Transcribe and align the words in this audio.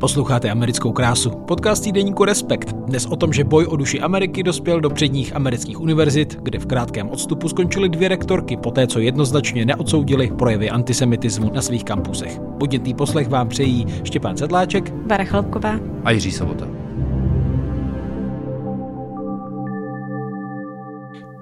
Posloucháte 0.00 0.50
americkou 0.50 0.92
krásu. 0.92 1.30
Podcast 1.30 1.84
týdeníku 1.84 2.24
Respekt. 2.24 2.72
Dnes 2.72 3.06
o 3.06 3.16
tom, 3.16 3.32
že 3.32 3.44
boj 3.44 3.66
o 3.66 3.76
duši 3.76 4.00
Ameriky 4.00 4.42
dospěl 4.42 4.80
do 4.80 4.90
předních 4.90 5.36
amerických 5.36 5.80
univerzit, 5.80 6.38
kde 6.42 6.58
v 6.58 6.66
krátkém 6.66 7.08
odstupu 7.10 7.48
skončily 7.48 7.88
dvě 7.88 8.08
rektorky, 8.08 8.56
poté 8.56 8.86
co 8.86 9.00
jednoznačně 9.00 9.64
neodsoudili 9.64 10.30
projevy 10.38 10.70
antisemitismu 10.70 11.50
na 11.54 11.62
svých 11.62 11.84
kampusech. 11.84 12.40
Podnětný 12.58 12.94
poslech 12.94 13.28
vám 13.28 13.48
přejí 13.48 13.86
Štěpán 14.04 14.36
Sedláček, 14.36 14.90
Bara 14.94 15.24
Chlapková 15.24 15.80
a 16.04 16.10
Jiří 16.10 16.32
Sobota. 16.32 16.66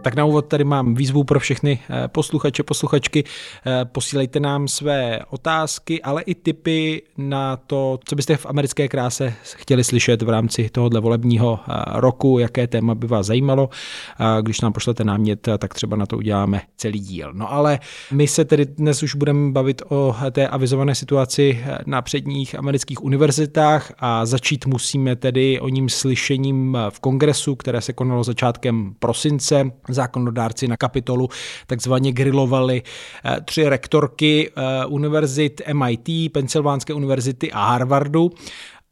Tak 0.02 0.14
na 0.14 0.24
úvod 0.24 0.46
tady 0.46 0.64
mám 0.64 0.94
výzvu 0.94 1.24
pro 1.24 1.40
všechny 1.40 1.78
eh, 1.90 2.08
posluchače, 2.08 2.62
posluchačky. 2.62 3.24
Eh, 3.66 3.84
posílejte 3.84 4.40
nám 4.40 4.68
své 4.68 5.20
otázky, 5.30 6.02
ale 6.02 6.22
i 6.22 6.34
tipy 6.34 7.02
na 7.16 7.56
to, 7.56 7.98
co 8.04 8.16
byste 8.16 8.36
v 8.36 8.46
americké 8.46 8.88
kráse 8.88 9.34
chtěli 9.56 9.84
slyšet 9.84 10.22
v 10.22 10.28
rámci 10.28 10.68
tohohle 10.68 11.00
volebního 11.00 11.60
eh, 11.60 11.72
roku, 11.86 12.38
jaké 12.38 12.66
téma 12.66 12.94
by 12.94 13.06
vás 13.06 13.26
zajímalo. 13.26 13.68
Když 14.40 14.60
nám 14.60 14.72
pošlete 14.72 15.04
námět, 15.04 15.48
tak 15.58 15.74
třeba 15.74 15.96
na 15.96 16.06
to 16.06 16.16
uděláme 16.16 16.62
celý 16.76 17.00
díl. 17.00 17.32
No 17.32 17.52
ale 17.52 17.78
my 18.12 18.28
se 18.28 18.44
tedy 18.44 18.66
dnes 18.66 19.02
už 19.02 19.14
budeme 19.14 19.52
bavit 19.52 19.82
o 19.88 20.16
té 20.30 20.48
avizované 20.48 20.94
situaci 20.94 21.64
na 21.86 22.02
předních 22.02 22.54
amerických 22.58 23.04
univerzitách 23.04 23.92
a 23.98 24.26
začít 24.26 24.66
musíme 24.66 25.16
tedy 25.16 25.60
o 25.60 25.68
ním 25.68 25.88
slyšením 25.88 26.78
v 26.90 27.00
kongresu, 27.00 27.56
které 27.56 27.80
se 27.80 27.92
konalo 27.92 28.24
začátkem 28.24 28.94
prosince 28.98 29.70
zákonodárci 29.94 30.68
na 30.68 30.76
kapitolu 30.76 31.28
takzvaně 31.66 32.12
grilovali 32.12 32.82
eh, 33.24 33.40
tři 33.40 33.68
rektorky 33.68 34.50
eh, 34.50 34.86
univerzit 34.86 35.60
MIT, 35.72 36.32
Pensylvánské 36.32 36.94
univerzity 36.94 37.52
a 37.52 37.64
Harvardu 37.64 38.30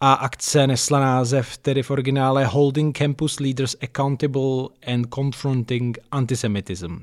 a 0.01 0.13
akce 0.13 0.67
nesla 0.67 1.01
název 1.01 1.59
tedy 1.59 1.83
v 1.83 1.91
originále 1.91 2.45
Holding 2.45 2.99
Campus 2.99 3.41
Leaders 3.41 3.77
Accountable 3.83 4.69
and 4.87 5.07
Confronting 5.15 5.99
Antisemitism. 6.11 6.97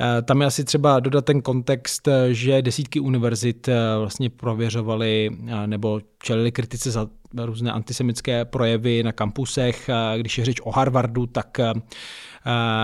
Eh, 0.00 0.22
tam 0.22 0.40
je 0.40 0.46
asi 0.46 0.64
třeba 0.64 1.00
dodat 1.00 1.24
ten 1.24 1.42
kontext, 1.42 2.08
že 2.30 2.62
desítky 2.62 3.00
univerzit 3.00 3.68
vlastně 3.98 4.30
prověřovaly 4.30 5.30
nebo 5.66 6.00
čelili 6.22 6.52
kritice 6.52 6.90
za 6.90 7.08
různé 7.44 7.72
antisemické 7.72 8.44
projevy 8.44 9.02
na 9.02 9.12
kampusech. 9.12 9.90
Když 10.16 10.38
je 10.38 10.44
řeč 10.44 10.60
o 10.62 10.70
Harvardu, 10.70 11.26
tak 11.26 11.60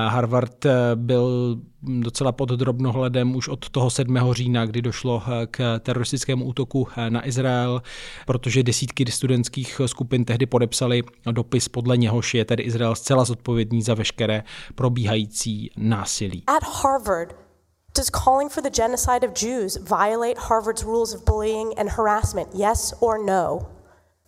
Harvard 0.08 0.66
eh, 0.66 0.72
byl 0.94 1.56
docela 1.82 2.32
pod 2.32 2.48
drobnohledem 2.48 3.36
už 3.36 3.48
od 3.48 3.68
toho 3.68 3.90
7. 3.90 4.18
října, 4.32 4.66
kdy 4.66 4.82
došlo 4.82 5.22
eh, 5.26 5.46
k 5.46 5.78
teroristickému 5.78 6.44
útoku 6.44 6.88
na 7.08 7.26
Izrael, 7.26 7.82
protože 8.26 8.62
desítky 8.62 9.04
studentských 9.12 9.80
skupin 9.86 10.24
tehdy 10.24 10.46
podepsali 10.46 11.02
dopis, 11.30 11.68
podle 11.68 11.96
něhož 11.96 12.34
je 12.34 12.44
tedy 12.44 12.62
Izrael 12.62 12.94
zcela 12.94 13.24
zodpovědný 13.24 13.82
za 13.82 13.94
veškeré 13.94 14.42
probíhající 14.74 15.70
násilí. 15.76 16.42
At 16.46 16.82
Harvard, 16.82 17.48
Does 17.94 18.10
calling 18.10 18.52
for 18.52 18.60
the 18.60 18.70
genocide 18.70 19.24
of 19.24 19.42
Jews 19.42 19.76
violate 19.76 20.38
Harvard's 20.38 20.84
rules 20.84 21.14
of 21.14 21.24
bullying 21.24 21.72
and 21.76 21.88
harassment? 21.88 22.48
Yes 22.54 22.94
or 23.00 23.18
no? 23.24 23.68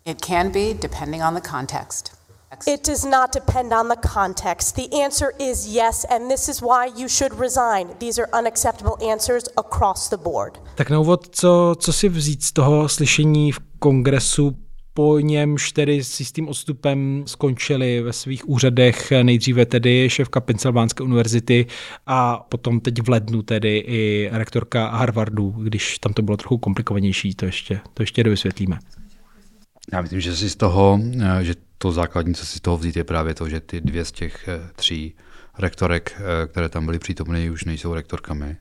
It 0.04 0.20
can 0.20 0.50
be, 0.50 0.74
depending 0.74 1.22
on 1.22 1.34
the 1.34 1.40
context. 1.40 2.19
It 2.66 2.88
does 2.88 3.04
not 3.04 3.32
depend 3.32 3.72
on 3.72 3.88
the 3.88 4.08
context. 4.08 4.76
The 4.76 5.02
answer 5.04 5.30
is 5.38 5.66
yes, 5.66 6.04
and 6.04 6.30
this 6.30 6.48
is 6.48 6.60
why 6.60 6.90
you 6.96 7.08
should 7.08 7.40
resign. 7.40 7.86
These 7.98 8.22
are 8.22 8.28
unacceptable 8.38 9.10
answers 9.12 9.44
across 9.56 10.08
the 10.08 10.16
board. 10.16 10.58
Tak 10.74 10.90
na 10.90 10.98
úvod, 10.98 11.28
co, 11.30 11.74
co 11.78 11.92
si 11.92 12.08
vzít 12.08 12.42
z 12.42 12.52
toho 12.52 12.88
slyšení 12.88 13.52
v 13.52 13.58
kongresu, 13.78 14.56
po 14.94 15.18
němž 15.18 15.72
tedy 15.72 16.04
s 16.04 16.20
jistým 16.20 16.48
odstupem 16.48 17.22
skončili 17.26 18.00
ve 18.00 18.12
svých 18.12 18.48
úřadech 18.48 19.12
nejdříve 19.22 19.66
tedy 19.66 20.10
šéfka 20.10 20.40
Pensylvánské 20.40 21.04
univerzity 21.04 21.66
a 22.06 22.46
potom 22.48 22.80
teď 22.80 23.02
v 23.02 23.08
lednu 23.08 23.42
tedy 23.42 23.78
i 23.78 24.28
rektorka 24.32 24.88
Harvardu, 24.88 25.50
když 25.50 25.98
tam 25.98 26.12
to 26.12 26.22
bylo 26.22 26.36
trochu 26.36 26.58
komplikovanější, 26.58 27.34
to 27.34 27.46
ještě, 27.46 27.80
to 27.94 28.02
ještě 28.02 28.24
dovysvětlíme. 28.24 28.78
Já 29.92 30.02
myslím, 30.02 30.20
že 30.20 30.36
si 30.36 30.50
z 30.50 30.56
toho, 30.56 31.00
eh, 31.20 31.44
že 31.44 31.54
to 31.82 31.92
základní, 31.92 32.34
co 32.34 32.46
si 32.46 32.58
z 32.58 32.60
toho 32.60 32.76
vzít, 32.76 32.96
je 32.96 33.04
právě 33.04 33.34
to, 33.34 33.48
že 33.48 33.60
ty 33.60 33.80
dvě 33.80 34.04
z 34.04 34.12
těch 34.12 34.48
eh, 34.48 34.60
tří 34.76 35.14
rektorek, 35.58 36.12
eh, 36.16 36.46
které 36.46 36.68
tam 36.68 36.86
byly 36.86 36.98
přítomny, 36.98 37.50
už 37.50 37.64
nejsou 37.64 37.94
rektorkami. 37.94 38.56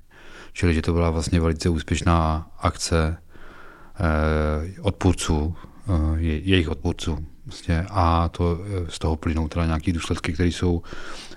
Čili, 0.54 0.74
že 0.74 0.82
to 0.82 0.94
byla 0.94 1.10
vlastně 1.10 1.40
velice 1.40 1.70
úspěšná 1.70 2.52
akce 2.60 3.18
odpůrců, 4.82 5.56
jejich 6.18 6.70
odpůrců. 6.70 7.26
Vlastně 7.46 7.86
a 7.90 8.30
to 8.30 8.60
z 8.90 9.00
toho 9.00 9.16
plynou 9.16 9.48
teda 9.48 9.66
nějaké 9.66 9.94
důsledky, 9.94 10.34
které 10.34 10.50
jsou, 10.50 10.82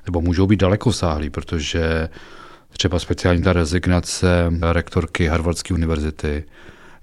nebo 0.07 0.21
můžou 0.21 0.47
být 0.47 0.61
daleko 0.61 0.93
sáhlý, 0.93 1.31
protože 1.31 2.09
třeba 2.69 2.99
speciální 2.99 3.43
ta 3.43 3.53
rezignace 3.53 4.53
rektorky 4.73 5.27
Harvardské 5.27 5.75
univerzity 5.75 6.45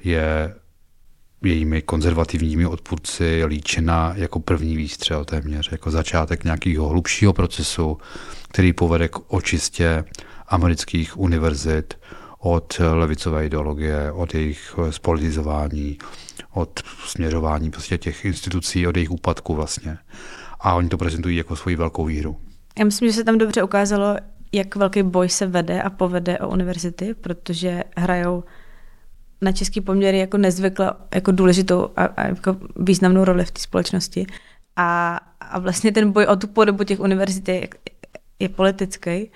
je 0.04 0.56
jejími 1.42 1.82
konzervativními 1.82 2.66
odpůrci 2.66 3.46
líčena 3.46 4.14
jako 4.16 4.40
první 4.40 4.78
výstřel 4.78 5.26
téměř, 5.26 5.72
jako 5.72 5.92
začátek 5.92 6.44
nějakého 6.44 6.90
hlubšího 6.90 7.34
procesu, 7.34 7.98
který 8.50 8.74
povede 8.74 9.08
k 9.08 9.34
očistě 9.34 10.04
amerických 10.48 11.20
univerzit 11.20 11.94
od 12.40 12.82
levicové 12.94 13.46
ideologie, 13.46 14.12
od 14.12 14.34
jejich 14.34 14.76
spolitizování, 14.90 15.98
od 16.54 16.84
směřování 17.06 17.72
prostě 17.72 17.98
těch 17.98 18.26
institucí, 18.26 18.88
od 18.88 18.96
jejich 18.96 19.12
úpadku 19.12 19.56
vlastně. 19.56 19.98
A 20.60 20.74
oni 20.74 20.90
to 20.90 20.98
prezentují 20.98 21.38
jako 21.38 21.56
svoji 21.56 21.76
velkou 21.76 22.06
víru. 22.06 22.38
Já 22.80 22.86
myslím, 22.86 23.10
že 23.10 23.14
se 23.14 23.24
tam 23.24 23.38
dobře 23.38 23.64
ukázalo, 23.64 24.16
jak 24.52 24.76
velký 24.76 25.04
boj 25.04 25.30
se 25.30 25.48
vede 25.48 25.82
a 25.82 25.90
povede 25.90 26.40
o 26.40 26.50
univerzity, 26.50 27.14
protože 27.14 27.84
hrajou 27.98 28.44
na 29.42 29.52
český 29.52 29.82
poměry 29.82 30.20
jako 30.20 30.38
nezvykle 30.38 30.94
jako 31.14 31.32
důležitou 31.32 31.90
a, 31.96 32.04
a 32.04 32.28
jako 32.28 32.58
významnou 32.76 33.24
roli 33.24 33.46
v 33.46 33.52
té 33.52 33.62
společnosti. 33.62 34.26
A, 34.76 35.20
a 35.42 35.60
vlastně 35.60 35.92
ten 35.92 36.12
boj 36.12 36.26
o 36.26 36.36
tu 36.36 36.48
podobu 36.48 36.84
těch 36.84 37.00
univerzit 37.00 37.48
je, 37.50 37.68
je 38.40 38.50
politický 38.50 39.32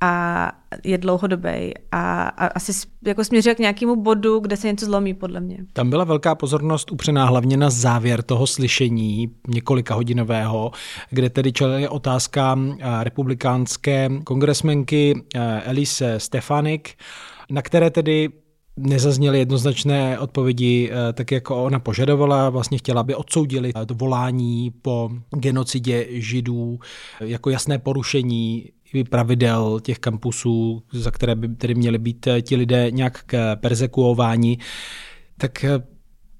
a 0.00 0.52
je 0.84 0.98
dlouhodobý 0.98 1.74
a, 1.92 2.22
a 2.22 2.46
asi 2.46 2.72
jako 3.06 3.24
směřuje 3.24 3.54
k 3.54 3.58
nějakému 3.58 3.96
bodu, 3.96 4.38
kde 4.38 4.56
se 4.56 4.66
něco 4.66 4.86
zlomí, 4.86 5.14
podle 5.14 5.40
mě. 5.40 5.58
Tam 5.72 5.90
byla 5.90 6.04
velká 6.04 6.34
pozornost 6.34 6.92
upřená 6.92 7.24
hlavně 7.24 7.56
na 7.56 7.70
závěr 7.70 8.22
toho 8.22 8.46
slyšení 8.46 9.30
několika 9.48 9.94
hodinového, 9.94 10.70
kde 11.10 11.30
tedy 11.30 11.52
čelila 11.52 11.90
otázka 11.90 12.58
eh, 12.58 13.04
republikánské 13.04 14.10
kongresmenky 14.24 15.24
eh, 15.34 15.62
Elise 15.64 16.20
Stefanik, 16.20 16.94
na 17.50 17.62
které 17.62 17.90
tedy 17.90 18.28
nezazněly 18.76 19.38
jednoznačné 19.38 20.18
odpovědi, 20.18 20.90
eh, 20.92 21.12
tak 21.12 21.32
jako 21.32 21.64
ona 21.64 21.78
požadovala, 21.78 22.50
vlastně 22.50 22.78
chtěla, 22.78 23.00
aby 23.00 23.14
odsoudili 23.14 23.72
to 23.86 23.94
volání 23.94 24.70
po 24.82 25.10
genocidě 25.30 26.06
židů 26.10 26.78
jako 27.20 27.50
jasné 27.50 27.78
porušení 27.78 28.70
pravidel 29.10 29.80
těch 29.80 29.98
kampusů, 29.98 30.82
za 30.92 31.10
které 31.10 31.34
by 31.34 31.48
tedy 31.48 31.74
měli 31.74 31.98
být 31.98 32.26
eh, 32.26 32.42
ti 32.42 32.56
lidé 32.56 32.90
nějak 32.90 33.24
persekuováni. 33.60 34.58
Tak 35.38 35.64
eh, 35.64 35.70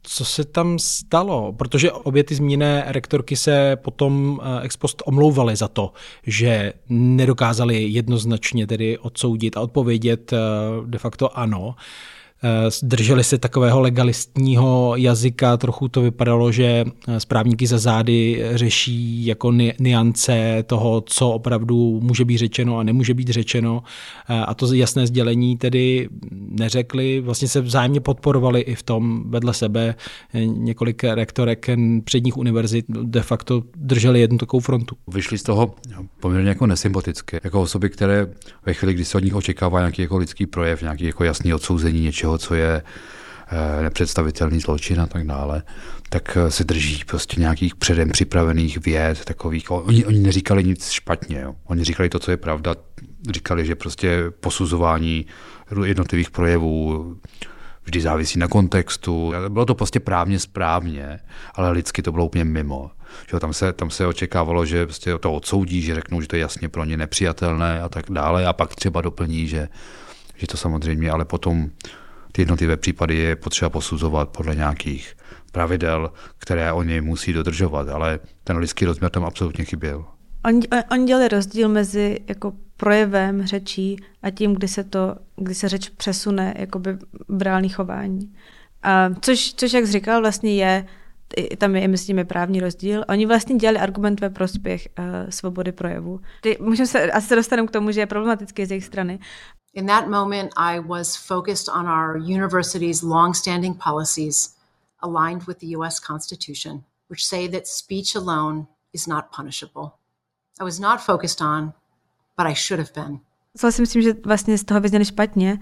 co 0.02 0.24
se 0.24 0.44
tam 0.44 0.78
stalo? 0.78 1.52
Protože 1.52 1.92
obě 1.92 2.24
ty 2.24 2.34
zmíněné 2.34 2.84
rektorky 2.86 3.36
se 3.36 3.76
potom 3.76 4.40
ex 4.62 4.76
post 4.76 5.02
omlouvaly 5.06 5.56
za 5.56 5.68
to, 5.68 5.92
že 6.26 6.72
nedokázali 6.88 7.82
jednoznačně 7.82 8.66
tedy 8.66 8.98
odsoudit 8.98 9.56
a 9.56 9.60
odpovědět 9.60 10.32
de 10.86 10.98
facto 10.98 11.38
ano. 11.38 11.74
Eh, 12.42 12.70
drželi 12.82 13.24
se 13.24 13.38
takového 13.38 13.80
legalistního 13.80 14.94
jazyka, 14.96 15.56
trochu 15.56 15.88
to 15.88 16.00
vypadalo, 16.00 16.52
že 16.52 16.84
eh, 17.08 17.20
správníky 17.20 17.66
za 17.66 17.78
zády 17.78 18.44
řeší 18.54 19.26
jako 19.26 19.52
niance 19.78 20.64
toho, 20.66 21.00
co 21.06 21.30
opravdu 21.30 22.00
může 22.00 22.24
být 22.24 22.38
řečeno 22.38 22.78
a 22.78 22.82
nemůže 22.82 23.14
být 23.14 23.28
řečeno. 23.28 23.82
Eh, 24.28 24.34
a 24.34 24.54
to 24.54 24.74
jasné 24.74 25.06
sdělení 25.06 25.56
tedy 25.56 26.08
neřekli, 26.30 27.20
vlastně 27.20 27.48
se 27.48 27.60
vzájemně 27.60 28.00
podporovali 28.00 28.60
i 28.60 28.74
v 28.74 28.82
tom 28.82 29.30
vedle 29.30 29.54
sebe. 29.54 29.94
Několik 30.44 31.04
rektorek 31.04 31.66
předních 32.04 32.36
univerzit 32.36 32.86
de 32.88 33.22
facto 33.22 33.62
drželi 33.76 34.20
jednu 34.20 34.38
takovou 34.38 34.60
frontu. 34.60 34.96
Vyšli 35.08 35.38
z 35.38 35.42
toho 35.42 35.74
poměrně 36.20 36.48
jako 36.48 36.66
nesympatické, 36.66 37.40
jako 37.44 37.62
osoby, 37.62 37.90
které 37.90 38.26
ve 38.66 38.74
chvíli, 38.74 38.94
kdy 38.94 39.04
se 39.04 39.18
od 39.18 39.24
nich 39.24 39.34
očekává 39.34 39.80
nějaký 39.80 40.02
jako 40.02 40.16
lidský 40.16 40.46
projev, 40.46 40.82
nějaký 40.82 41.04
jako 41.04 41.24
jasný 41.24 41.54
odsouzení 41.54 42.00
něčeho, 42.00 42.25
něčeho, 42.26 42.38
co 42.38 42.54
je 42.54 42.82
eh, 42.82 43.82
nepředstavitelný 43.82 44.60
zločin 44.60 45.00
a 45.00 45.06
tak 45.06 45.26
dále, 45.26 45.62
tak 46.08 46.36
eh, 46.36 46.50
se 46.50 46.64
drží 46.64 47.04
prostě 47.04 47.40
nějakých 47.40 47.74
předem 47.74 48.10
připravených 48.10 48.78
věd, 48.78 49.24
takových, 49.24 49.70
oni, 49.70 50.04
oni 50.04 50.18
neříkali 50.18 50.64
nic 50.64 50.90
špatně, 50.90 51.40
jo. 51.40 51.54
oni 51.66 51.84
říkali 51.84 52.08
to, 52.08 52.18
co 52.18 52.30
je 52.30 52.36
pravda, 52.36 52.74
říkali, 53.30 53.66
že 53.66 53.74
prostě 53.74 54.30
posuzování 54.40 55.26
jednotlivých 55.84 56.30
projevů 56.30 57.16
vždy 57.84 58.00
závisí 58.00 58.38
na 58.38 58.48
kontextu. 58.48 59.32
Bylo 59.48 59.66
to 59.66 59.74
prostě 59.74 60.00
právně 60.00 60.38
správně, 60.38 61.20
ale 61.54 61.70
lidsky 61.70 62.02
to 62.02 62.12
bylo 62.12 62.26
úplně 62.26 62.44
mimo. 62.44 62.90
Že 63.30 63.40
tam, 63.40 63.52
se, 63.52 63.72
tam 63.72 63.90
se 63.90 64.06
očekávalo, 64.06 64.66
že 64.66 64.86
prostě 64.86 65.18
to 65.18 65.32
odsoudí, 65.32 65.82
že 65.82 65.94
řeknou, 65.94 66.20
že 66.20 66.28
to 66.28 66.36
je 66.36 66.42
jasně 66.42 66.68
pro 66.68 66.84
ně 66.84 66.96
nepřijatelné 66.96 67.80
a 67.82 67.88
tak 67.88 68.10
dále 68.10 68.46
a 68.46 68.52
pak 68.52 68.74
třeba 68.74 69.00
doplní, 69.00 69.48
že, 69.48 69.68
že 70.36 70.46
to 70.46 70.56
samozřejmě, 70.56 71.10
ale 71.10 71.24
potom 71.24 71.70
ty 72.36 72.42
jednotlivé 72.42 72.76
případy 72.76 73.16
je 73.16 73.36
potřeba 73.36 73.70
posuzovat 73.70 74.28
podle 74.28 74.54
nějakých 74.54 75.16
pravidel, 75.52 76.12
které 76.38 76.72
oni 76.72 77.00
musí 77.00 77.32
dodržovat, 77.32 77.88
ale 77.88 78.18
ten 78.44 78.56
lidský 78.56 78.84
rozměr 78.84 79.10
tam 79.10 79.24
absolutně 79.24 79.64
chyběl. 79.64 80.04
Oni, 80.44 80.60
oni 80.90 81.04
dělali 81.04 81.28
rozdíl 81.28 81.68
mezi 81.68 82.18
jako 82.28 82.52
projevem 82.76 83.46
řečí 83.46 83.96
a 84.22 84.30
tím, 84.30 84.54
kdy 84.54 84.68
se, 84.68 84.84
to, 84.84 85.16
kdy 85.36 85.54
se 85.54 85.68
řeč 85.68 85.88
přesune 85.88 86.54
jakoby 86.58 86.96
v 87.28 87.42
reálný 87.42 87.68
chování. 87.68 88.32
A 88.82 89.10
což, 89.20 89.54
což, 89.54 89.72
jak 89.72 89.86
jsi 89.86 89.92
říkal, 89.92 90.20
vlastně 90.20 90.54
je, 90.54 90.86
tam 91.58 91.76
je 91.76 91.88
mezi 91.88 92.04
nimi 92.08 92.24
právní 92.24 92.60
rozdíl. 92.60 93.04
Oni 93.08 93.26
vlastně 93.26 93.56
dělali 93.56 93.78
argument 93.78 94.20
ve 94.20 94.30
prospěch 94.30 94.88
uh, 94.98 95.04
svobody 95.30 95.72
projevu. 95.72 96.20
Můžeme 96.60 96.86
se, 96.86 97.10
asi 97.10 97.26
se 97.26 97.36
dostaneme 97.36 97.68
k 97.68 97.70
tomu, 97.70 97.90
že 97.90 98.00
je 98.00 98.06
problematický 98.06 98.66
z 98.66 98.70
jejich 98.70 98.84
strany. 98.84 99.18
In 99.76 99.86
that 99.86 100.08
moment, 100.08 100.52
I 100.56 100.78
was 100.78 101.16
focused 101.16 101.68
on 101.68 101.86
our 101.86 102.16
university's 102.16 103.02
long-standing 103.02 103.74
policies 103.74 104.56
aligned 105.02 105.42
with 105.46 105.58
the 105.58 105.76
US 105.76 106.00
Constitution, 106.00 106.84
which 107.10 107.26
say 107.26 107.48
that 107.48 107.66
speech 107.66 108.16
alone 108.16 108.66
is 108.94 109.06
not 109.06 109.30
punishable. 109.36 109.92
I 110.60 110.64
was 110.64 110.80
not 110.80 111.00
focused 111.00 111.42
on, 111.42 111.74
but 112.38 112.46
I 112.46 112.54
should 112.54 112.78
have 112.78 112.92
been. 112.94 113.20
Co 113.56 113.72
si 113.72 113.82
myslím, 113.82 114.02
že 114.02 114.12
vlastně 114.24 114.58
z 114.58 114.64
toho 114.64 114.80
vyzněli 114.80 115.04
špatně. 115.04 115.58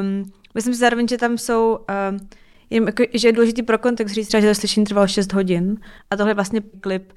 Um, 0.00 0.32
myslím 0.54 0.74
si 0.74 0.80
zároveň, 0.80 1.08
že 1.08 1.18
tam 1.18 1.38
jsou, 1.38 1.78
um, 2.10 2.28
jen, 2.70 2.84
jako, 2.84 3.02
že 3.14 3.28
je 3.28 3.32
důležitý 3.32 3.62
pro 3.62 3.78
kontext 3.78 4.14
říct, 4.14 4.30
že 4.30 4.48
to 4.48 4.54
slyšení 4.54 4.86
trvalo 4.86 5.08
6 5.08 5.32
hodin 5.32 5.80
a 6.10 6.16
tohle 6.16 6.30
je 6.30 6.34
vlastně 6.34 6.60
klip, 6.80 7.12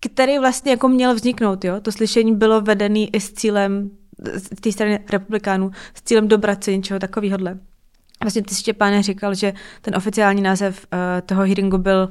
který 0.00 0.38
vlastně 0.38 0.70
jako 0.70 0.88
měl 0.88 1.14
vzniknout, 1.14 1.64
jo. 1.64 1.80
To 1.80 1.92
slyšení 1.92 2.36
bylo 2.36 2.60
vedený 2.60 3.14
i 3.14 3.20
s 3.20 3.32
cílem 3.32 3.90
z 4.34 4.60
té 4.60 4.72
strany 4.72 4.98
republikánů, 5.12 5.70
s 5.94 6.02
cílem 6.02 6.28
dobrat 6.28 6.64
se 6.64 6.76
něčeho 6.76 7.00
takového. 7.00 7.38
Vlastně 8.22 8.42
ty 8.42 8.54
Štěpáne 8.54 9.02
říkal, 9.02 9.34
že 9.34 9.52
ten 9.82 9.96
oficiální 9.96 10.42
název 10.42 10.86
uh, 10.92 10.98
toho 11.26 11.42
hearingu 11.42 11.78
byl 11.78 12.10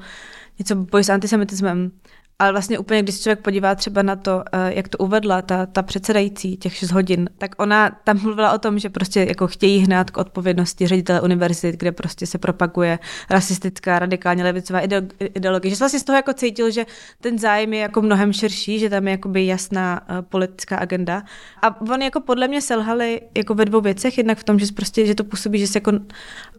něco 0.59 0.75
boj 0.75 1.03
s 1.03 1.09
antisemitismem. 1.09 1.91
Ale 2.39 2.51
vlastně 2.51 2.79
úplně, 2.79 3.03
když 3.03 3.15
se 3.15 3.23
člověk 3.23 3.39
podívá 3.39 3.75
třeba 3.75 4.01
na 4.01 4.15
to, 4.15 4.43
eh, 4.51 4.73
jak 4.73 4.87
to 4.87 4.97
uvedla 4.97 5.41
ta, 5.41 5.65
ta 5.65 5.81
předsedající 5.81 6.57
těch 6.57 6.75
6 6.75 6.91
hodin, 6.91 7.29
tak 7.37 7.61
ona 7.61 7.89
tam 8.03 8.21
mluvila 8.21 8.53
o 8.53 8.57
tom, 8.57 8.79
že 8.79 8.89
prostě 8.89 9.25
jako 9.29 9.47
chtějí 9.47 9.79
hnát 9.79 10.11
k 10.11 10.17
odpovědnosti 10.17 10.87
ředitele 10.87 11.21
univerzit, 11.21 11.75
kde 11.75 11.91
prostě 11.91 12.27
se 12.27 12.37
propaguje 12.37 12.99
rasistická, 13.29 13.99
radikálně 13.99 14.43
levicová 14.43 14.79
ideologie. 15.19 15.69
Že 15.69 15.79
vlastně 15.79 15.99
z 15.99 16.03
toho 16.03 16.15
jako 16.15 16.33
cítil, 16.33 16.71
že 16.71 16.85
ten 17.21 17.39
zájem 17.39 17.73
je 17.73 17.79
jako 17.79 18.01
mnohem 18.01 18.33
širší, 18.33 18.79
že 18.79 18.89
tam 18.89 19.07
je 19.07 19.11
jakoby 19.11 19.45
jasná 19.45 20.01
uh, 20.09 20.21
politická 20.21 20.77
agenda. 20.77 21.23
A 21.61 21.81
oni 21.81 22.05
jako 22.05 22.21
podle 22.21 22.47
mě 22.47 22.61
selhali 22.61 23.21
jako 23.37 23.55
ve 23.55 23.65
dvou 23.65 23.81
věcech, 23.81 24.17
jednak 24.17 24.37
v 24.37 24.43
tom, 24.43 24.59
že 24.59 24.65
prostě, 24.75 25.05
že 25.05 25.15
to 25.15 25.23
působí, 25.23 25.59
že 25.59 25.67
se 25.67 25.77
jako 25.77 25.91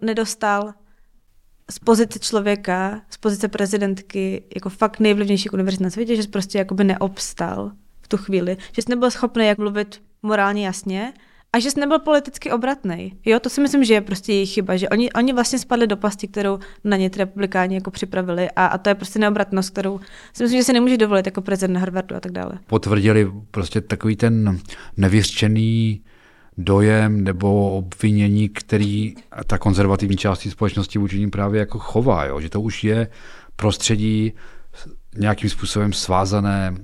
nedostal 0.01 0.73
z 1.71 1.79
pozice 1.79 2.19
člověka, 2.19 3.03
z 3.11 3.17
pozice 3.17 3.49
prezidentky, 3.49 4.45
jako 4.55 4.71
fakt 4.71 5.01
nejvlivnější 5.01 5.51
univerzity 5.51 5.85
na 5.85 5.91
světě, 5.91 6.17
že 6.17 6.29
prostě 6.29 6.59
jakoby 6.59 6.85
neobstal 6.85 7.73
v 8.03 8.09
tu 8.09 8.17
chvíli, 8.17 8.57
že 8.73 8.83
jsi 8.83 8.91
nebyl 8.91 9.11
schopný 9.11 9.47
jak 9.47 9.59
mluvit 9.59 10.03
morálně 10.23 10.67
jasně 10.67 11.13
a 11.53 11.59
že 11.59 11.71
jsi 11.71 11.81
nebyl 11.81 11.99
politicky 11.99 12.53
obratný. 12.53 13.13
Jo, 13.25 13.41
to 13.41 13.51
si 13.51 13.61
myslím, 13.61 13.85
že 13.85 13.95
je 13.95 14.01
prostě 14.01 14.33
jejich 14.33 14.51
chyba, 14.51 14.77
že 14.77 14.89
oni, 14.89 15.13
oni 15.13 15.33
vlastně 15.33 15.59
spadli 15.59 15.87
do 15.87 15.97
pasti, 15.97 16.29
kterou 16.29 16.59
na 16.85 16.97
ně 16.97 17.11
ty 17.11 17.19
republikáni 17.19 17.75
jako 17.75 17.91
připravili 17.91 18.51
a, 18.51 18.67
a 18.67 18.79
to 18.79 18.89
je 18.89 18.95
prostě 18.95 19.19
neobratnost, 19.19 19.71
kterou 19.71 20.01
si 20.33 20.43
myslím, 20.43 20.61
že 20.61 20.65
se 20.65 20.73
nemůže 20.73 20.97
dovolit 20.97 21.27
jako 21.27 21.41
prezident 21.41 21.77
Harvardu 21.77 22.17
a 22.17 22.21
tak 22.21 22.33
dále. 22.33 22.59
Potvrdili 22.67 23.33
prostě 23.51 23.81
takový 23.81 24.17
ten 24.17 24.61
nevěřčený 24.97 26.03
dojem 26.59 27.25
nebo 27.25 27.77
obvinění, 27.77 28.49
který 28.49 29.15
ta 29.47 29.59
konzervativní 29.59 30.17
část 30.17 30.41
společnosti 30.51 30.99
vůči 30.99 31.19
ním 31.19 31.31
právě 31.31 31.61
jako 31.61 31.79
chová, 31.79 32.25
jo? 32.25 32.41
že 32.41 32.51
to 32.51 32.61
už 32.61 32.85
je 32.85 33.09
prostředí 33.57 34.33
nějakým 35.19 35.51
způsobem 35.51 35.93
svázané 35.93 36.75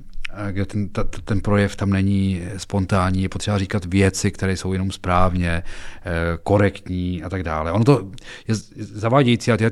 kde 0.50 0.66
ten, 0.66 0.88
ta, 0.88 1.04
ten 1.04 1.40
projev 1.40 1.76
tam 1.76 1.90
není 1.90 2.42
spontánní, 2.56 3.22
je 3.22 3.28
potřeba 3.28 3.58
říkat 3.58 3.84
věci, 3.84 4.30
které 4.30 4.56
jsou 4.56 4.72
jenom 4.72 4.90
správně, 4.90 5.50
eh, 5.52 6.12
korektní 6.42 7.22
a 7.22 7.28
tak 7.28 7.42
dále. 7.42 7.72
Ono 7.72 7.84
to 7.84 8.10
je 8.48 8.54
zavádějící 8.78 9.52
a 9.52 9.56
tyhle, 9.56 9.70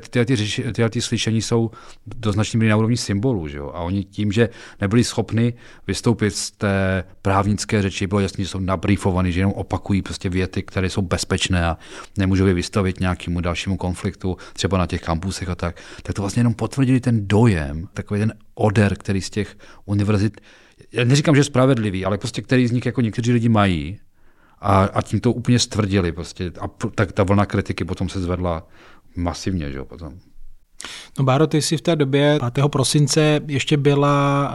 tyhle 0.73 0.89
ty 0.89 1.01
slyšení 1.01 1.41
jsou 1.41 1.71
do 2.15 2.31
značné 2.31 2.57
míry 2.57 2.69
na 2.69 2.77
úrovni 2.77 2.97
symbolů. 2.97 3.47
Že 3.47 3.57
jo? 3.57 3.71
A 3.73 3.79
oni 3.79 4.03
tím, 4.03 4.31
že 4.31 4.49
nebyli 4.81 5.03
schopni 5.03 5.53
vystoupit 5.87 6.35
z 6.35 6.51
té 6.51 7.03
právnické 7.21 7.81
řeči, 7.81 8.07
bylo 8.07 8.19
jasné, 8.19 8.43
že 8.43 8.49
jsou 8.49 8.59
nabrýfovaní, 8.59 9.31
že 9.31 9.39
jenom 9.39 9.53
opakují 9.53 10.01
prostě 10.01 10.29
věty, 10.29 10.63
které 10.63 10.89
jsou 10.89 11.01
bezpečné 11.01 11.65
a 11.65 11.77
nemůžou 12.17 12.45
je 12.45 12.53
vystavit 12.53 12.99
nějakému 12.99 13.41
dalšímu 13.41 13.77
konfliktu, 13.77 14.37
třeba 14.53 14.77
na 14.77 14.87
těch 14.87 15.01
kampusech 15.01 15.49
a 15.49 15.55
tak, 15.55 15.75
tak 16.03 16.15
to 16.15 16.21
vlastně 16.21 16.39
jenom 16.39 16.53
potvrdili 16.53 16.99
ten 16.99 17.27
dojem, 17.27 17.87
takový 17.93 18.19
ten 18.19 18.33
oder, 18.55 18.95
který 18.95 19.21
z 19.21 19.29
těch 19.29 19.57
univerzit, 19.85 20.41
já 20.91 21.03
neříkám, 21.03 21.35
že 21.35 21.39
je 21.39 21.43
spravedlivý, 21.43 22.05
ale 22.05 22.17
prostě 22.17 22.41
který 22.41 22.67
z 22.67 22.71
nich 22.71 22.85
jako 22.85 23.01
někteří 23.01 23.31
lidi 23.31 23.49
mají 23.49 23.99
a, 24.59 24.83
a 24.83 25.01
tím 25.01 25.19
to 25.19 25.33
úplně 25.33 25.59
stvrdili 25.59 26.11
prostě. 26.11 26.51
A 26.59 26.67
tak 26.95 27.11
ta 27.11 27.23
vlna 27.23 27.45
kritiky 27.45 27.85
potom 27.85 28.09
se 28.09 28.21
zvedla 28.21 28.67
masivně, 29.15 29.71
že 29.71 29.77
jo, 29.77 29.85
potom. 29.85 30.19
No 31.19 31.25
Báro, 31.25 31.47
ty 31.47 31.61
jsi 31.61 31.77
v 31.77 31.81
té 31.81 31.95
době 31.95 32.39
5. 32.53 32.65
prosince 32.67 33.41
ještě 33.47 33.77
byla 33.77 34.47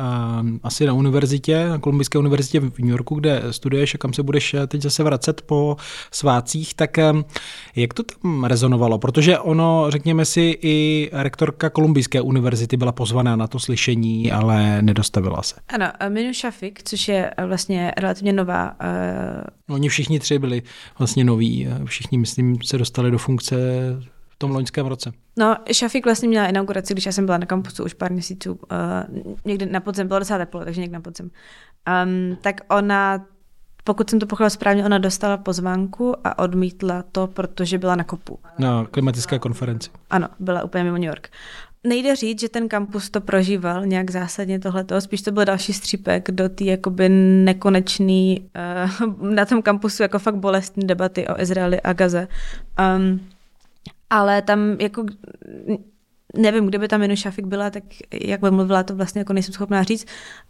uh, 0.43 0.49
asi 0.63 0.87
na 0.87 0.93
univerzitě, 0.93 1.69
na 1.69 1.79
Kolumbijské 1.79 2.19
univerzitě 2.19 2.61
v 2.61 2.79
New 2.79 2.91
Yorku, 2.91 3.15
kde 3.15 3.43
studuješ 3.51 3.95
a 3.95 3.99
kam 3.99 4.13
se 4.13 4.23
budeš 4.23 4.55
eh, 4.55 4.67
teď 4.67 4.83
zase 4.83 5.03
vracet 5.03 5.43
po 5.43 5.77
svácích, 6.11 6.75
tak 6.75 6.91
um, 7.13 7.25
jak 7.77 7.95
to 7.95 8.03
tam 8.03 8.45
rezonovalo? 8.45 8.99
Protože 8.99 9.39
ono, 9.39 9.87
řekněme 9.89 10.25
si, 10.25 10.59
i 10.63 11.09
rektorka 11.13 11.71
Kolumbijské 11.71 12.21
univerzity 12.21 12.77
byla 12.77 12.93
pozvaná 12.93 13.37
na 13.37 13.47
to 13.47 13.59
slyšení, 13.59 14.33
ale 14.33 14.83
nedostavila 14.83 15.43
se. 15.43 15.55
Ano, 15.69 15.87
Minu 16.09 16.33
Šafik, 16.33 16.83
což 16.85 17.09
je 17.09 17.31
vlastně 17.47 17.93
relativně 17.99 18.33
nová. 18.33 18.77
Uh... 19.69 19.75
Oni 19.75 19.89
všichni 19.89 20.19
tři 20.19 20.39
byli 20.39 20.63
vlastně 20.99 21.25
noví, 21.25 21.69
všichni, 21.85 22.19
myslím, 22.19 22.59
se 22.63 22.79
dostali 22.79 23.11
do 23.11 23.19
funkce 23.19 23.57
v 24.37 24.39
tom 24.39 24.51
loňském 24.51 24.87
roce. 24.87 25.13
No, 25.39 25.57
Šafik 25.73 26.05
vlastně 26.05 26.29
měla 26.29 26.47
inauguraci, 26.47 26.95
když 26.95 27.07
já 27.07 27.13
jsem 27.13 27.27
byla 27.27 27.39
na 27.39 27.47
kampusu 27.47 27.85
už 27.85 27.95
pár 27.95 28.13
měsíců, 28.13 28.53
uh, 28.53 28.59
někdy 29.45 29.67
na 29.67 29.81
podzem, 29.81 30.09
bylo 30.09 30.19
docela 30.19 30.39
teplo, 30.39 30.65
takže 30.65 30.81
někdy 30.81 30.95
na 30.95 31.01
podzem. 31.01 31.31
Um, 32.05 32.37
tak 32.41 32.61
ona, 32.71 33.25
pokud 33.85 34.11
jsem 34.11 34.19
to 34.19 34.27
pochopila 34.27 34.51
správně, 34.51 34.85
ona 34.85 34.99
dostala 34.99 35.37
pozvánku 35.37 36.15
a 36.25 36.39
odmítla 36.39 37.05
to, 37.13 37.27
protože 37.27 37.79
byla 37.79 37.97
na 37.97 38.05
kopu. 38.05 38.39
Na 38.59 38.85
klimatické 38.91 39.39
konferenci. 39.39 39.91
Ano, 40.11 40.29
byla 40.39 40.65
úplně 40.65 40.85
mimo 40.85 40.97
New 40.97 41.09
York. 41.09 41.29
Nejde 41.85 42.17
říct, 42.17 42.41
že 42.41 42.49
ten 42.49 42.69
kampus 42.69 43.11
to 43.11 43.21
prožíval 43.21 43.87
nějak 43.87 44.11
zásadně 44.11 44.59
tohleto, 44.59 45.01
spíš 45.01 45.23
to 45.23 45.33
byl 45.33 45.45
další 45.45 45.73
střípek 45.73 46.31
do 46.31 46.49
té 46.49 46.65
jakoby 46.65 47.09
nekonečný, 47.09 48.51
uh, 49.11 49.31
na 49.35 49.45
tom 49.45 49.63
kampusu 49.63 50.03
jako 50.03 50.19
fakt 50.19 50.37
bolestní 50.37 50.87
debaty 50.87 51.29
o 51.29 51.41
Izraeli 51.41 51.81
a 51.81 51.93
Gaze. 51.93 52.29
Um, 52.97 53.21
ale 54.11 54.43
tam 54.43 54.77
jako 54.81 55.05
nevím, 56.37 56.67
kdyby 56.67 56.89
tam 56.89 57.03
Janu 57.03 57.17
Šafik 57.17 57.47
byla, 57.47 57.71
tak 57.71 57.83
jak 58.23 58.41
by 58.41 58.51
mluvila, 58.51 58.83
to 58.83 58.97
vlastně 58.97 59.19
jako 59.19 59.33
nejsem 59.33 59.55
schopná 59.55 59.83
říct, 59.83 60.07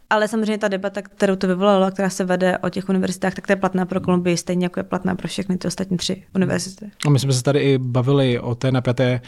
ale 0.09 0.27
samozřejmě 0.27 0.57
ta 0.57 0.67
debata, 0.67 1.01
kterou 1.01 1.35
to 1.35 1.47
vyvolalo, 1.47 1.91
která 1.91 2.09
se 2.09 2.25
vede 2.25 2.57
o 2.57 2.69
těch 2.69 2.89
univerzitách, 2.89 3.33
tak 3.33 3.47
to 3.47 3.51
je 3.51 3.55
platná 3.55 3.85
pro 3.85 4.01
Kolumbii, 4.01 4.37
stejně 4.37 4.65
jako 4.65 4.79
je 4.79 4.83
platná 4.83 5.15
pro 5.15 5.27
všechny 5.27 5.57
ty 5.57 5.67
ostatní 5.67 5.97
tři 5.97 6.23
univerzity. 6.35 6.91
A 7.05 7.09
my 7.09 7.19
jsme 7.19 7.33
se 7.33 7.43
tady 7.43 7.59
i 7.59 7.77
bavili 7.77 8.39
o 8.39 8.55
té 8.55 8.71
napjaté 8.71 9.21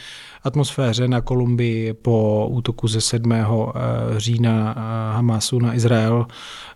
atmosféře 0.44 1.08
na 1.08 1.22
Kolumbii 1.22 1.94
po 1.94 2.48
útoku 2.52 2.88
ze 2.88 3.02
7. 3.02 3.32
Eh, 3.32 3.46
října 4.18 4.76
eh, 4.78 5.16
Hamasu 5.16 5.60
na 5.60 5.76
Izrael. 5.76 6.26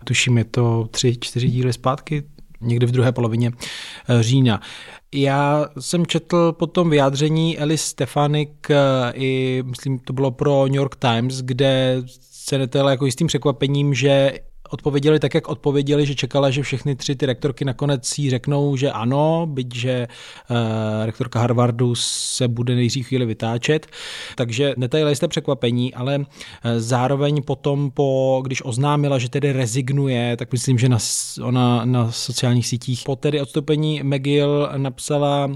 Tuším, 0.04 0.38
je 0.38 0.44
to 0.44 0.88
tři, 0.90 1.16
čtyři 1.20 1.48
díly 1.48 1.72
zpátky, 1.72 2.22
někdy 2.60 2.86
v 2.86 2.90
druhé 2.90 3.12
polovině 3.12 3.50
eh, 4.08 4.22
října. 4.22 4.60
Já 5.14 5.66
jsem 5.80 6.06
četl 6.06 6.52
potom 6.52 6.90
vyjádření 6.90 7.58
Eli 7.58 7.78
Stefanik 7.78 8.70
eh, 8.70 8.76
i, 9.14 9.62
myslím, 9.66 9.98
to 9.98 10.12
bylo 10.12 10.30
pro 10.30 10.66
New 10.66 10.76
York 10.76 10.96
Times, 10.96 11.42
kde 11.42 12.02
se 12.20 12.58
netele 12.58 12.92
jako 12.92 13.06
jistým 13.06 13.26
překvapením, 13.26 13.94
že 13.94 14.32
odpověděli 14.70 15.20
tak, 15.20 15.34
jak 15.34 15.48
odpověděli, 15.48 16.06
že 16.06 16.14
čekala, 16.14 16.50
že 16.50 16.62
všechny 16.62 16.96
tři 16.96 17.16
ty 17.16 17.26
rektorky 17.26 17.64
nakonec 17.64 18.18
jí 18.18 18.30
řeknou, 18.30 18.76
že 18.76 18.90
ano, 18.90 19.46
byť, 19.50 19.74
že 19.74 20.06
uh, 20.50 20.56
rektorka 21.06 21.40
Harvardu 21.40 21.94
se 21.94 22.48
bude 22.48 22.74
nejdřív 22.74 23.06
chvíli 23.06 23.26
vytáčet. 23.26 23.86
Takže 24.34 24.74
netajili 24.76 25.16
jste 25.16 25.28
překvapení, 25.28 25.94
ale 25.94 26.18
uh, 26.18 26.24
zároveň 26.76 27.42
potom, 27.42 27.90
po, 27.90 28.40
když 28.44 28.64
oznámila, 28.64 29.18
že 29.18 29.28
tedy 29.28 29.52
rezignuje, 29.52 30.36
tak 30.36 30.52
myslím, 30.52 30.78
že 30.78 30.88
na, 30.88 30.98
ona 31.42 31.84
na 31.84 32.12
sociálních 32.12 32.66
sítích 32.66 33.02
po 33.04 33.16
tedy 33.16 33.40
odstoupení 33.40 34.02
McGill 34.02 34.70
napsala 34.76 35.46
uh, 35.46 35.54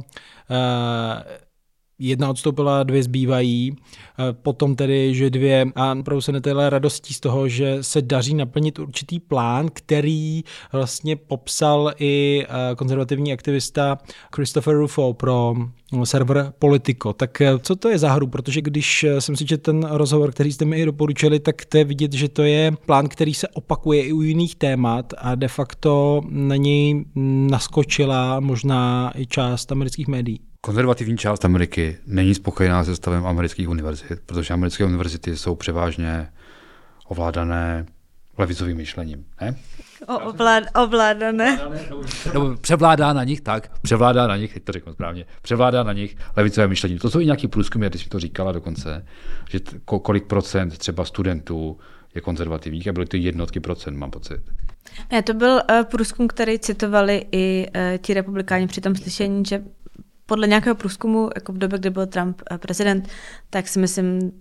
jedna 1.99 2.31
odstoupila, 2.31 2.83
dvě 2.83 3.03
zbývají, 3.03 3.77
eh, 3.77 4.33
potom 4.33 4.77
tedy, 4.77 5.15
že 5.15 5.31
dvě 5.31 5.67
a 5.75 5.93
opravdu 5.93 6.21
se 6.21 6.33
netyhle 6.33 6.71
radostí 6.71 7.15
z 7.15 7.21
toho, 7.21 7.49
že 7.49 7.79
se 7.81 8.03
daří 8.03 8.35
naplnit 8.35 8.79
určitý 8.79 9.21
plán, 9.21 9.69
který 9.73 10.43
vlastně 10.73 11.17
popsal 11.17 11.93
i 11.99 12.45
eh, 12.49 12.75
konzervativní 12.75 13.33
aktivista 13.33 13.99
Christopher 14.35 14.77
Rufo 14.77 15.13
pro 15.13 15.55
mm, 15.93 16.07
server 16.07 16.53
Politico. 16.59 17.13
Tak 17.13 17.41
eh, 17.41 17.59
co 17.59 17.77
to 17.77 17.89
je 17.89 17.99
za 17.99 18.13
hru? 18.13 18.27
Protože 18.27 18.63
když 18.63 19.07
jsem 19.19 19.37
si 19.37 19.47
četl 19.47 19.63
ten 19.63 19.83
rozhovor, 19.91 20.33
který 20.33 20.53
jste 20.53 20.65
mi 20.65 20.81
i 20.81 20.85
doporučili, 20.85 21.41
tak 21.41 21.65
to 21.65 21.79
je 21.79 21.85
vidět, 21.85 22.13
že 22.13 22.29
to 22.29 22.43
je 22.43 22.73
plán, 22.87 23.09
který 23.09 23.35
se 23.35 23.49
opakuje 23.49 24.03
i 24.03 24.13
u 24.13 24.23
jiných 24.23 24.57
témat 24.57 25.15
a 25.19 25.35
de 25.35 25.49
facto 25.49 26.21
na 26.29 26.57
něj 26.57 27.05
naskočila 27.51 28.41
možná 28.41 29.13
i 29.17 29.27
část 29.27 29.73
amerických 29.73 30.09
médií. 30.09 30.48
Konzervativní 30.61 31.19
část 31.19 31.45
Ameriky 31.45 31.99
není 32.07 32.35
spokojená 32.35 32.85
se 32.85 32.97
stavem 32.97 33.27
amerických 33.27 33.69
univerzit, 33.69 34.21
protože 34.27 34.55
americké 34.55 34.85
univerzity 34.85 35.37
jsou 35.37 35.55
převážně 35.55 36.29
ovládané 37.07 37.87
levicovým 38.39 38.77
myšlením. 38.77 39.25
Ne? 39.41 39.57
O, 40.07 40.19
ovlád, 40.19 40.65
ovládané. 40.85 41.61
Nebo 42.33 42.57
převládá 42.57 43.13
na 43.13 43.25
nich, 43.25 43.41
tak, 43.41 43.81
převládá 43.83 44.27
na 44.27 44.37
nich, 44.37 44.55
teď 44.55 44.65
to 44.65 44.73
řeknu 44.73 44.93
správně, 44.93 45.25
převládá 45.43 45.83
na 45.83 45.93
nich 45.93 46.17
levicové 46.37 46.69
myšlení. 46.69 46.99
To 46.99 47.11
jsou 47.11 47.21
i 47.21 47.25
nějaký 47.25 47.49
průzkumy, 47.49 47.91
ty 47.91 47.99
jsi 47.99 48.09
to 48.09 48.21
říkala 48.21 48.53
dokonce, 48.53 49.07
že 49.51 49.61
kolik 49.85 50.27
procent 50.27 50.79
třeba 50.79 51.05
studentů 51.05 51.79
je 52.15 52.21
konzervativních 52.21 52.89
a 52.89 52.93
byly 52.93 53.07
to 53.07 53.17
jednotky 53.17 53.61
procent, 53.61 53.97
mám 53.97 54.11
pocit. 54.11 54.41
Ne, 55.13 55.23
to 55.23 55.35
byl 55.35 55.51
uh, 55.71 55.83
průzkum, 55.83 56.29
který 56.29 56.59
citovali 56.59 57.27
i 57.33 57.67
uh, 57.67 57.99
ti 57.99 58.15
republikáni 58.15 58.67
při 58.67 58.81
tom 58.81 58.97
slyšení, 58.97 59.45
že 59.45 59.63
podle 60.29 60.47
nějakého 60.47 60.75
průzkumu, 60.75 61.31
jako 61.35 61.53
v 61.53 61.59
době, 61.59 61.79
kdy 61.79 61.91
byl 61.91 62.07
Trump 62.07 62.43
eh, 62.51 62.59
prezident, 62.59 63.09
tak 63.51 63.69
si 63.69 63.79
myslím, 63.79 64.33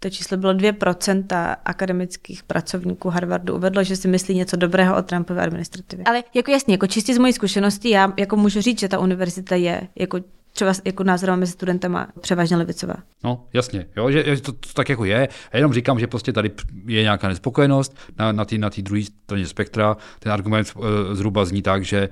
to 0.00 0.10
číslo 0.10 0.36
bylo 0.36 0.52
2% 0.52 1.56
akademických 1.64 2.42
pracovníků 2.42 3.10
Harvardu 3.10 3.56
uvedlo, 3.56 3.84
že 3.84 3.96
si 3.96 4.08
myslí 4.08 4.34
něco 4.34 4.56
dobrého 4.56 4.96
o 4.96 5.02
Trumpové 5.02 5.42
administrativě. 5.42 6.04
Ale 6.04 6.22
jako 6.34 6.50
jasně, 6.50 6.74
jako 6.74 6.86
čistě 6.86 7.14
z 7.14 7.18
mojí 7.18 7.32
zkušenosti, 7.32 7.90
já 7.90 8.12
jako 8.16 8.36
můžu 8.36 8.60
říct, 8.60 8.80
že 8.80 8.88
ta 8.88 8.98
univerzita 8.98 9.56
je 9.56 9.88
jako 9.96 10.20
třeba 10.52 10.72
jako 10.84 11.04
názorová 11.04 11.36
mezi 11.36 11.52
studentama 11.52 12.08
převážně 12.20 12.56
levicová. 12.56 12.94
No, 13.24 13.46
jasně, 13.52 13.86
jo, 13.96 14.10
že, 14.10 14.36
že 14.36 14.42
to, 14.42 14.52
to, 14.52 14.68
tak 14.74 14.88
jako 14.88 15.04
je. 15.04 15.28
Já 15.52 15.58
jenom 15.58 15.72
říkám, 15.72 15.98
že 15.98 16.06
prostě 16.06 16.32
tady 16.32 16.50
je 16.86 17.02
nějaká 17.02 17.28
nespokojenost 17.28 17.96
na, 18.18 18.32
na 18.32 18.44
té 18.44 18.58
na 18.58 18.70
druhé 18.78 19.02
straně 19.02 19.46
spektra. 19.46 19.96
Ten 20.18 20.32
argument 20.32 20.72
uh, 20.74 20.84
zhruba 21.12 21.44
zní 21.44 21.62
tak, 21.62 21.84
že 21.84 22.08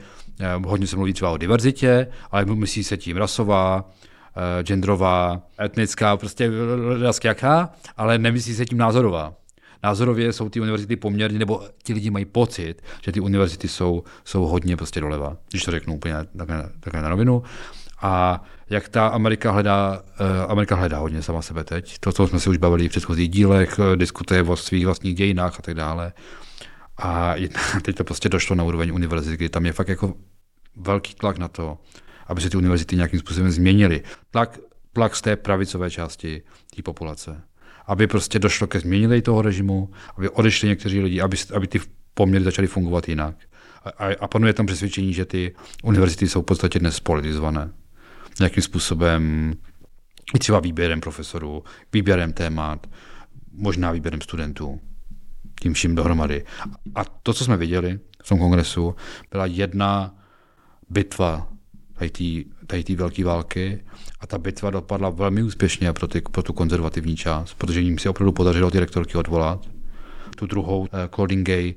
uh, 0.57 0.71
hodně 0.71 0.87
se 0.87 0.97
mluví 0.97 1.13
třeba 1.13 1.31
o 1.31 1.37
diverzitě, 1.37 2.07
ale 2.31 2.45
myslí 2.45 2.85
se 2.85 2.97
tím 2.97 3.17
rasová, 3.17 3.85
uh, 3.85 4.63
genderová, 4.63 5.43
etnická, 5.65 6.17
prostě 6.17 6.51
jaká, 7.25 7.71
ale 7.97 8.19
nemyslí 8.19 8.55
se 8.55 8.67
tím 8.67 8.79
názorová. 8.79 9.35
Názorově 9.83 10.33
jsou 10.33 10.49
ty 10.49 10.61
univerzity 10.61 10.97
poměrně, 10.97 11.39
nebo 11.39 11.63
ti 11.83 11.93
lidi 11.95 12.11
mají 12.11 12.25
pocit, 12.25 12.83
že 13.03 13.13
ty 13.13 13.21
univerzity 13.21 13.69
jsou, 13.69 14.03
jsou 14.25 14.47
hodně 14.47 14.77
prostě 14.77 15.01
doleva, 15.01 15.37
když 15.51 15.65
to 15.65 15.71
řeknu 15.71 15.95
úplně 15.95 16.15
takhle, 16.37 16.71
takhle 16.81 17.03
na 17.03 17.09
rovinu 17.09 17.43
a 18.01 18.43
jak 18.71 18.89
ta 18.89 19.07
Amerika 19.07 19.51
hledá, 19.51 20.03
eh, 20.21 20.47
Amerika 20.49 20.75
hledá 20.75 20.99
hodně 20.99 21.23
sama 21.23 21.43
sebe 21.43 21.65
teď. 21.65 21.99
To, 21.99 22.13
co 22.13 22.29
jsme 22.29 22.41
si 22.41 22.51
už 22.51 22.57
bavili 22.57 22.89
v 22.89 22.91
předchozích 22.91 23.29
dílech, 23.29 23.79
eh, 23.79 23.97
diskutuje 23.97 24.43
o 24.43 24.57
svých 24.57 24.87
vlastních 24.87 25.15
dějinách 25.15 25.59
a 25.59 25.63
tak 25.63 25.75
dále. 25.75 26.13
A 26.99 27.35
teď 27.83 27.97
to 27.97 28.05
prostě 28.05 28.29
došlo 28.29 28.57
na 28.57 28.65
úroveň 28.65 28.95
univerzity, 28.95 29.37
kdy 29.37 29.49
tam 29.49 29.67
je 29.67 29.73
fakt 29.73 29.89
jako 29.89 30.15
velký 30.77 31.15
tlak 31.15 31.39
na 31.39 31.49
to, 31.49 31.79
aby 32.27 32.41
se 32.41 32.51
ty 32.51 32.57
univerzity 32.57 32.97
nějakým 32.97 33.21
způsobem 33.21 33.51
změnily. 33.51 34.03
Tlak, 34.31 34.59
tlak 34.93 35.17
z 35.17 35.23
té 35.23 35.37
pravicové 35.37 35.91
části 35.91 36.43
té 36.77 36.83
populace. 36.83 37.43
Aby 37.87 38.07
prostě 38.07 38.39
došlo 38.39 38.67
ke 38.67 38.81
změně 38.81 39.23
toho 39.23 39.43
režimu, 39.43 39.91
aby 40.17 40.29
odešli 40.29 40.69
někteří 40.69 41.01
lidi, 41.01 41.21
aby, 41.21 41.37
aby 41.55 41.67
ty 41.67 41.81
poměry 42.15 42.45
začaly 42.45 42.69
fungovat 42.69 43.09
jinak. 43.09 43.37
A, 43.99 44.07
a 44.21 44.29
panuje 44.29 44.53
tam 44.53 44.67
přesvědčení, 44.67 45.13
že 45.15 45.25
ty 45.25 45.55
univerzity 45.83 46.29
jsou 46.29 46.43
v 46.43 46.45
podstatě 46.45 46.79
dnes 46.79 47.01
politizované 47.01 47.71
nějakým 48.41 48.63
způsobem 48.63 49.55
i 50.35 50.39
třeba 50.39 50.61
výběrem 50.61 51.01
profesorů, 51.01 51.65
výběrem 51.93 52.33
témat, 52.33 52.87
možná 53.53 53.93
výběrem 53.93 54.21
studentů, 54.21 54.81
tím 55.61 55.75
vším 55.75 55.95
dohromady. 55.95 56.45
A 56.95 57.05
to, 57.05 57.35
co 57.35 57.45
jsme 57.45 57.57
viděli 57.57 57.99
v 58.25 58.29
tom 58.29 58.39
kongresu, 58.39 58.95
byla 59.31 59.47
jedna 59.47 60.15
bitva 60.91 61.49
tady 62.67 62.85
té 62.85 62.95
velké 62.95 63.25
války 63.25 63.85
a 64.21 64.27
ta 64.27 64.39
bitva 64.39 64.71
dopadla 64.71 65.11
velmi 65.11 65.43
úspěšně 65.43 65.93
pro, 65.93 66.09
ty, 66.09 66.21
pro 66.21 66.43
tu 66.43 66.53
konzervativní 66.53 67.17
část, 67.17 67.55
protože 67.55 67.81
jim 67.81 67.99
se 67.99 68.11
opravdu 68.11 68.33
podařilo 68.33 68.71
ty 68.71 68.81
rektorky 68.81 69.19
odvolat. 69.19 69.69
Tu 70.37 70.47
druhou, 70.47 70.89
eh, 70.93 71.09
Claudine 71.15 71.43
Gay, 71.43 71.75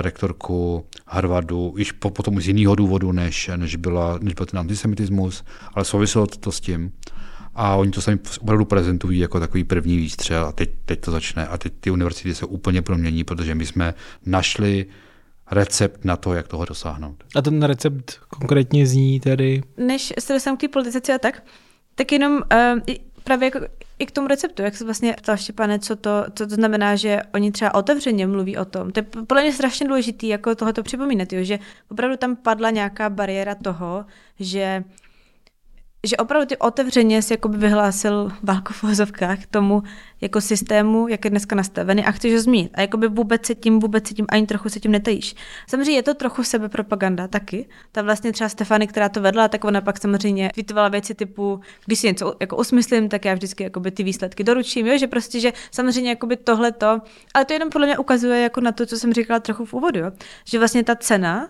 rektorku 0.00 0.86
Harvardu, 1.06 1.74
již 1.78 1.92
po, 1.92 2.10
potom 2.10 2.40
z 2.40 2.46
jiného 2.46 2.74
důvodu, 2.74 3.12
než, 3.12 3.50
než, 3.56 3.76
byla, 3.76 4.18
než 4.22 4.34
byl 4.34 4.46
ten 4.46 4.60
antisemitismus, 4.60 5.44
ale 5.74 5.84
souviselo 5.84 6.26
to 6.26 6.52
s 6.52 6.60
tím. 6.60 6.92
A 7.54 7.76
oni 7.76 7.90
to 7.90 8.02
sami 8.02 8.18
opravdu 8.40 8.64
prezentují 8.64 9.18
jako 9.18 9.40
takový 9.40 9.64
první 9.64 9.96
výstřel 9.96 10.44
a 10.44 10.52
teď, 10.52 10.70
teď 10.84 11.00
to 11.00 11.10
začne 11.10 11.46
a 11.46 11.58
teď 11.58 11.72
ty 11.80 11.90
univerzity 11.90 12.34
se 12.34 12.46
úplně 12.46 12.82
promění, 12.82 13.24
protože 13.24 13.54
my 13.54 13.66
jsme 13.66 13.94
našli 14.26 14.86
recept 15.50 16.04
na 16.04 16.16
to, 16.16 16.34
jak 16.34 16.48
toho 16.48 16.64
dosáhnout. 16.64 17.24
A 17.34 17.42
ten 17.42 17.62
recept 17.62 18.20
konkrétně 18.28 18.86
zní 18.86 19.20
tedy? 19.20 19.62
Než 19.76 20.12
se 20.18 20.32
dostanu 20.32 20.56
k 20.56 20.60
té 20.60 20.68
politizaci 20.68 21.12
a 21.12 21.18
tak, 21.18 21.44
tak 21.94 22.12
jenom 22.12 22.32
uh, 22.34 22.94
právě 23.24 23.46
jako 23.46 23.58
i 24.02 24.06
k 24.06 24.10
tomu 24.10 24.28
receptu, 24.28 24.62
jak 24.62 24.76
se 24.76 24.84
vlastně 24.84 25.14
ptal 25.18 25.36
Štěpane, 25.36 25.78
co 25.78 25.96
to, 25.96 26.24
co 26.34 26.46
to 26.46 26.54
znamená, 26.54 26.96
že 26.96 27.20
oni 27.34 27.52
třeba 27.52 27.74
otevřeně 27.74 28.26
mluví 28.26 28.56
o 28.56 28.64
tom. 28.64 28.90
To 28.90 29.00
je 29.00 29.02
podle 29.02 29.42
mě 29.42 29.52
strašně 29.52 29.88
důležité 29.88 30.26
jako 30.26 30.54
tohoto 30.54 30.82
připomínat, 30.82 31.32
jo, 31.32 31.44
že 31.44 31.58
opravdu 31.90 32.16
tam 32.16 32.36
padla 32.36 32.70
nějaká 32.70 33.10
bariéra 33.10 33.54
toho, 33.54 34.04
že 34.40 34.84
že 36.06 36.16
opravdu 36.16 36.46
ty 36.46 36.56
otevřeně 36.56 37.22
si 37.22 37.32
jakoby 37.32 37.58
vyhlásil 37.58 38.32
válku 38.42 38.72
v 38.72 38.82
vozovkách 38.82 39.46
tomu 39.46 39.82
jako 40.20 40.40
systému, 40.40 41.08
jak 41.08 41.24
je 41.24 41.30
dneska 41.30 41.56
nastavený 41.56 42.04
a 42.04 42.10
chceš 42.10 42.32
ho 42.32 42.40
zmínit. 42.40 42.70
A 42.74 42.80
jakoby 42.80 43.08
vůbec 43.08 43.46
se 43.46 43.54
tím, 43.54 43.80
vůbec 43.80 44.08
se 44.08 44.14
tím, 44.14 44.26
ani 44.28 44.46
trochu 44.46 44.68
se 44.68 44.80
tím 44.80 44.92
netajíš. 44.92 45.34
Samozřejmě 45.68 45.98
je 45.98 46.02
to 46.02 46.14
trochu 46.14 46.44
sebepropaganda 46.44 47.28
taky. 47.28 47.68
Ta 47.92 48.02
vlastně 48.02 48.32
třeba 48.32 48.48
Stefany, 48.48 48.86
která 48.86 49.08
to 49.08 49.20
vedla, 49.20 49.48
tak 49.48 49.64
ona 49.64 49.80
pak 49.80 49.98
samozřejmě 49.98 50.50
vytvovala 50.56 50.88
věci 50.88 51.14
typu, 51.14 51.60
když 51.86 51.98
si 51.98 52.06
něco 52.06 52.34
jako 52.40 52.56
usmyslím, 52.56 53.08
tak 53.08 53.24
já 53.24 53.34
vždycky 53.34 53.64
jakoby 53.64 53.90
ty 53.90 54.02
výsledky 54.02 54.44
doručím, 54.44 54.86
jo? 54.86 54.98
že 54.98 55.06
prostě, 55.06 55.40
že 55.40 55.52
samozřejmě 55.70 56.10
jakoby 56.10 56.36
tohleto, 56.36 57.00
ale 57.34 57.44
to 57.44 57.52
jenom 57.52 57.70
podle 57.70 57.86
mě 57.86 57.98
ukazuje 57.98 58.40
jako 58.40 58.60
na 58.60 58.72
to, 58.72 58.86
co 58.86 58.96
jsem 58.96 59.12
říkala 59.12 59.40
trochu 59.40 59.64
v 59.64 59.74
úvodu, 59.74 60.00
jo? 60.00 60.10
že 60.44 60.58
vlastně 60.58 60.84
ta 60.84 60.96
cena, 60.96 61.48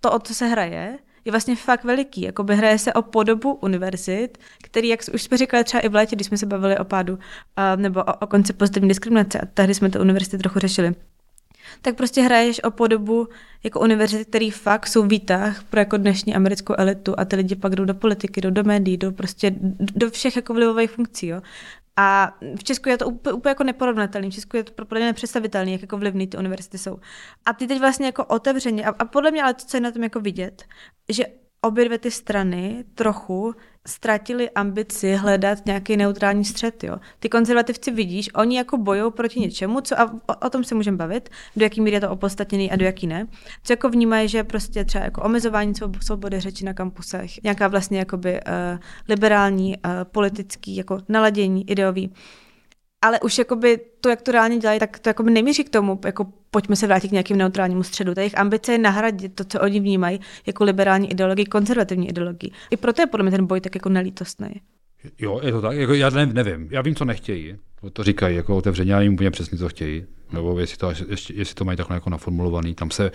to, 0.00 0.12
o 0.12 0.18
co 0.18 0.34
se 0.34 0.46
hraje, 0.46 0.98
je 1.26 1.32
vlastně 1.32 1.56
fakt 1.56 1.84
veliký. 1.84 2.20
Jakoby 2.20 2.56
hraje 2.56 2.78
se 2.78 2.92
o 2.92 3.02
podobu 3.02 3.54
univerzit, 3.54 4.38
který, 4.62 4.88
jak 4.88 5.00
už 5.14 5.22
jsme 5.22 5.36
říkali 5.36 5.64
třeba 5.64 5.80
i 5.80 5.88
v 5.88 5.94
létě, 5.94 6.16
když 6.16 6.26
jsme 6.26 6.38
se 6.38 6.46
bavili 6.46 6.78
o 6.78 6.84
pádu, 6.84 7.12
uh, 7.12 7.20
nebo 7.76 8.00
o, 8.00 8.14
o 8.20 8.26
konci 8.26 8.52
pozitivní 8.52 8.88
diskriminace, 8.88 9.40
a 9.40 9.46
tehdy 9.54 9.74
jsme 9.74 9.90
to 9.90 10.00
univerzity 10.00 10.38
trochu 10.38 10.58
řešili, 10.58 10.94
tak 11.82 11.96
prostě 11.96 12.22
hraješ 12.22 12.62
o 12.62 12.70
podobu 12.70 13.28
jako 13.64 13.80
univerzity, 13.80 14.24
který 14.24 14.50
fakt 14.50 14.86
jsou 14.86 15.02
výtah 15.02 15.64
pro 15.64 15.80
jako 15.80 15.96
dnešní 15.96 16.34
americkou 16.34 16.74
elitu 16.78 17.14
a 17.18 17.24
ty 17.24 17.36
lidi 17.36 17.56
pak 17.56 17.74
jdou 17.76 17.84
do 17.84 17.94
politiky, 17.94 18.40
jdou 18.40 18.50
do 18.50 18.64
médií, 18.64 18.96
jdou 18.96 19.10
prostě 19.10 19.54
do 19.78 20.10
všech 20.10 20.36
jako 20.36 20.54
vlivových 20.54 20.90
funkcí. 20.90 21.26
Jo. 21.26 21.42
A 21.96 22.36
v 22.56 22.64
Česku 22.64 22.88
je 22.88 22.98
to 22.98 23.06
úplně, 23.06 23.32
úplně 23.32 23.50
jako 23.50 23.64
neporovnatelné. 23.64 24.30
V 24.30 24.34
Česku 24.34 24.56
je 24.56 24.64
to 24.64 24.84
pro 24.84 24.98
mě 24.98 25.06
nepředstavitelné, 25.06 25.70
jak 25.70 25.80
jako 25.80 25.98
vlivný 25.98 26.26
ty 26.26 26.36
univerzity 26.36 26.78
jsou. 26.78 26.98
A 27.46 27.52
ty 27.52 27.66
teď 27.66 27.80
vlastně 27.80 28.06
jako 28.06 28.24
otevřeně, 28.24 28.84
a, 28.84 28.94
a 28.98 29.04
podle 29.04 29.30
mě 29.30 29.42
ale 29.42 29.54
to, 29.54 29.64
co 29.64 29.76
je 29.76 29.80
na 29.80 29.90
tom 29.90 30.02
jako 30.02 30.20
vidět, 30.20 30.64
že 31.08 31.24
obě 31.60 31.84
dvě 31.84 31.98
ty 31.98 32.10
strany 32.10 32.84
trochu 32.94 33.54
ztratili 33.86 34.50
ambici 34.50 35.14
hledat 35.14 35.66
nějaký 35.66 35.96
neutrální 35.96 36.44
střed. 36.44 36.84
Jo. 36.84 36.96
Ty 37.18 37.28
konzervativci 37.28 37.90
vidíš, 37.90 38.34
oni 38.34 38.56
jako 38.56 38.76
bojují 38.76 39.12
proti 39.12 39.40
něčemu, 39.40 39.80
co, 39.80 40.00
a 40.00 40.12
o, 40.26 40.46
o 40.46 40.50
tom 40.50 40.64
se 40.64 40.74
můžeme 40.74 40.96
bavit, 40.96 41.28
do 41.56 41.64
jaký 41.64 41.80
míry 41.80 41.96
je 41.96 42.00
to 42.00 42.10
opodstatněný 42.10 42.70
a 42.70 42.76
do 42.76 42.84
jaký 42.84 43.06
ne. 43.06 43.26
Co 43.62 43.72
jako 43.72 43.88
vnímají, 43.88 44.28
že 44.28 44.44
prostě 44.44 44.84
třeba 44.84 45.04
jako 45.04 45.22
omezování 45.22 45.72
svobody 46.02 46.40
řeči 46.40 46.64
na 46.64 46.74
kampusech, 46.74 47.42
nějaká 47.42 47.68
vlastně 47.68 47.98
jakoby 47.98 48.32
uh, 48.32 48.78
liberální, 49.08 49.76
uh, 49.76 49.90
politický 50.04 50.76
jako 50.76 50.98
naladění 51.08 51.70
ideový 51.70 52.12
ale 53.06 53.20
už 53.20 53.38
jakoby 53.38 53.80
to, 54.00 54.08
jak 54.08 54.22
to 54.22 54.32
reálně 54.32 54.58
dělají, 54.58 54.80
tak 54.80 54.98
to 54.98 55.08
jakoby 55.08 55.30
nemíří 55.30 55.64
k 55.64 55.70
tomu, 55.70 56.00
jako 56.04 56.26
pojďme 56.50 56.76
se 56.76 56.86
vrátit 56.86 57.08
k 57.08 57.12
nějakým 57.12 57.36
neutrálnímu 57.36 57.82
středu. 57.82 58.14
Ta 58.14 58.20
jejich 58.20 58.38
ambice 58.38 58.72
je 58.72 58.78
nahradit 58.78 59.34
to, 59.34 59.44
co 59.44 59.60
oni 59.60 59.80
vnímají 59.80 60.20
jako 60.46 60.64
liberální 60.64 61.10
ideologii, 61.10 61.46
konzervativní 61.46 62.08
ideologii. 62.08 62.50
I 62.70 62.76
proto 62.76 63.02
je 63.02 63.06
podle 63.06 63.24
mě 63.24 63.30
ten 63.30 63.46
boj 63.46 63.60
tak 63.60 63.74
jako 63.74 63.88
nelítostný. 63.88 64.48
Jo, 65.18 65.40
je 65.42 65.52
to 65.52 65.60
tak. 65.60 65.76
Jako, 65.76 65.94
já 65.94 66.10
ne, 66.10 66.26
nevím. 66.26 66.68
Já 66.70 66.82
vím, 66.82 66.94
co 66.94 67.04
nechtějí. 67.04 67.56
To 67.92 68.04
říkají 68.04 68.36
jako 68.36 68.56
otevřeně, 68.56 68.92
já 68.92 69.00
jim 69.00 69.14
úplně 69.14 69.30
přesně, 69.30 69.58
co 69.58 69.68
chtějí. 69.68 70.06
Nebo 70.32 70.58
jestli 70.58 70.76
to, 70.76 70.92
jestli, 71.08 71.34
jestli 71.36 71.54
to 71.54 71.64
mají 71.64 71.76
takhle 71.76 71.96
jako 71.96 72.10
naformulovaný. 72.10 72.74
Tam, 72.74 72.90
se, 72.90 73.10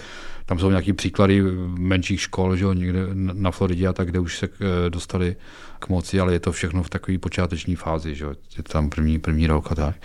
tam 0.45 0.59
jsou 0.59 0.69
nějaký 0.69 0.93
příklady 0.93 1.41
menších 1.67 2.21
škol, 2.21 2.55
že 2.55 2.63
jo, 2.63 2.73
někde 2.73 2.99
na 3.13 3.51
Floridě 3.51 3.87
a 3.87 3.93
tak, 3.93 4.07
kde 4.07 4.19
už 4.19 4.37
se 4.37 4.45
eh, 4.45 4.89
dostali 4.89 5.35
k 5.79 5.89
moci, 5.89 6.19
ale 6.19 6.33
je 6.33 6.39
to 6.39 6.51
všechno 6.51 6.83
v 6.83 6.89
takové 6.89 7.17
počáteční 7.17 7.75
fázi, 7.75 8.15
že 8.15 8.23
jo. 8.23 8.33
Je 8.57 8.63
tam 8.63 8.89
první, 8.89 9.19
první 9.19 9.47
rok 9.47 9.71
a 9.71 9.75
tak. 9.75 9.95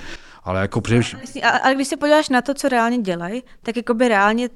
Ale 0.45 0.61
jako 0.61 0.81
především... 0.81 1.19
Ale, 1.43 1.61
ale 1.61 1.75
když 1.75 1.89
se 1.89 1.97
podíváš 1.97 2.29
na 2.29 2.43
to, 2.43 2.55
co 2.55 2.69
reálně 2.69 2.99
dělají, 2.99 3.43
tak 3.63 3.77
jako 3.77 3.95
by 3.95 4.09
reálně 4.09 4.49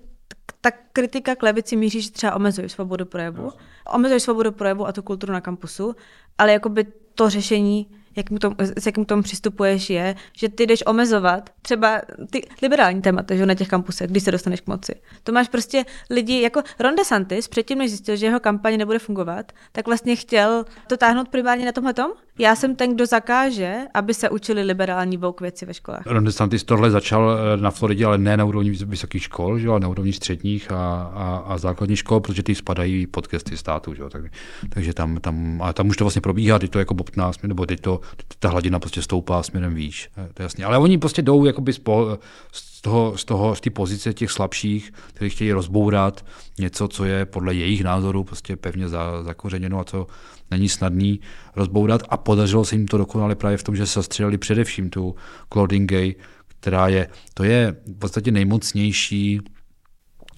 ta 0.60 0.70
kritika 0.92 1.36
k 1.36 1.42
levici 1.42 1.76
míří, 1.76 2.02
že 2.02 2.10
třeba 2.10 2.34
omezují 2.34 2.68
svobodu 2.68 3.04
projevu, 3.04 3.52
omezují 3.94 4.20
svobodu 4.20 4.52
projevu 4.52 4.86
a 4.86 4.92
tu 4.92 5.02
kulturu 5.02 5.32
na 5.32 5.40
kampusu, 5.40 5.94
ale 6.38 6.52
jakoby 6.52 6.86
to 7.20 7.30
řešení 7.30 7.86
jak 8.16 8.30
mu 8.30 8.38
tom, 8.38 8.54
s 8.58 8.86
jakým 8.86 9.04
tomu 9.04 9.22
přistupuješ, 9.22 9.90
je, 9.90 10.14
že 10.36 10.48
ty 10.48 10.66
jdeš 10.66 10.82
omezovat 10.86 11.50
třeba 11.62 12.02
ty 12.30 12.48
liberální 12.62 13.02
témata 13.02 13.36
že, 13.36 13.46
na 13.46 13.54
těch 13.54 13.68
kampusech, 13.68 14.10
když 14.10 14.22
se 14.22 14.30
dostaneš 14.30 14.60
k 14.60 14.66
moci. 14.66 14.94
To 15.24 15.32
máš 15.32 15.48
prostě 15.48 15.84
lidi, 16.10 16.40
jako 16.40 16.62
Ron 16.78 16.94
DeSantis, 16.94 17.48
předtím, 17.48 17.78
než 17.78 17.90
zjistil, 17.90 18.16
že 18.16 18.26
jeho 18.26 18.40
kampaně 18.40 18.78
nebude 18.78 18.98
fungovat, 18.98 19.52
tak 19.72 19.86
vlastně 19.86 20.16
chtěl 20.16 20.64
to 20.86 20.96
táhnout 20.96 21.28
primárně 21.28 21.66
na 21.66 21.72
tomhle 21.72 21.94
tom. 21.94 22.12
Já 22.40 22.56
jsem 22.56 22.76
ten, 22.76 22.94
kdo 22.94 23.06
zakáže, 23.06 23.78
aby 23.94 24.14
se 24.14 24.30
učili 24.30 24.62
liberální 24.62 25.16
vouk 25.16 25.40
věci 25.40 25.66
ve 25.66 25.74
školách. 25.74 26.06
Ron 26.06 26.24
DeSantis 26.24 26.64
tohle 26.64 26.90
začal 26.90 27.38
eh, 27.38 27.56
na 27.56 27.70
Floridě, 27.70 28.06
ale 28.06 28.18
ne 28.18 28.36
na 28.36 28.44
úrovni 28.44 28.70
vysokých 28.70 29.22
škol, 29.22 29.58
že, 29.58 29.68
ale 29.68 29.80
na 29.80 29.88
úrovni 29.88 30.12
středních 30.12 30.72
a, 30.72 31.02
a, 31.14 31.36
a 31.46 31.58
základních 31.58 31.98
škol, 31.98 32.20
protože 32.20 32.42
ty 32.42 32.54
spadají 32.54 33.06
pod 33.06 33.28
gesty 33.28 33.56
státu. 33.56 33.94
Že, 33.94 34.02
tak, 34.10 34.22
takže 34.68 34.94
tam, 34.94 35.16
tam, 35.16 35.62
a 35.62 35.72
tam 35.72 35.88
už 35.88 35.96
to 35.96 36.04
vlastně 36.04 36.20
probíhá, 36.20 36.58
ty 36.58 36.68
to 36.68 36.78
jako 36.78 36.94
bobtná, 36.94 37.30
nebo 37.42 37.66
ty 37.66 37.76
to, 37.76 38.00
ta 38.38 38.48
hladina 38.48 38.78
prostě 38.78 39.02
stoupá 39.02 39.42
směrem 39.42 39.74
výš. 39.74 40.08
To 40.34 40.42
je 40.42 40.44
jasný. 40.44 40.64
Ale 40.64 40.78
oni 40.78 40.98
prostě 40.98 41.22
jdou 41.22 41.44
jakoby 41.44 41.72
z, 41.72 41.80
z 42.52 42.80
toho, 42.80 43.18
z 43.18 43.24
toho, 43.24 43.54
z 43.54 43.60
té 43.60 43.70
pozice 43.70 44.14
těch 44.14 44.30
slabších, 44.30 44.92
kteří 45.12 45.30
chtějí 45.30 45.52
rozbourat 45.52 46.24
něco, 46.58 46.88
co 46.88 47.04
je 47.04 47.24
podle 47.26 47.54
jejich 47.54 47.84
názoru 47.84 48.24
prostě 48.24 48.56
pevně 48.56 48.88
za, 48.88 49.22
zakořeněno 49.22 49.80
a 49.80 49.84
co 49.84 50.06
není 50.50 50.68
snadný 50.68 51.20
rozbourat 51.56 52.02
a 52.08 52.16
podařilo 52.16 52.64
se 52.64 52.74
jim 52.74 52.86
to 52.86 52.98
dokonale 52.98 53.34
právě 53.34 53.58
v 53.58 53.62
tom, 53.62 53.76
že 53.76 53.86
se 53.86 53.98
zastřelili 53.98 54.38
především 54.38 54.90
tu 54.90 55.14
Claudine 55.52 55.86
Gay, 55.86 56.14
která 56.48 56.88
je, 56.88 57.08
to 57.34 57.44
je 57.44 57.76
v 57.86 57.98
podstatě 57.98 58.30
nejmocnější 58.30 59.40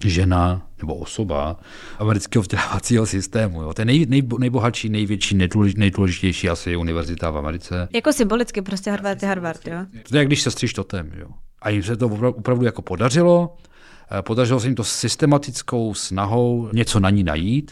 žena 0.05 0.67
nebo 0.81 0.95
osoba 0.95 1.59
amerického 1.99 2.41
vzdělávacího 2.41 3.05
systému. 3.05 3.61
Jo. 3.61 3.73
To 3.73 3.81
je 3.81 3.85
nej, 3.85 4.05
nej, 4.09 4.21
nejbohatší, 4.39 4.89
největší, 4.89 5.37
nejdůležitější 5.75 6.49
asi 6.49 6.75
univerzita 6.75 7.31
v 7.31 7.37
Americe. 7.37 7.87
Jako 7.93 8.13
symbolicky 8.13 8.61
prostě 8.61 8.91
Harvard 8.91 9.23
je 9.23 9.29
Harvard, 9.29 9.67
jo? 9.67 9.77
To 10.09 10.15
je 10.15 10.19
jak 10.19 10.27
když 10.27 10.41
se 10.41 10.51
stříš 10.51 10.73
totem, 10.73 11.11
jo. 11.15 11.27
A 11.61 11.69
jim 11.69 11.83
se 11.83 11.97
to 11.97 12.07
opravdu 12.07 12.65
jako 12.65 12.81
podařilo. 12.81 13.55
Eh, 14.11 14.21
podařilo 14.21 14.59
se 14.59 14.67
jim 14.67 14.75
to 14.75 14.83
systematickou 14.83 15.93
snahou 15.93 16.69
něco 16.73 16.99
na 16.99 17.09
ní 17.09 17.23
najít. 17.23 17.71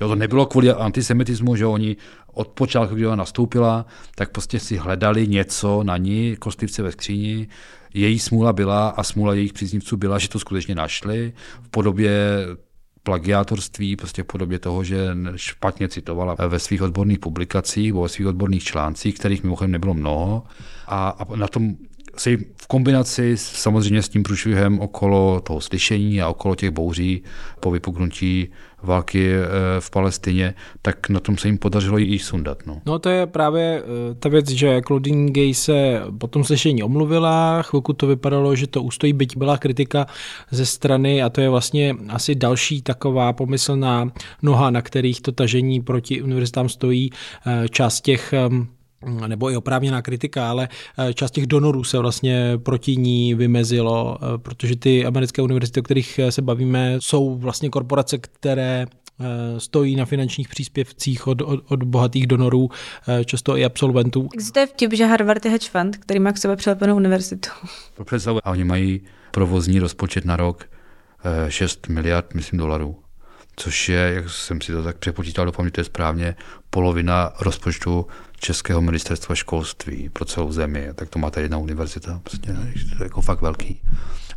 Jo, 0.00 0.08
to 0.08 0.14
nebylo 0.14 0.46
kvůli 0.46 0.70
antisemitismu, 0.70 1.56
že 1.56 1.66
oni 1.66 1.96
od 2.32 2.48
počátku, 2.48 2.94
kdy 2.94 3.06
ona 3.06 3.16
nastoupila, 3.16 3.86
tak 4.14 4.30
prostě 4.30 4.60
si 4.60 4.76
hledali 4.76 5.28
něco 5.28 5.82
na 5.82 5.96
ní, 5.96 6.36
kostlivce 6.36 6.82
ve 6.82 6.92
skříni. 6.92 7.48
Její 7.94 8.18
smůla 8.18 8.52
byla 8.52 8.88
a 8.88 9.02
smůla 9.02 9.34
jejich 9.34 9.52
příznivců 9.52 9.96
byla, 9.96 10.18
že 10.18 10.28
to 10.28 10.38
skutečně 10.38 10.74
našli 10.74 11.32
v 11.62 11.68
podobě 11.68 12.10
plagiátorství, 13.02 13.96
prostě 13.96 14.22
v 14.22 14.26
podobě 14.26 14.58
toho, 14.58 14.84
že 14.84 15.16
špatně 15.36 15.88
citovala 15.88 16.36
ve 16.48 16.58
svých 16.58 16.82
odborných 16.82 17.18
publikacích, 17.18 17.92
ve 17.92 18.08
svých 18.08 18.28
odborných 18.28 18.64
článcích, 18.64 19.14
kterých 19.14 19.42
mimochodem 19.42 19.72
nebylo 19.72 19.94
mnoho. 19.94 20.42
A, 20.86 21.08
a 21.08 21.36
na 21.36 21.48
tom 21.48 21.76
se 22.20 22.36
v 22.36 22.66
kombinaci 22.66 23.36
samozřejmě 23.36 24.02
s 24.02 24.08
tím 24.08 24.22
průšvihem 24.22 24.80
okolo 24.80 25.40
toho 25.40 25.60
slyšení 25.60 26.22
a 26.22 26.28
okolo 26.28 26.54
těch 26.54 26.70
bouří 26.70 27.22
po 27.60 27.70
vypuknutí 27.70 28.48
války 28.82 29.32
eh, 29.32 29.46
v 29.80 29.90
Palestině, 29.90 30.54
tak 30.82 31.08
na 31.08 31.20
tom 31.20 31.38
se 31.38 31.48
jim 31.48 31.58
podařilo 31.58 31.98
i 31.98 32.18
sundat. 32.18 32.58
No, 32.66 32.80
no 32.86 32.98
to 32.98 33.08
je 33.08 33.26
právě 33.26 33.82
eh, 33.82 34.14
ta 34.14 34.28
věc, 34.28 34.48
že 34.48 34.80
Claudine 34.86 35.30
Gay 35.30 35.54
se 35.54 36.00
po 36.18 36.26
tom 36.26 36.44
slyšení 36.44 36.82
omluvila, 36.82 37.62
chvilku 37.62 37.92
to 37.92 38.06
vypadalo, 38.06 38.56
že 38.56 38.66
to 38.66 38.82
ustojí, 38.82 39.12
byť 39.12 39.36
byla 39.36 39.58
kritika 39.58 40.06
ze 40.50 40.66
strany 40.66 41.22
a 41.22 41.28
to 41.28 41.40
je 41.40 41.48
vlastně 41.48 41.96
asi 42.08 42.34
další 42.34 42.82
taková 42.82 43.32
pomyslná 43.32 44.12
noha, 44.42 44.70
na 44.70 44.82
kterých 44.82 45.20
to 45.20 45.32
tažení 45.32 45.80
proti 45.80 46.22
univerzitám 46.22 46.68
stojí. 46.68 47.10
Eh, 47.46 47.68
část 47.68 48.00
těch 48.00 48.34
nebo 49.06 49.50
i 49.50 49.56
oprávněná 49.56 50.02
kritika, 50.02 50.50
ale 50.50 50.68
eh, 50.98 51.14
část 51.14 51.30
těch 51.30 51.46
donorů 51.46 51.84
se 51.84 51.98
vlastně 51.98 52.58
proti 52.62 52.96
ní 52.96 53.34
vymezilo, 53.34 54.18
eh, 54.20 54.38
protože 54.38 54.76
ty 54.76 55.06
americké 55.06 55.42
univerzity, 55.42 55.80
o 55.80 55.82
kterých 55.82 56.18
eh, 56.18 56.32
se 56.32 56.42
bavíme, 56.42 56.96
jsou 57.00 57.36
vlastně 57.38 57.70
korporace, 57.70 58.18
které 58.18 58.86
stojí 59.58 59.96
na 59.96 60.04
finančních 60.04 60.48
příspěvcích 60.48 61.26
od, 61.26 61.42
od, 61.42 61.60
od 61.68 61.82
bohatých 61.82 62.26
donorů, 62.26 62.70
často 63.24 63.56
i 63.56 63.64
absolventů. 63.64 64.28
Existuje 64.34 64.66
vtip, 64.66 64.92
že 64.92 65.06
Harvard 65.06 65.44
je 65.44 65.50
hedge 65.50 65.68
fund, 65.70 65.96
který 65.96 66.20
má 66.20 66.32
k 66.32 66.38
sobě 66.38 66.56
přilepenou 66.56 66.96
univerzitu. 66.96 67.50
Představu. 68.04 68.40
A 68.44 68.50
oni 68.50 68.64
mají 68.64 69.00
provozní 69.30 69.78
rozpočet 69.78 70.24
na 70.24 70.36
rok 70.36 70.64
6 71.48 71.88
miliard, 71.88 72.34
myslím, 72.34 72.58
dolarů 72.58 72.96
což 73.56 73.88
je, 73.88 74.12
jak 74.14 74.30
jsem 74.30 74.60
si 74.60 74.72
to 74.72 74.82
tak 74.82 74.96
přepočítal, 74.96 75.44
doufám, 75.44 75.66
že 75.66 75.70
to 75.72 75.80
je 75.80 75.84
správně, 75.84 76.36
polovina 76.70 77.32
rozpočtu 77.40 78.06
Českého 78.36 78.80
ministerstva 78.80 79.34
školství 79.34 80.08
pro 80.08 80.24
celou 80.24 80.52
zemi. 80.52 80.88
Tak 80.94 81.08
to 81.08 81.18
má 81.18 81.30
tady 81.30 81.44
jedna 81.44 81.58
univerzita. 81.58 82.20
Prostě, 82.22 82.52
to 82.96 83.02
je 83.02 83.04
jako 83.04 83.22
fakt 83.22 83.40
velký. 83.40 83.80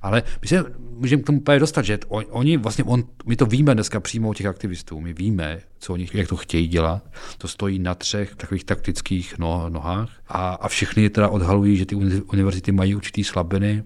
Ale 0.01 0.23
my 0.41 0.47
se 0.47 0.65
můžeme 0.91 1.23
k 1.23 1.25
tomu 1.25 1.39
právě 1.39 1.59
dostat, 1.59 1.85
že 1.85 1.99
on, 2.07 2.23
oni 2.29 2.57
vlastně, 2.57 2.83
on, 2.83 3.03
my 3.25 3.35
to 3.35 3.45
víme 3.45 3.73
dneska 3.73 3.99
přímo 3.99 4.29
od 4.29 4.37
těch 4.37 4.45
aktivistů, 4.45 4.99
my 4.99 5.13
víme, 5.13 5.59
co 5.79 5.93
oni, 5.93 6.09
jak 6.13 6.27
to 6.27 6.35
chtějí 6.35 6.67
dělat. 6.67 7.03
To 7.37 7.47
stojí 7.47 7.79
na 7.79 7.95
třech 7.95 8.35
takových 8.35 8.63
taktických 8.63 9.37
no, 9.37 9.69
nohách 9.69 10.09
a, 10.27 10.53
a 10.53 10.67
všichni 10.67 11.09
teda 11.09 11.29
odhalují, 11.29 11.77
že 11.77 11.85
ty 11.85 11.95
univerzity 11.95 12.71
mají 12.71 12.95
určitý 12.95 13.23
slabiny, 13.23 13.83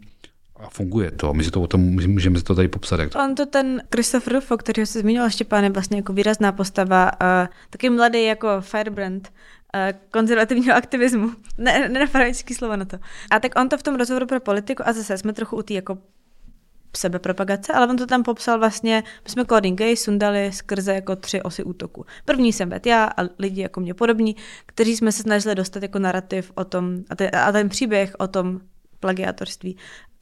a 0.63 0.69
funguje 0.69 1.11
to. 1.11 1.33
My 1.33 1.43
si 1.43 1.51
to 1.51 1.61
o 1.61 1.67
tom 1.67 1.81
můžeme 1.81 2.37
si 2.37 2.43
to 2.43 2.55
tady 2.55 2.67
popsat. 2.67 2.99
Jak 2.99 3.09
to... 3.09 3.19
On 3.19 3.35
to 3.35 3.45
ten 3.45 3.81
Christopher 3.95 4.33
Rufo, 4.33 4.57
který 4.57 4.85
se 4.85 4.99
zmínil 4.99 5.29
Štěpán, 5.29 5.63
je 5.63 5.69
vlastně 5.69 5.97
jako 5.97 6.13
výrazná 6.13 6.51
postava, 6.51 7.11
uh, 7.11 7.47
taky 7.69 7.89
mladý 7.89 8.23
jako 8.23 8.47
Firebrand, 8.59 9.31
konzervativního 10.11 10.75
aktivismu. 10.75 11.31
Ne, 11.57 11.89
nenapadá 11.89 12.25
slovo 12.33 12.75
na 12.75 12.85
to. 12.85 12.97
A 13.31 13.39
tak 13.39 13.59
on 13.59 13.69
to 13.69 13.77
v 13.77 13.83
tom 13.83 13.95
rozhovoru 13.95 14.25
pro 14.25 14.39
politiku, 14.39 14.83
a 14.85 14.93
zase 14.93 15.17
jsme 15.17 15.33
trochu 15.33 15.57
u 15.57 15.61
té 15.61 15.73
jako 15.73 15.97
sebepropagace, 16.97 17.73
ale 17.73 17.87
on 17.87 17.97
to 17.97 18.07
tam 18.07 18.23
popsal 18.23 18.59
vlastně, 18.59 19.03
my 19.23 19.29
jsme 19.29 19.45
Claudine 19.45 19.75
Gay 19.75 19.97
sundali 19.97 20.51
skrze 20.51 20.93
jako 20.93 21.15
tři 21.15 21.41
osy 21.41 21.63
útoku. 21.63 22.05
První 22.25 22.53
jsem 22.53 22.69
bet 22.69 22.85
já 22.85 23.05
a 23.17 23.21
lidi 23.39 23.61
jako 23.61 23.79
mě 23.79 23.93
podobní, 23.93 24.35
kteří 24.65 24.95
jsme 24.95 25.11
se 25.11 25.21
snažili 25.21 25.55
dostat 25.55 25.83
jako 25.83 25.99
narrativ 25.99 26.51
o 26.55 26.65
tom, 26.65 27.03
a 27.09 27.15
ten, 27.15 27.29
a 27.33 27.51
ten 27.51 27.69
příběh 27.69 28.15
o 28.19 28.27
tom 28.27 28.59
plagiátorství 28.99 29.77
eh, 29.77 30.12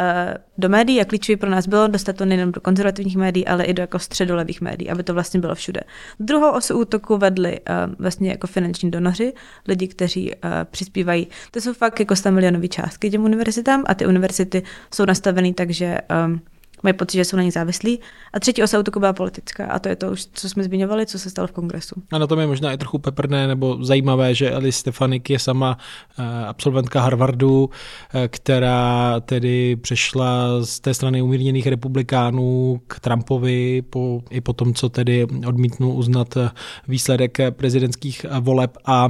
do 0.57 0.69
médií 0.69 1.01
a 1.01 1.05
klíčový 1.05 1.35
pro 1.35 1.49
nás 1.49 1.67
bylo 1.67 1.87
dostat 1.87 2.15
to 2.15 2.25
nejen 2.25 2.51
do 2.51 2.61
konzervativních 2.61 3.17
médií, 3.17 3.47
ale 3.47 3.63
i 3.63 3.73
do 3.73 3.81
jako 3.83 3.99
středolevých 3.99 4.61
médií, 4.61 4.89
aby 4.89 5.03
to 5.03 5.13
vlastně 5.13 5.39
bylo 5.39 5.55
všude. 5.55 5.81
Druhou 6.19 6.51
osu 6.51 6.79
útoku 6.79 7.17
vedli 7.17 7.59
uh, 7.59 7.93
vlastně 7.99 8.29
jako 8.29 8.47
finanční 8.47 8.91
donoři, 8.91 9.33
lidi, 9.67 9.87
kteří 9.87 10.31
uh, 10.31 10.49
přispívají. 10.71 11.27
To 11.51 11.61
jsou 11.61 11.73
fakt 11.73 11.99
jako 11.99 12.15
100 12.15 12.31
milionové 12.31 12.67
částky 12.67 13.09
těm 13.09 13.23
univerzitám 13.23 13.83
a 13.87 13.93
ty 13.93 14.05
univerzity 14.05 14.63
jsou 14.93 15.05
nastavené 15.05 15.53
tak, 15.53 15.69
že 15.69 15.97
um, 16.25 16.41
mají 16.84 16.94
pocit, 16.94 17.17
že 17.17 17.26
jsou 17.26 17.38
na 17.38 17.44
ní 17.44 17.52
závislí. 17.52 18.00
A 18.34 18.39
třetí 18.39 18.63
osa 18.63 18.80
útoku 18.80 19.00
byla 19.00 19.13
politická 19.13 19.65
a 19.65 19.80
to 19.80 19.89
je 19.89 19.96
to, 19.96 20.15
co 20.34 20.50
jsme 20.50 20.63
zmiňovali, 20.63 21.06
co 21.06 21.20
se 21.20 21.30
stalo 21.30 21.48
v 21.48 21.52
kongresu. 21.52 21.96
A 22.12 22.17
na 22.17 22.28
tom 22.28 22.39
je 22.39 22.48
možná 22.48 22.74
i 22.74 22.78
trochu 22.78 23.00
peprné 23.00 23.48
nebo 23.48 23.78
zajímavé, 23.82 24.36
že 24.36 24.54
Alice 24.54 24.80
Stefanik 24.80 25.30
je 25.30 25.39
sama 25.39 25.78
eh, 26.20 26.46
absolventka 26.46 27.02
Harvardu, 27.02 27.70
eh, 28.13 28.28
která 28.28 29.20
tedy 29.20 29.76
přešla 29.76 30.63
z 30.65 30.80
té 30.80 30.94
strany 30.94 31.22
umírněných 31.22 31.67
republikánů 31.67 32.82
k 32.88 33.00
Trumpovi 33.00 33.82
po, 33.89 34.22
i 34.30 34.41
po 34.41 34.54
tom, 34.54 34.74
co 34.74 34.89
tedy 34.89 35.28
odmítnul 35.48 35.94
uznat 35.94 36.38
eh, 36.38 36.50
výsledek 36.88 37.38
prezidentských 37.50 38.26
voleb 38.39 38.78
a 38.86 39.08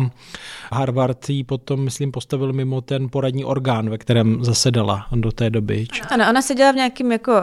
Harvard 0.71 1.29
ji 1.29 1.43
potom, 1.43 1.83
myslím, 1.83 2.11
postavil 2.11 2.53
mimo 2.53 2.81
ten 2.81 3.09
poradní 3.09 3.45
orgán, 3.45 3.89
ve 3.89 3.97
kterém 3.97 4.43
zasedala 4.43 5.07
do 5.15 5.31
té 5.31 5.49
doby. 5.49 5.87
Ano, 6.09 6.25
ona 6.29 6.41
seděla 6.41 6.71
v 6.71 6.75
nějakým 6.75 7.11
jako 7.11 7.33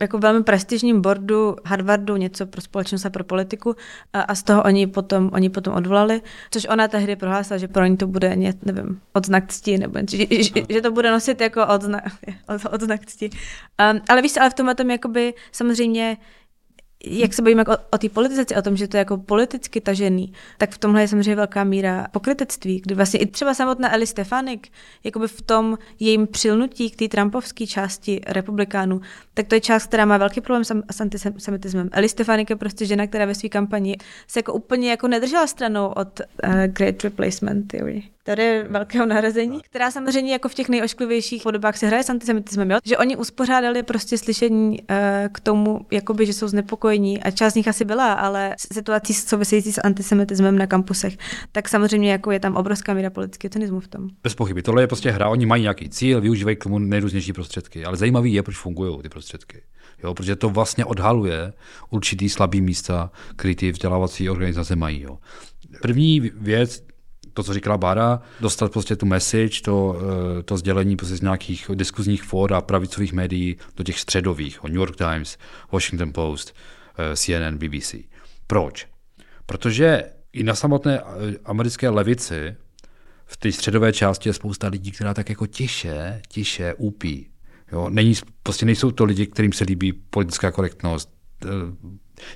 jako 0.00 0.18
velmi 0.18 0.44
prestižním 0.44 1.00
boardu 1.00 1.56
Harvardu 1.64 2.16
něco 2.16 2.46
pro 2.46 2.60
společnost 2.60 3.06
a 3.06 3.10
pro 3.10 3.24
politiku 3.24 3.76
a, 4.12 4.20
a 4.20 4.34
z 4.34 4.42
toho 4.42 4.62
oni 4.62 4.86
potom, 4.86 5.30
oni 5.32 5.50
potom 5.50 5.74
odvolali, 5.74 6.22
což 6.50 6.66
ona 6.70 6.88
tehdy 6.88 7.16
prohlásila, 7.16 7.58
že 7.58 7.68
pro 7.68 7.86
ní 7.86 7.96
to 7.96 8.06
bude, 8.06 8.36
ně, 8.36 8.54
nevím, 8.64 9.00
odznak 9.12 9.52
cti, 9.52 9.78
nebo 9.78 9.98
že, 10.10 10.26
že, 10.30 10.52
že 10.68 10.80
to 10.82 10.90
bude 10.90 11.10
nosit 11.10 11.40
jako 11.40 11.66
odznak, 11.66 12.04
od, 12.48 12.60
odznak 12.74 13.06
cti. 13.06 13.30
Um, 13.30 14.00
ale 14.08 14.22
víš, 14.22 14.36
ale 14.40 14.50
v 14.50 14.54
tomhle 14.54 14.74
tom 14.74 14.90
jakoby 14.90 15.34
samozřejmě 15.52 16.16
jak 17.04 17.34
se 17.34 17.42
bavíme 17.42 17.64
o, 17.64 17.76
o 17.90 17.98
té 17.98 18.08
politizaci, 18.08 18.56
o 18.56 18.62
tom, 18.62 18.76
že 18.76 18.88
to 18.88 18.96
je 18.96 18.98
jako 18.98 19.16
politicky 19.16 19.80
tažený, 19.80 20.32
tak 20.58 20.70
v 20.70 20.78
tomhle 20.78 21.00
je 21.00 21.08
samozřejmě 21.08 21.36
velká 21.36 21.64
míra 21.64 22.06
pokrytectví, 22.10 22.80
kdy 22.80 22.94
vlastně 22.94 23.20
i 23.20 23.26
třeba 23.26 23.54
samotná 23.54 23.94
Eli 23.94 24.06
Stefanik, 24.06 24.68
jakoby 25.04 25.28
v 25.28 25.42
tom 25.42 25.78
jejím 26.00 26.26
přilnutí 26.26 26.90
k 26.90 26.96
té 26.96 27.08
trumpovské 27.08 27.66
části 27.66 28.20
republikánů, 28.26 29.00
tak 29.34 29.46
to 29.46 29.54
je 29.54 29.60
část, 29.60 29.86
která 29.86 30.04
má 30.04 30.16
velký 30.16 30.40
problém 30.40 30.64
s, 30.64 30.74
s 30.90 31.00
antisemitismem. 31.00 31.88
Eli 31.92 32.08
Stefanik 32.08 32.50
je 32.50 32.56
prostě 32.56 32.86
žena, 32.86 33.06
která 33.06 33.24
ve 33.24 33.34
své 33.34 33.48
kampani 33.48 33.96
se 34.28 34.38
jako 34.38 34.52
úplně 34.52 34.90
jako 34.90 35.08
nedržela 35.08 35.46
stranou 35.46 35.86
od 35.86 36.20
uh, 36.20 36.52
Great 36.66 37.04
Replacement 37.04 37.68
Theory 37.68 38.15
teorie 38.26 38.66
velkého 38.70 39.06
narazení, 39.06 39.60
která 39.62 39.90
samozřejmě 39.90 40.32
jako 40.32 40.48
v 40.48 40.54
těch 40.54 40.68
nejošklivějších 40.68 41.42
podobách 41.42 41.76
se 41.76 41.86
hraje 41.86 42.02
s 42.02 42.10
antisemitismem, 42.10 42.70
jo? 42.70 42.78
že 42.84 42.98
oni 42.98 43.16
uspořádali 43.16 43.82
prostě 43.82 44.18
slyšení 44.18 44.80
uh, 44.80 44.96
k 45.32 45.40
tomu, 45.40 45.86
jakoby, 45.90 46.26
že 46.26 46.32
jsou 46.32 46.48
znepokojení 46.48 47.22
a 47.22 47.30
část 47.30 47.52
z 47.52 47.56
nich 47.56 47.68
asi 47.68 47.84
byla, 47.84 48.12
ale 48.12 48.54
situací 48.72 49.14
související 49.14 49.72
s 49.72 49.80
antisemitismem 49.84 50.58
na 50.58 50.66
kampusech, 50.66 51.16
tak 51.52 51.68
samozřejmě 51.68 52.12
jako 52.12 52.30
je 52.30 52.40
tam 52.40 52.56
obrovská 52.56 52.94
míra 52.94 53.10
politického 53.10 53.50
cynismu 53.50 53.80
v 53.80 53.88
tom. 53.88 54.08
Bez 54.22 54.34
pochyby, 54.34 54.62
tohle 54.62 54.82
je 54.82 54.86
prostě 54.86 55.10
hra, 55.10 55.28
oni 55.28 55.46
mají 55.46 55.62
nějaký 55.62 55.88
cíl, 55.88 56.20
využívají 56.20 56.56
k 56.56 56.62
tomu 56.62 56.78
nejrůznější 56.78 57.32
prostředky, 57.32 57.84
ale 57.84 57.96
zajímavý 57.96 58.32
je, 58.32 58.42
proč 58.42 58.56
fungují 58.56 59.02
ty 59.02 59.08
prostředky. 59.08 59.62
Jo, 60.02 60.14
protože 60.14 60.36
to 60.36 60.50
vlastně 60.50 60.84
odhaluje 60.84 61.52
určitý 61.90 62.28
slabý 62.28 62.60
místa, 62.60 63.10
které 63.36 63.54
ty 63.54 63.72
vzdělávací 63.72 64.30
organizace 64.30 64.76
mají. 64.76 65.00
Jo. 65.02 65.18
První 65.82 66.20
věc, 66.20 66.82
to, 67.36 67.42
co 67.42 67.54
říkala 67.54 67.78
Bára, 67.78 68.20
dostat 68.40 68.72
prostě 68.72 68.96
tu 68.96 69.06
message, 69.06 69.62
to, 69.64 69.96
eh, 70.38 70.42
to 70.42 70.56
sdělení 70.56 70.96
prostě 70.96 71.16
z 71.16 71.20
nějakých 71.20 71.70
diskuzních 71.74 72.22
fór 72.22 72.54
a 72.54 72.60
pravicových 72.60 73.12
médií 73.12 73.56
do 73.76 73.84
těch 73.84 74.00
středových, 74.00 74.62
New 74.62 74.76
York 74.76 74.96
Times, 74.96 75.38
Washington 75.72 76.12
Post, 76.12 76.56
eh, 76.98 77.16
CNN, 77.16 77.58
BBC. 77.58 77.94
Proč? 78.46 78.86
Protože 79.46 80.04
i 80.32 80.42
na 80.42 80.54
samotné 80.54 81.00
eh, 81.00 81.04
americké 81.44 81.88
levici 81.88 82.56
v 83.26 83.36
té 83.36 83.52
středové 83.52 83.92
části 83.92 84.28
je 84.28 84.32
spousta 84.32 84.68
lidí, 84.68 84.90
která 84.90 85.14
tak 85.14 85.28
jako 85.28 85.46
tiše, 85.46 86.22
tiše 86.28 86.74
úpí. 86.74 87.30
Jo? 87.72 87.90
Není, 87.90 88.14
prostě 88.42 88.66
nejsou 88.66 88.90
to 88.90 89.04
lidi, 89.04 89.26
kterým 89.26 89.52
se 89.52 89.64
líbí 89.64 89.92
politická 89.92 90.50
korektnost, 90.50 91.10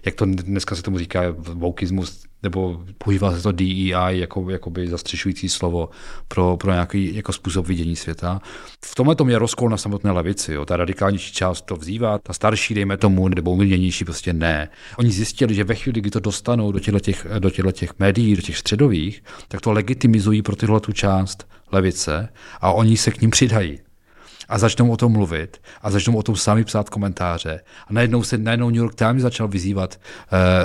jak 0.05 0.15
to 0.15 0.25
dneska 0.25 0.77
se 0.77 0.83
tomu 0.83 0.99
říká, 0.99 1.23
voukismus, 1.39 2.23
nebo 2.43 2.85
používá 2.99 3.37
se 3.37 3.43
to 3.43 3.53
DEI 3.53 3.95
jako 4.11 4.51
jakoby 4.51 4.89
zastřešující 4.89 5.49
slovo 5.49 5.89
pro, 6.29 6.57
pro 6.57 6.73
nějaký 6.73 7.15
jako 7.17 7.33
způsob 7.33 7.67
vidění 7.67 7.97
světa. 7.97 8.41
V 8.85 8.95
tomhle 8.95 9.15
tom 9.15 9.31
je 9.31 9.39
rozkol 9.39 9.69
na 9.69 9.77
samotné 9.77 10.11
levici. 10.11 10.53
Jo. 10.53 10.65
Ta 10.65 10.77
radikálnější 10.77 11.33
část 11.33 11.63
to 11.63 11.77
vzývá, 11.77 12.19
ta 12.19 12.33
starší, 12.33 12.75
dejme 12.75 12.97
tomu, 12.97 13.29
nebo 13.29 13.51
umírněnější 13.51 14.05
prostě 14.05 14.33
ne. 14.33 14.69
Oni 14.99 15.11
zjistili, 15.11 15.55
že 15.55 15.65
ve 15.65 15.75
chvíli, 15.75 16.01
kdy 16.01 16.11
to 16.11 16.21
dostanou 16.21 16.73
do 16.73 16.79
těchto 16.79 17.01
těch, 17.01 17.27
do 17.39 17.51
těchto 17.51 17.73
těch 17.73 17.99
médií, 17.99 18.37
do 18.37 18.43
těch 18.43 18.59
středových, 18.59 19.23
tak 19.49 19.61
to 19.61 19.73
legitimizují 19.73 20.43
pro 20.43 20.57
tyhle 20.57 20.81
tu 20.81 20.93
část 20.93 21.49
levice 21.73 22.29
a 22.61 22.73
oni 22.73 22.97
se 22.97 23.11
k 23.11 23.21
ním 23.21 23.31
přidají 23.31 23.79
a 24.51 24.59
začnou 24.59 24.91
o 24.91 24.97
tom 24.97 25.13
mluvit 25.13 25.59
a 25.83 25.91
začnou 25.91 26.17
o 26.17 26.23
tom 26.23 26.37
sami 26.37 26.65
psát 26.65 26.91
komentáře. 26.91 27.61
A 27.87 27.93
najednou 27.93 28.23
se 28.23 28.39
najednou 28.39 28.71
New 28.71 28.83
York 28.83 28.95
Times 28.95 29.23
začal 29.23 29.49
vyzývat, 29.49 30.01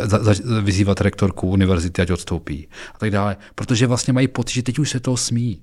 uh, 0.01 0.09
za, 0.09 0.23
za, 0.23 0.61
vyzývat 0.61 1.01
rektorku 1.01 1.49
univerzity, 1.49 2.01
ať 2.01 2.11
odstoupí 2.11 2.67
a 2.95 2.97
tak 2.97 3.11
dále. 3.11 3.37
Protože 3.55 3.87
vlastně 3.87 4.13
mají 4.13 4.27
pocit, 4.27 4.53
že 4.53 4.63
teď 4.63 4.79
už 4.79 4.89
se 4.89 4.99
to 4.99 5.17
smí. 5.17 5.61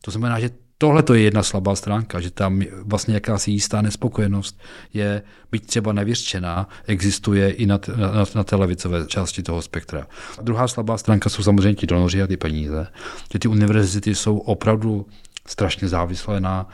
To 0.00 0.10
znamená, 0.10 0.40
že 0.40 0.50
tohle 0.78 1.02
to 1.02 1.14
je 1.14 1.22
jedna 1.22 1.42
slabá 1.42 1.76
stránka, 1.76 2.20
že 2.20 2.30
tam 2.30 2.62
vlastně 2.84 3.14
jakási 3.14 3.50
jistá 3.50 3.82
nespokojenost 3.82 4.60
je, 4.94 5.22
byť 5.52 5.66
třeba 5.66 5.92
nevyřčená, 5.92 6.68
existuje 6.86 7.50
i 7.50 7.66
na, 7.66 7.80
na, 7.96 8.24
na 8.34 8.44
té 8.44 8.56
levicové 8.56 9.06
části 9.06 9.42
toho 9.42 9.62
spektra. 9.62 10.06
A 10.38 10.42
druhá 10.42 10.68
slabá 10.68 10.98
stránka 10.98 11.30
jsou 11.30 11.42
samozřejmě 11.42 11.74
ti 11.74 11.86
donoři 11.86 12.22
a 12.22 12.26
ty 12.26 12.36
peníze. 12.36 12.86
Že 13.32 13.38
ty 13.38 13.48
univerzity 13.48 14.14
jsou 14.14 14.38
opravdu 14.38 15.06
strašně 15.46 15.88
závislé 15.88 16.40
na 16.40 16.68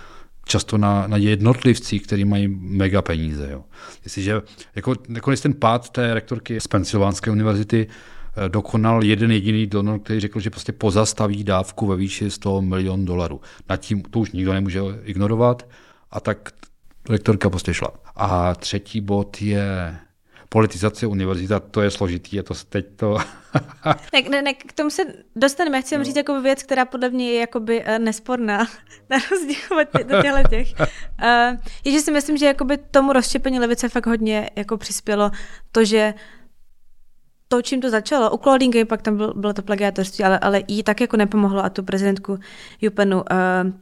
často 0.49 0.79
na, 0.79 1.07
na 1.07 1.17
jednotlivcích, 1.17 2.03
kteří 2.03 2.25
mají 2.25 2.49
mega 2.49 3.03
peníze. 3.03 3.49
Jo. 3.53 3.65
Jestliže 4.05 4.43
jako, 4.75 4.95
jako 5.09 5.37
ten 5.37 5.55
pád 5.55 5.91
té 5.91 6.15
rektorky 6.15 6.61
z 6.61 6.67
Pensylvánské 6.67 7.31
univerzity 7.31 7.87
eh, 7.87 8.49
dokonal 8.49 9.05
jeden 9.05 9.31
jediný 9.31 9.67
donor, 9.67 10.01
který 10.01 10.21
řekl, 10.21 10.41
že 10.41 10.51
prostě 10.51 10.73
pozastaví 10.73 11.45
dávku 11.45 11.87
ve 11.87 11.97
výši 11.97 12.31
100 12.31 12.63
milion 12.63 13.05
dolarů. 13.05 13.41
Nad 13.69 13.77
tím 13.77 14.03
to 14.03 14.19
už 14.19 14.33
nikdo 14.33 14.53
nemůže 14.53 14.81
ignorovat 15.05 15.69
a 16.11 16.21
tak 16.21 16.51
rektorka 17.09 17.51
prostě 17.51 17.75
šla. 17.75 17.89
A 18.17 18.55
třetí 18.55 19.01
bod 19.01 19.43
je 19.43 19.97
politizace 20.49 21.07
univerzita, 21.07 21.61
to 21.61 21.83
je 21.83 21.91
složitý, 21.91 22.37
je 22.37 22.43
to 22.43 22.55
teď 22.69 22.87
to... 22.97 23.19
ne, 24.13 24.23
ne, 24.31 24.43
ne, 24.43 24.55
k 24.55 24.73
tomu 24.73 24.91
se 24.91 25.03
dostaneme. 25.37 25.83
Chci 25.83 25.99
no. 25.99 26.05
říct 26.05 26.17
jako 26.17 26.41
věc, 26.41 26.63
která 26.63 26.85
podle 26.85 27.09
mě 27.11 27.33
je 27.33 27.41
jakoby 27.41 27.85
uh, 27.85 27.99
nesporná, 27.99 28.59
na 29.11 29.17
rozdíl 29.31 29.79
od 29.81 29.89
těchto 29.99 30.49
těch. 30.49 30.69
Uh, 30.81 31.57
je, 31.85 31.93
že 31.93 32.01
si 32.01 32.13
myslím, 32.13 32.37
že 32.37 32.47
jakoby 32.47 32.79
tomu 32.91 33.13
rozštěpení 33.13 33.59
levice 33.59 33.89
fakt 33.89 34.07
hodně 34.07 34.51
jako 34.57 34.77
přispělo 34.77 35.31
to, 35.73 35.85
že 35.85 36.15
to, 37.49 37.63
čím 37.63 37.81
to 37.81 37.91
začalo, 37.91 38.31
u 38.31 38.37
Claudine 38.37 38.85
pak 38.85 39.03
tam 39.03 39.17
byl, 39.17 39.35
bylo 39.35 39.53
to 39.53 39.63
plagiátorství, 39.63 40.25
ale, 40.25 40.39
ale 40.39 40.63
jí 40.69 40.83
tak 40.83 41.01
jako 41.01 41.17
nepomohlo 41.17 41.65
a 41.65 41.69
tu 41.69 41.83
prezidentku 41.83 42.39
Jupenu 42.81 43.17
uh, 43.17 43.25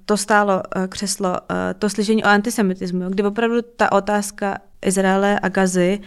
to 0.05 0.17
stálo 0.17 0.63
uh, 0.77 0.87
křeslo, 0.87 1.31
uh, 1.31 1.37
to 1.79 1.91
slyšení 1.91 2.25
o 2.25 2.27
antisemitismu, 2.27 3.09
kdy 3.09 3.23
opravdu 3.23 3.63
ta 3.63 3.93
otázka 3.93 4.59
Izraele 4.83 5.41
a 5.41 5.49
Gazy 5.49 6.01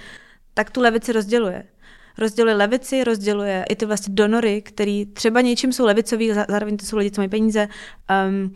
tak 0.60 0.72
tu 0.72 0.82
levici 0.82 1.12
rozděluje. 1.12 1.64
Rozděluje 2.18 2.56
levici, 2.56 3.04
rozděluje 3.04 3.66
i 3.70 3.76
ty 3.76 3.86
vlastně 3.86 4.14
donory, 4.14 4.62
který 4.62 5.06
třeba 5.06 5.42
něčím 5.42 5.74
jsou 5.74 5.86
levicoví, 5.86 6.34
zároveň 6.50 6.78
to 6.78 6.86
jsou 6.86 6.98
lidi, 6.98 7.12
co 7.12 7.22
mají 7.22 7.30
peníze. 7.30 7.68
Um, 8.28 8.56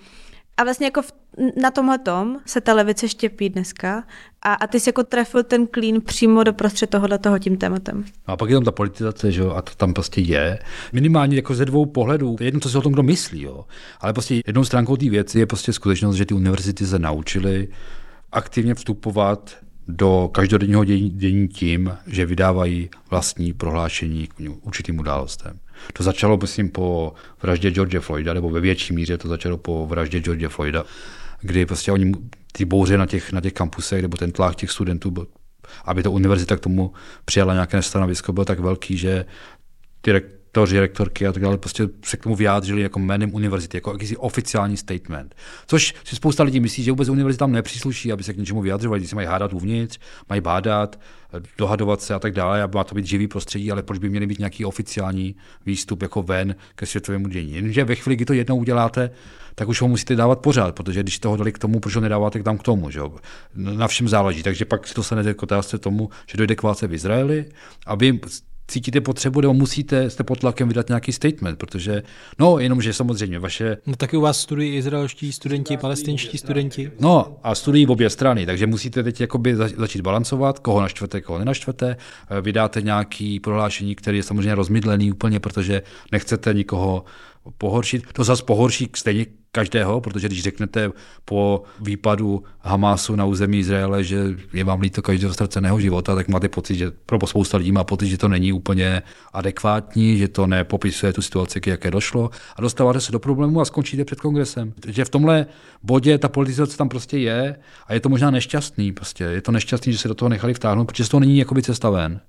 a 0.58 0.64
vlastně 0.64 0.88
jako 0.88 1.02
v, 1.02 1.14
na 1.62 1.72
tomhle 1.72 1.98
tom 1.98 2.38
se 2.46 2.62
ta 2.62 2.74
levice 2.74 3.10
štěpí 3.10 3.50
dneska 3.50 4.04
a, 4.42 4.54
a 4.54 4.68
ty 4.68 4.80
jsi 4.80 4.90
jako 4.90 5.04
trefil 5.04 5.44
ten 5.44 5.68
klín 5.68 6.02
přímo 6.02 6.44
do 6.44 6.54
prostřed 6.54 6.90
tohohle 6.90 7.20
toho 7.20 7.40
tím 7.40 7.58
tématem. 7.58 8.06
No 8.28 8.34
a 8.34 8.38
pak 8.38 8.50
je 8.50 8.56
tam 8.56 8.64
ta 8.64 8.72
politizace, 8.72 9.32
že 9.32 9.42
jo, 9.42 9.52
a 9.52 9.62
to 9.62 9.76
tam 9.76 9.94
prostě 9.94 10.22
je. 10.22 10.60
Minimálně 10.94 11.36
jako 11.36 11.56
ze 11.56 11.66
dvou 11.66 11.86
pohledů. 11.86 12.36
Jedno, 12.40 12.60
co 12.60 12.70
si 12.70 12.78
o 12.78 12.82
tom 12.82 12.94
kdo 12.94 13.04
myslí, 13.04 13.42
jo. 13.42 13.66
Ale 14.00 14.14
prostě 14.14 14.42
jednou 14.48 14.64
stránkou 14.64 14.98
té 14.98 15.10
věci 15.10 15.40
je 15.40 15.46
prostě 15.46 15.74
skutečnost, 15.74 16.16
že 16.16 16.26
ty 16.26 16.34
univerzity 16.34 16.86
se 16.86 17.00
naučily 17.00 17.68
aktivně 18.32 18.76
vstupovat 18.76 19.64
do 19.88 20.30
každodenního 20.34 20.86
dění 20.86 21.48
tím, 21.48 21.98
že 22.08 22.26
vydávají 22.26 22.90
vlastní 23.10 23.54
prohlášení 23.54 24.28
k 24.28 24.34
určitým 24.62 25.00
událostem. 25.00 25.60
To 25.94 26.04
začalo, 26.04 26.38
myslím, 26.38 26.70
po 26.70 27.14
vraždě 27.42 27.72
George 27.72 28.00
Floyda, 28.00 28.34
nebo 28.34 28.50
ve 28.50 28.60
větší 28.60 28.94
míře 28.94 29.18
to 29.18 29.28
začalo 29.28 29.58
po 29.58 29.88
vraždě 29.88 30.20
George 30.20 30.48
Floyda, 30.48 30.84
kdy 31.42 31.66
prostě 31.66 31.92
oni 31.92 32.12
ty 32.52 32.66
bouře 32.66 32.98
na 32.98 33.06
těch, 33.06 33.32
na 33.32 33.42
těch 33.42 33.54
kampusech, 33.54 34.02
nebo 34.02 34.18
ten 34.18 34.32
tlak 34.32 34.56
těch 34.56 34.72
studentů, 34.72 35.14
aby 35.86 36.04
to 36.04 36.12
univerzita 36.12 36.56
k 36.56 36.60
tomu 36.60 36.94
přijala 37.26 37.54
nějaké 37.54 37.82
stanovisko, 37.82 38.34
byl 38.34 38.46
tak 38.46 38.60
velký, 38.60 38.98
že 38.98 39.26
ty 40.02 40.12
rektoři, 40.54 40.80
rektorky 40.80 41.28
a 41.28 41.32
tak 41.32 41.44
dále 41.44 41.58
prostě 41.58 41.90
se 42.06 42.18
k 42.18 42.24
tomu 42.24 42.36
vyjádřili 42.36 42.82
jako 42.82 43.00
jménem 43.00 43.34
univerzity, 43.34 43.78
jako 43.78 43.92
jakýsi 43.92 44.18
oficiální 44.18 44.78
statement. 44.78 45.36
Což 45.68 45.94
si 46.04 46.16
spousta 46.16 46.44
lidí 46.44 46.60
myslí, 46.60 46.84
že 46.84 46.92
vůbec 46.92 47.10
univerzitám 47.10 47.52
nepřísluší, 47.52 48.12
aby 48.12 48.24
se 48.24 48.34
k 48.34 48.38
něčemu 48.38 48.62
vyjádřovali, 48.62 49.00
když 49.00 49.10
se 49.10 49.16
mají 49.16 49.28
hádat 49.28 49.54
uvnitř, 49.54 50.00
mají 50.30 50.42
bádat, 50.42 51.00
dohadovat 51.58 52.02
se 52.02 52.14
a 52.14 52.20
tak 52.20 52.34
dále, 52.34 52.64
a 52.64 52.70
má 52.74 52.84
to 52.84 52.96
být 52.96 53.06
živý 53.06 53.28
prostředí, 53.28 53.72
ale 53.72 53.84
proč 53.84 54.00
by 54.00 54.10
měli 54.10 54.28
být 54.28 54.40
nějaký 54.40 54.66
oficiální 54.66 55.36
výstup 55.66 56.02
jako 56.02 56.24
ven 56.24 56.56
ke 56.76 56.86
světovému 56.86 57.28
dění. 57.28 57.54
Jenže 57.54 57.84
ve 57.84 57.96
chvíli, 57.96 58.16
kdy 58.16 58.26
to 58.26 58.34
jednou 58.34 58.58
uděláte, 58.58 59.10
tak 59.56 59.68
už 59.68 59.82
ho 59.82 59.88
musíte 59.88 60.16
dávat 60.16 60.40
pořád, 60.40 60.76
protože 60.76 61.04
když 61.04 61.20
toho 61.20 61.38
dali 61.38 61.52
k 61.52 61.60
tomu, 61.60 61.80
proč 61.80 61.96
ho 61.96 62.02
nedáváte 62.02 62.44
tam 62.44 62.58
k 62.58 62.64
tomu. 62.64 62.90
Že? 62.90 63.02
Na 63.56 63.88
všem 63.88 64.08
záleží. 64.08 64.44
Takže 64.44 64.66
pak 64.66 64.88
se 64.88 65.16
nedě 65.16 65.34
k 65.34 65.46
tomu, 65.80 66.10
že 66.32 66.38
dojde 66.38 66.56
k 66.56 66.64
válce 66.64 66.88
v 66.88 66.94
Izraeli, 66.94 67.46
aby 67.86 68.20
cítíte 68.68 69.02
potřebu 69.02 69.42
nebo 69.42 69.54
musíte, 69.54 70.10
jste 70.10 70.24
pod 70.24 70.40
tlakem 70.40 70.68
vydat 70.68 70.88
nějaký 70.88 71.12
statement, 71.12 71.58
protože, 71.58 72.04
no, 72.40 72.60
jenomže 72.60 72.94
samozřejmě 72.94 73.40
vaše... 73.40 73.78
No 73.86 73.96
taky 73.96 74.18
u 74.18 74.22
vás 74.22 74.42
studují 74.42 74.76
izraelští 74.76 75.32
studenti, 75.32 75.78
palestinští 75.78 76.38
studenti. 76.38 76.92
No 77.00 77.38
a 77.44 77.56
studují 77.56 77.86
v 77.86 77.92
obě 77.92 78.10
strany, 78.10 78.46
takže 78.46 78.68
musíte 78.68 79.04
teď 79.04 79.22
jakoby 79.22 79.56
začít 79.56 80.02
balancovat, 80.02 80.60
koho 80.60 80.82
naštvete, 80.82 81.22
koho 81.22 81.40
nenaštvete, 81.40 81.98
eh, 82.30 82.42
vydáte 82.42 82.82
nějaký 82.82 83.40
prohlášení, 83.40 83.96
který 83.96 84.18
je 84.18 84.24
samozřejmě 84.24 84.56
rozmydlený 84.56 85.12
úplně, 85.12 85.40
protože 85.40 85.82
nechcete 86.12 86.54
nikoho 86.54 87.04
pohoršit. 87.58 88.04
To 88.14 88.24
zase 88.24 88.44
pohorší 88.44 88.90
stejně 88.96 89.26
každého, 89.54 90.02
protože 90.02 90.28
když 90.28 90.44
řeknete 90.44 90.92
po 91.26 91.64
výpadu 91.82 92.44
Hamásu 92.60 93.16
na 93.16 93.26
území 93.26 93.60
Izraele, 93.60 94.04
že 94.04 94.20
je 94.54 94.64
vám 94.64 94.82
líto 94.82 95.02
každého 95.02 95.34
ztraceného 95.34 95.80
života, 95.80 96.16
tak 96.16 96.28
máte 96.28 96.50
pocit, 96.50 96.76
že 96.76 96.92
pro 97.06 97.28
spousta 97.28 97.58
lidí 97.58 97.72
má 97.72 97.84
pocit, 97.84 98.08
že 98.08 98.18
to 98.18 98.28
není 98.28 98.54
úplně 98.54 99.02
adekvátní, 99.34 100.18
že 100.18 100.28
to 100.28 100.48
nepopisuje 100.48 101.14
tu 101.14 101.22
situaci, 101.22 101.62
k 101.62 101.68
jaké 101.68 101.92
došlo 101.92 102.30
a 102.56 102.62
dostáváte 102.62 103.02
se 103.02 103.12
do 103.12 103.20
problému 103.20 103.62
a 103.62 103.66
skončíte 103.66 104.06
před 104.06 104.22
kongresem. 104.22 104.74
Takže 104.80 105.06
v 105.06 105.10
tomhle 105.10 105.46
bodě 105.84 106.18
ta 106.18 106.30
politizace 106.30 106.78
tam 106.78 106.90
prostě 106.90 107.18
je 107.18 107.56
a 107.88 107.94
je 107.94 108.00
to 108.00 108.10
možná 108.10 108.32
nešťastný. 108.32 108.92
Prostě. 108.92 109.24
Je 109.24 109.42
to 109.42 109.52
nešťastný, 109.52 109.94
že 109.94 109.98
se 110.00 110.08
do 110.08 110.14
toho 110.14 110.30
nechali 110.30 110.54
vtáhnout, 110.54 110.86
protože 110.88 111.10
to 111.10 111.20
není 111.20 111.38
jakoby 111.38 111.62
cesta 111.62 111.90
ven. 111.90 112.20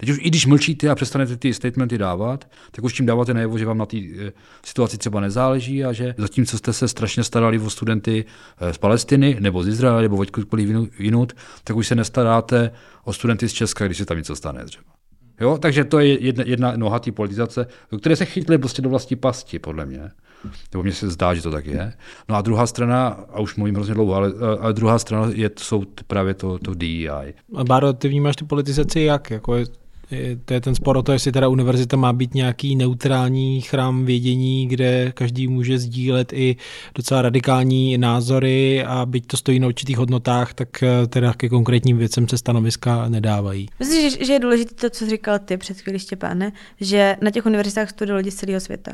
Teď 0.00 0.08
už 0.08 0.18
i 0.20 0.28
když 0.28 0.46
mlčíte 0.46 0.88
a 0.88 0.94
přestanete 0.94 1.36
ty 1.36 1.54
statementy 1.54 1.98
dávat, 1.98 2.48
tak 2.70 2.84
už 2.84 2.92
tím 2.92 3.06
dáváte 3.06 3.34
najevo, 3.34 3.58
že 3.58 3.66
vám 3.66 3.78
na 3.78 3.86
té 3.86 3.96
eh, 3.96 4.32
situaci 4.64 4.98
třeba 4.98 5.20
nezáleží 5.20 5.84
a 5.84 5.92
že 5.92 6.14
zatímco 6.18 6.58
jste 6.58 6.72
se 6.72 6.88
strašně 6.88 7.24
starali 7.24 7.58
o 7.58 7.70
studenty 7.70 8.24
eh, 8.60 8.72
z 8.72 8.78
Palestiny 8.78 9.36
nebo 9.40 9.62
z 9.62 9.68
Izraele 9.68 10.02
nebo 10.02 10.16
odkudkoliv 10.16 10.90
jinut, 10.98 11.32
tak 11.64 11.76
už 11.76 11.86
se 11.86 11.94
nestaráte 11.94 12.70
o 13.04 13.12
studenty 13.12 13.48
z 13.48 13.52
Česka, 13.52 13.86
když 13.86 13.98
se 13.98 14.04
tam 14.06 14.16
něco 14.16 14.36
stane 14.36 14.64
třeba. 14.64 14.84
Jo? 15.40 15.58
Takže 15.58 15.84
to 15.84 15.98
je 15.98 16.24
jedna, 16.24 16.44
jedna 16.46 16.76
noha 16.76 16.98
té 16.98 17.12
politizace, 17.12 17.66
do 17.90 17.98
které 17.98 18.16
se 18.16 18.24
chytli 18.24 18.58
prostě 18.58 18.82
do 18.82 18.90
vlastní 18.90 19.16
pasti, 19.16 19.58
podle 19.58 19.86
mě. 19.86 20.10
Nebo 20.72 20.82
mně 20.82 20.92
se 20.92 21.10
zdá, 21.10 21.34
že 21.34 21.42
to 21.42 21.50
tak 21.50 21.66
je. 21.66 21.92
No 22.28 22.36
a 22.36 22.42
druhá 22.42 22.66
strana, 22.66 23.08
a 23.08 23.40
už 23.40 23.56
mluvím 23.56 23.74
hrozně 23.74 23.94
dlouho, 23.94 24.14
ale 24.14 24.32
a 24.60 24.72
druhá 24.72 24.98
strana 24.98 25.30
je, 25.34 25.50
jsou 25.58 25.84
právě 26.06 26.34
to, 26.34 26.58
to 26.58 26.74
DEI. 26.74 27.34
A 27.56 27.64
Báro, 27.64 27.92
ty 27.92 28.08
vnímáš 28.08 28.36
tu 28.36 28.46
politizaci 28.46 29.00
jak? 29.00 29.30
Jako 29.30 29.56
je, 29.56 29.64
to 30.44 30.54
je 30.54 30.60
ten 30.60 30.74
spor 30.74 30.96
o 30.96 31.02
to, 31.02 31.12
jestli 31.12 31.32
teda 31.32 31.48
univerzita 31.48 31.96
má 31.96 32.12
být 32.12 32.34
nějaký 32.34 32.76
neutrální 32.76 33.60
chrám 33.60 34.04
vědění, 34.04 34.66
kde 34.66 35.12
každý 35.14 35.48
může 35.48 35.78
sdílet 35.78 36.32
i 36.32 36.56
docela 36.94 37.22
radikální 37.22 37.98
názory 37.98 38.84
a 38.84 39.06
byť 39.06 39.26
to 39.26 39.36
stojí 39.36 39.60
na 39.60 39.66
určitých 39.66 39.98
hodnotách, 39.98 40.54
tak 40.54 40.82
eh, 40.82 41.06
teda 41.06 41.34
ke 41.34 41.48
konkrétním 41.48 41.98
věcem 41.98 42.28
se 42.28 42.38
stanoviska 42.38 43.08
nedávají. 43.08 43.68
Myslím, 43.78 44.10
že, 44.10 44.24
že 44.24 44.32
je 44.32 44.38
důležité 44.38 44.74
to, 44.74 44.90
co 44.90 45.06
říkal 45.06 45.38
ty 45.38 45.56
před 45.56 45.80
chvíli, 45.80 45.98
Štěpáne, 45.98 46.52
že 46.80 47.16
na 47.20 47.30
těch 47.30 47.46
univerzitách 47.46 47.90
studují 47.90 48.16
lidi 48.16 48.30
z 48.30 48.34
celého 48.34 48.60
světa. 48.60 48.92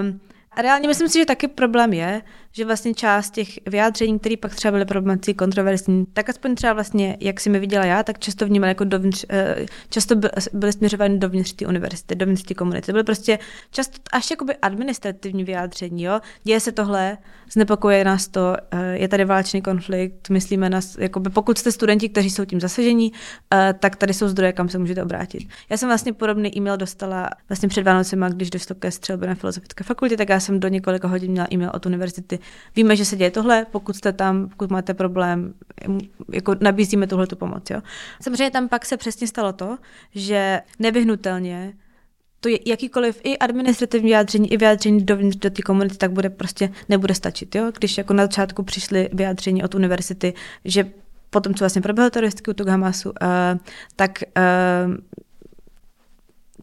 Um, 0.00 0.20
a 0.56 0.62
reálně 0.62 0.88
myslím 0.88 1.08
si, 1.08 1.18
že 1.18 1.26
taky 1.26 1.48
problém 1.48 1.92
je, 1.92 2.22
že 2.52 2.64
vlastně 2.64 2.94
část 2.94 3.30
těch 3.30 3.48
vyjádření, 3.66 4.18
které 4.18 4.36
pak 4.36 4.54
třeba 4.54 4.72
byly 4.72 4.84
problematické, 4.84 5.34
kontroverzní, 5.34 6.06
tak 6.12 6.28
aspoň 6.28 6.54
třeba 6.54 6.72
vlastně, 6.72 7.16
jak 7.20 7.40
si 7.40 7.50
mi 7.50 7.58
viděla 7.58 7.84
já, 7.84 8.02
tak 8.02 8.18
často 8.18 8.46
vnímala 8.46 8.68
jako 8.68 8.84
dovnitř, 8.84 9.24
eh, 9.30 9.66
často 9.90 10.14
byly 10.52 10.72
směřovány 10.72 11.18
dovnitř 11.18 11.52
té 11.52 11.66
univerzity, 11.66 12.14
dovnitř 12.14 12.42
té 12.42 12.54
komunity. 12.54 12.86
To 12.86 12.92
byly 12.92 13.04
prostě 13.04 13.38
často 13.70 13.98
až 14.12 14.30
jakoby 14.30 14.56
administrativní 14.56 15.44
vyjádření, 15.44 16.02
jo. 16.02 16.20
Děje 16.44 16.60
se 16.60 16.72
tohle, 16.72 17.18
znepokojuje 17.52 18.04
nás 18.04 18.28
to, 18.28 18.56
eh, 18.70 18.98
je 18.98 19.08
tady 19.08 19.24
válečný 19.24 19.62
konflikt, 19.62 20.30
myslíme 20.30 20.70
nás, 20.70 20.96
jakoby 20.98 21.30
pokud 21.30 21.58
jste 21.58 21.72
studenti, 21.72 22.08
kteří 22.08 22.30
jsou 22.30 22.44
tím 22.44 22.60
zasažení, 22.60 23.12
eh, 23.54 23.74
tak 23.78 23.96
tady 23.96 24.14
jsou 24.14 24.28
zdroje, 24.28 24.52
kam 24.52 24.68
se 24.68 24.78
můžete 24.78 25.02
obrátit. 25.02 25.48
Já 25.70 25.76
jsem 25.76 25.88
vlastně 25.88 26.12
podobný 26.12 26.56
e-mail 26.56 26.76
dostala 26.76 27.30
vlastně 27.48 27.68
před 27.68 27.82
Vánocema, 27.82 28.28
když 28.28 28.50
došlo 28.50 28.76
ke 28.76 28.90
střelbě 28.90 29.28
na 29.28 29.34
filozofické 29.34 29.84
fakultě, 29.84 30.16
tak 30.16 30.28
já 30.28 30.40
jsem 30.42 30.60
do 30.60 30.68
několika 30.68 31.08
hodin 31.08 31.30
měla 31.30 31.46
e-mail 31.52 31.70
od 31.74 31.86
univerzity, 31.86 32.38
víme, 32.76 32.96
že 32.96 33.04
se 33.04 33.16
děje 33.16 33.30
tohle, 33.30 33.66
pokud 33.70 33.96
jste 33.96 34.12
tam, 34.12 34.48
pokud 34.48 34.70
máte 34.70 34.94
problém, 34.94 35.54
jako 36.32 36.56
nabízíme 36.60 37.06
tuhle 37.06 37.26
tu 37.26 37.36
pomoc. 37.36 37.70
Jo. 37.70 37.80
Samozřejmě 38.22 38.50
tam 38.50 38.68
pak 38.68 38.86
se 38.86 38.96
přesně 38.96 39.26
stalo 39.26 39.52
to, 39.52 39.78
že 40.14 40.60
nevyhnutelně 40.78 41.72
to 42.40 42.48
je 42.48 42.58
jakýkoliv 42.66 43.20
i 43.24 43.38
administrativní 43.38 44.08
vyjádření, 44.08 44.52
i 44.52 44.56
vyjádření 44.56 45.04
dovnitř 45.04 45.36
do 45.36 45.50
té 45.50 45.62
komunity, 45.62 45.96
tak 45.96 46.12
bude 46.12 46.30
prostě 46.30 46.70
nebude 46.88 47.14
stačit. 47.14 47.54
Jo? 47.54 47.72
Když 47.78 47.98
jako 47.98 48.14
na 48.14 48.24
začátku 48.24 48.62
přišly 48.62 49.08
vyjádření 49.12 49.64
od 49.64 49.74
univerzity, 49.74 50.34
že 50.64 50.90
potom, 51.30 51.54
co 51.54 51.64
vlastně 51.64 51.82
proběhl 51.82 52.10
teroristický 52.10 52.50
útok 52.50 52.68
Hamasu, 52.68 53.10
uh, 53.10 53.16
tak 53.96 54.22
uh, 54.36 54.94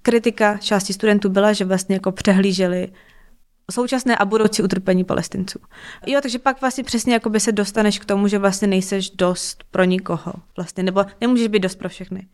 kritika 0.01 0.57
části 0.57 0.93
studentů 0.93 1.29
byla, 1.29 1.53
že 1.53 1.65
vlastně 1.65 1.95
jako 1.95 2.11
přehlíželi 2.11 2.89
současné 3.71 4.17
a 4.17 4.25
budoucí 4.25 4.63
utrpení 4.63 5.03
palestinců. 5.03 5.60
Jo, 6.05 6.19
takže 6.21 6.39
pak 6.39 6.62
vlastně 6.62 6.84
přesně 6.84 7.13
jako 7.13 7.29
by 7.29 7.39
se 7.39 7.51
dostaneš 7.51 7.99
k 7.99 8.05
tomu, 8.05 8.27
že 8.27 8.39
vlastně 8.39 8.67
nejseš 8.67 9.10
dost 9.10 9.63
pro 9.71 9.84
nikoho, 9.84 10.34
vlastně, 10.58 10.84
nebo 10.84 11.05
nemůžeš 11.21 11.47
být 11.47 11.60
dost 11.60 11.75
pro 11.75 11.89
všechny. 11.89 12.27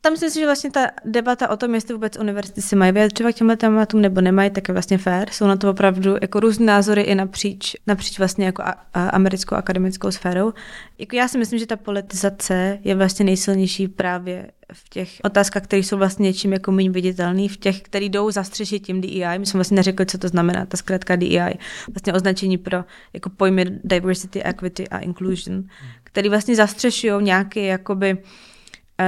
Tam 0.00 0.16
si 0.16 0.24
myslím, 0.24 0.42
že 0.42 0.46
vlastně 0.46 0.70
ta 0.70 0.90
debata 1.04 1.50
o 1.50 1.56
tom, 1.56 1.74
jestli 1.74 1.94
vůbec 1.94 2.18
univerzity 2.18 2.62
si 2.62 2.76
mají 2.76 2.92
vyjadřovat 2.92 3.32
k 3.32 3.36
těmhle 3.36 3.56
tématům 3.56 4.00
nebo 4.00 4.20
nemají, 4.20 4.50
tak 4.50 4.68
je 4.68 4.72
vlastně 4.72 4.98
fair. 4.98 5.30
Jsou 5.30 5.46
na 5.46 5.56
to 5.56 5.70
opravdu 5.70 6.16
jako 6.22 6.40
různé 6.40 6.66
názory 6.66 7.02
i 7.02 7.14
napříč, 7.14 7.76
napříč 7.86 8.18
vlastně 8.18 8.46
jako 8.46 8.62
a, 8.62 8.74
a 8.94 9.08
americkou 9.08 9.54
akademickou 9.54 10.10
sférou. 10.10 10.52
Jako 10.98 11.16
já 11.16 11.28
si 11.28 11.38
myslím, 11.38 11.58
že 11.58 11.66
ta 11.66 11.76
politizace 11.76 12.78
je 12.84 12.94
vlastně 12.94 13.24
nejsilnější 13.24 13.88
právě 13.88 14.50
v 14.72 14.88
těch 14.88 15.10
otázkách, 15.24 15.62
které 15.62 15.82
jsou 15.82 15.96
vlastně 15.96 16.22
něčím 16.22 16.52
jako 16.52 16.72
méně 16.72 16.90
viditelný, 16.90 17.48
v 17.48 17.56
těch, 17.56 17.82
které 17.82 18.04
jdou 18.04 18.30
zastřešit 18.30 18.86
tím 18.86 19.00
DEI. 19.00 19.38
My 19.38 19.46
jsme 19.46 19.58
vlastně 19.58 19.74
neřekli, 19.74 20.06
co 20.06 20.18
to 20.18 20.28
znamená, 20.28 20.66
ta 20.66 20.76
zkrátka 20.76 21.16
DEI, 21.16 21.58
vlastně 21.88 22.12
označení 22.12 22.58
pro 22.58 22.84
jako 23.12 23.30
pojmy 23.30 23.64
diversity, 23.84 24.42
equity 24.42 24.88
a 24.88 24.98
inclusion, 24.98 25.64
který 26.04 26.28
vlastně 26.28 26.56
zastřešují 26.56 27.24
nějaký 27.24 27.64
jakoby 27.64 28.18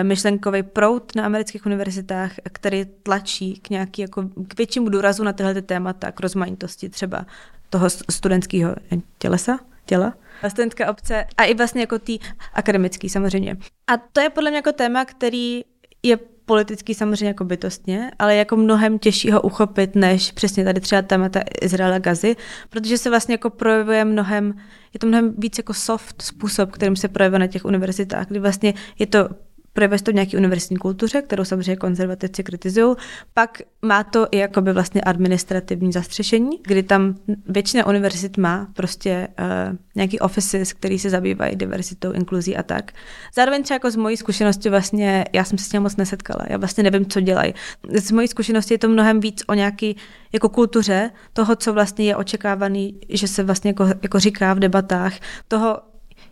myšlenkový 0.03 0.63
prout 0.63 1.15
na 1.15 1.25
amerických 1.25 1.67
univerzitách, 1.67 2.33
který 2.53 2.85
tlačí 3.03 3.55
k 3.55 3.71
nějaký 3.71 4.03
jako 4.03 4.23
k 4.49 4.59
většímu 4.59 4.89
důrazu 4.89 5.25
na 5.25 5.33
tyhle 5.33 5.63
témata, 5.63 6.13
k 6.13 6.21
rozmanitosti 6.21 6.89
třeba 6.89 7.27
toho 7.71 7.91
studentského 7.91 8.75
tělesa, 9.19 9.59
těla 9.87 10.15
studentka 10.49 10.91
obce 10.91 11.27
a 11.37 11.45
i 11.45 11.55
vlastně 11.55 11.81
jako 11.81 11.99
tý 11.99 12.19
akademický 12.55 13.09
samozřejmě. 13.09 13.57
A 13.87 13.97
to 13.97 14.21
je 14.21 14.31
podle 14.31 14.51
mě 14.51 14.59
jako 14.59 14.73
téma, 14.73 15.05
který 15.05 15.63
je 16.03 16.19
politický 16.45 16.95
samozřejmě 16.95 17.27
jako 17.27 17.45
bytostně, 17.45 18.11
ale 18.19 18.37
jako 18.37 18.57
mnohem 18.57 18.99
těžší 18.99 19.31
ho 19.31 19.41
uchopit, 19.41 19.95
než 19.95 20.33
přesně 20.33 20.65
tady 20.65 20.81
třeba 20.81 21.03
témata 21.03 21.41
Izraela 21.63 21.99
Gazy, 21.99 22.37
protože 22.71 22.99
se 22.99 23.11
vlastně 23.11 23.35
jako 23.35 23.51
projevuje 23.51 24.05
mnohem, 24.05 24.55
je 24.95 25.01
to 25.01 25.07
mnohem 25.07 25.35
víc 25.39 25.59
jako 25.59 25.75
soft 25.75 26.23
způsob, 26.23 26.71
kterým 26.71 26.97
se 26.97 27.09
projevuje 27.09 27.39
na 27.39 27.47
těch 27.47 27.65
univerzitách, 27.65 28.27
kdy 28.29 28.39
vlastně 28.39 28.75
je 28.99 29.07
to 29.07 29.29
projevuje 29.73 30.03
to 30.03 30.11
v 30.11 30.15
nějaké 30.15 30.37
univerzitní 30.37 30.77
kultuře, 30.77 31.23
kterou 31.23 31.45
samozřejmě 31.45 31.77
konzervativci 31.77 32.43
kritizují. 32.43 32.97
Pak 33.35 33.63
má 33.83 34.05
to 34.05 34.27
i 34.31 34.39
jakoby 34.39 34.73
vlastně 34.73 35.01
administrativní 35.01 35.93
zastřešení, 35.93 36.51
kdy 36.67 36.83
tam 36.83 37.15
většina 37.47 37.87
univerzit 37.87 38.37
má 38.37 38.69
prostě 38.75 39.29
uh, 39.39 39.77
nějaký 39.95 40.21
offices, 40.21 40.73
který 40.73 40.99
se 40.99 41.11
zabývají 41.11 41.57
diverzitou, 41.57 42.13
inkluzí 42.13 42.57
a 42.57 42.63
tak. 42.63 42.93
Zároveň 43.35 43.63
třeba 43.63 43.75
jako 43.75 43.91
z 43.91 43.97
mojí 43.97 44.17
zkušenosti 44.17 44.71
vlastně, 44.71 45.25
já 45.33 45.45
jsem 45.45 45.59
se 45.59 45.65
s 45.65 45.69
tím 45.69 45.83
moc 45.83 45.97
nesetkala, 45.97 46.45
já 46.49 46.57
vlastně 46.57 46.83
nevím, 46.83 47.07
co 47.07 47.21
dělají. 47.21 47.55
Z 47.95 48.11
mojí 48.11 48.29
zkušenosti 48.29 48.75
je 48.75 48.79
to 48.79 48.89
mnohem 48.89 49.21
víc 49.21 49.43
o 49.47 49.55
nějaký 49.55 49.97
jako 50.33 50.49
kultuře 50.49 51.11
toho, 51.33 51.57
co 51.57 51.73
vlastně 51.73 52.05
je 52.05 52.17
očekávaný, 52.17 53.01
že 53.09 53.29
se 53.29 53.43
vlastně 53.43 53.71
jako, 53.71 53.87
jako 54.03 54.19
říká 54.19 54.55
v 54.55 54.59
debatách, 54.59 55.13
toho, 55.49 55.79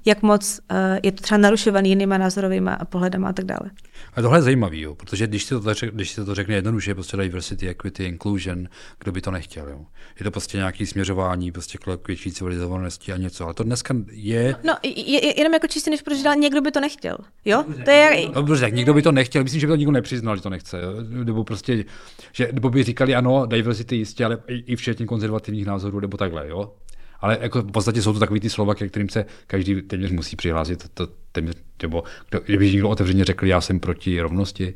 jak 0.08 0.22
moc 0.22 0.60
uh, 0.70 0.76
je 1.02 1.12
to 1.12 1.22
třeba 1.22 1.38
narušovaný 1.38 1.88
jinýma 1.88 2.18
názorovými 2.18 2.70
pohledama 2.84 3.28
a 3.28 3.32
tak 3.32 3.44
dále. 3.44 3.70
A 4.14 4.22
tohle 4.22 4.38
je 4.38 4.42
zajímavý, 4.42 4.80
jo, 4.80 4.94
protože 4.94 5.26
když 5.26 5.44
si 5.44 5.54
to, 5.54 5.74
řek, 5.74 5.94
když 5.94 6.10
si 6.10 6.24
to 6.24 6.34
řekne 6.34 6.54
jednoduše, 6.54 6.94
prostě 6.94 7.16
diversity, 7.16 7.68
equity, 7.68 8.04
inclusion, 8.04 8.68
kdo 8.98 9.12
by 9.12 9.20
to 9.20 9.30
nechtěl. 9.30 9.68
Jo. 9.68 9.80
Je 10.20 10.24
to 10.24 10.30
prostě 10.30 10.56
nějaký 10.56 10.86
směřování 10.86 11.52
prostě 11.52 11.78
k 11.78 12.08
větší 12.08 12.32
civilizovanosti 12.32 13.12
a 13.12 13.16
něco. 13.16 13.44
Ale 13.44 13.54
to 13.54 13.62
dneska 13.62 13.94
je... 14.10 14.54
No, 14.64 14.74
je, 14.82 15.26
je, 15.26 15.40
jenom 15.40 15.52
jako 15.54 15.66
čistě 15.66 15.90
než 15.90 16.02
protože 16.02 16.28
někdo 16.38 16.60
by 16.60 16.70
to 16.70 16.80
nechtěl. 16.80 17.16
Jo? 17.44 17.64
To 17.84 17.90
je... 17.90 18.26
No, 18.34 18.42
dobře, 18.42 18.60
tak 18.60 18.74
někdo 18.74 18.94
by 18.94 19.02
to 19.02 19.12
nechtěl. 19.12 19.42
Myslím, 19.42 19.60
že 19.60 19.66
by 19.66 19.70
to 19.70 19.76
nikdo 19.76 19.92
nepřiznal, 19.92 20.36
že 20.36 20.42
to 20.42 20.50
nechce. 20.50 20.80
Jo. 20.80 21.24
Nebo 21.24 21.44
prostě, 21.44 21.84
že, 22.32 22.48
nebo 22.52 22.70
by 22.70 22.82
říkali, 22.82 23.14
ano, 23.14 23.46
diversity 23.46 23.96
jistě, 23.96 24.24
ale 24.24 24.38
i, 24.48 24.54
i 24.72 24.76
včetně 24.76 25.06
konzervativních 25.06 25.66
názorů, 25.66 26.00
nebo 26.00 26.16
takhle. 26.16 26.48
Jo 26.48 26.72
ale 27.20 27.38
jako 27.40 27.62
v 27.62 27.72
podstatě 27.72 28.02
jsou 28.02 28.12
to 28.12 28.18
takový 28.18 28.40
ty 28.40 28.50
slova, 28.50 28.74
ke 28.74 28.88
kterým 28.88 29.08
se 29.08 29.24
každý 29.46 29.82
téměř 29.82 30.10
musí 30.10 30.36
přihlásit. 30.36 30.88
To, 30.94 31.08
téměř, 31.32 31.54
nebo 31.82 32.02
kdyby 32.44 32.72
někdo 32.72 32.88
otevřeně 32.88 33.24
řekl, 33.24 33.46
já 33.46 33.60
jsem 33.60 33.80
proti 33.80 34.20
rovnosti, 34.20 34.74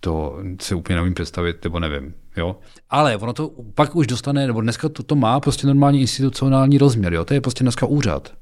to 0.00 0.38
se 0.60 0.74
úplně 0.74 0.96
nevím 0.96 1.14
představit, 1.14 1.64
nebo 1.64 1.80
nevím. 1.80 2.14
Jo? 2.36 2.56
Ale 2.90 3.16
ono 3.16 3.32
to 3.32 3.50
pak 3.74 3.96
už 3.96 4.06
dostane, 4.06 4.46
nebo 4.46 4.60
dneska 4.60 4.88
to, 4.88 5.02
to 5.02 5.14
má 5.14 5.40
prostě 5.40 5.66
normální 5.66 6.00
institucionální 6.00 6.78
rozměr. 6.78 7.14
Jo? 7.14 7.24
To 7.24 7.34
je 7.34 7.40
prostě 7.40 7.64
dneska 7.64 7.86
úřad. 7.86 8.32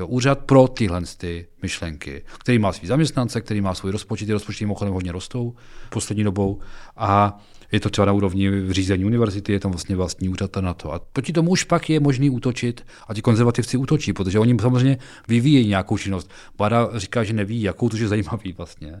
Jo, 0.00 0.06
úřad 0.06 0.38
pro 0.38 0.68
tyhle 0.68 1.02
ty 1.16 1.46
myšlenky, 1.62 2.24
který 2.38 2.58
má 2.58 2.72
svý 2.72 2.88
zaměstnance, 2.88 3.40
který 3.40 3.60
má 3.60 3.74
svůj 3.74 3.92
rozpočet, 3.92 4.26
ty 4.26 4.32
rozpočty 4.32 4.64
mimochodem 4.64 4.94
hodně 4.94 5.12
rostou 5.12 5.54
poslední 5.90 6.24
dobou 6.24 6.60
a 6.96 7.38
je 7.72 7.80
to 7.80 7.90
třeba 7.90 8.06
na 8.06 8.12
úrovni 8.12 8.50
řízení 8.70 9.04
univerzity, 9.04 9.52
je 9.52 9.60
tam 9.60 9.70
vlastně 9.70 9.96
vlastní 9.96 10.28
úřad 10.28 10.56
na 10.56 10.74
to. 10.74 10.92
A 10.92 10.98
proti 11.12 11.32
tomu 11.32 11.50
už 11.50 11.64
pak 11.64 11.90
je 11.90 12.00
možný 12.00 12.30
útočit 12.30 12.86
a 13.08 13.14
ti 13.14 13.22
konzervativci 13.22 13.76
útočí, 13.76 14.12
protože 14.12 14.38
oni 14.38 14.56
samozřejmě 14.60 14.98
vyvíjejí 15.28 15.68
nějakou 15.68 15.98
činnost. 15.98 16.30
Bada 16.58 16.90
říká, 16.94 17.24
že 17.24 17.32
neví, 17.32 17.62
jakou, 17.62 17.88
to 17.88 17.96
je 17.96 18.08
zajímavý 18.08 18.52
vlastně 18.52 18.98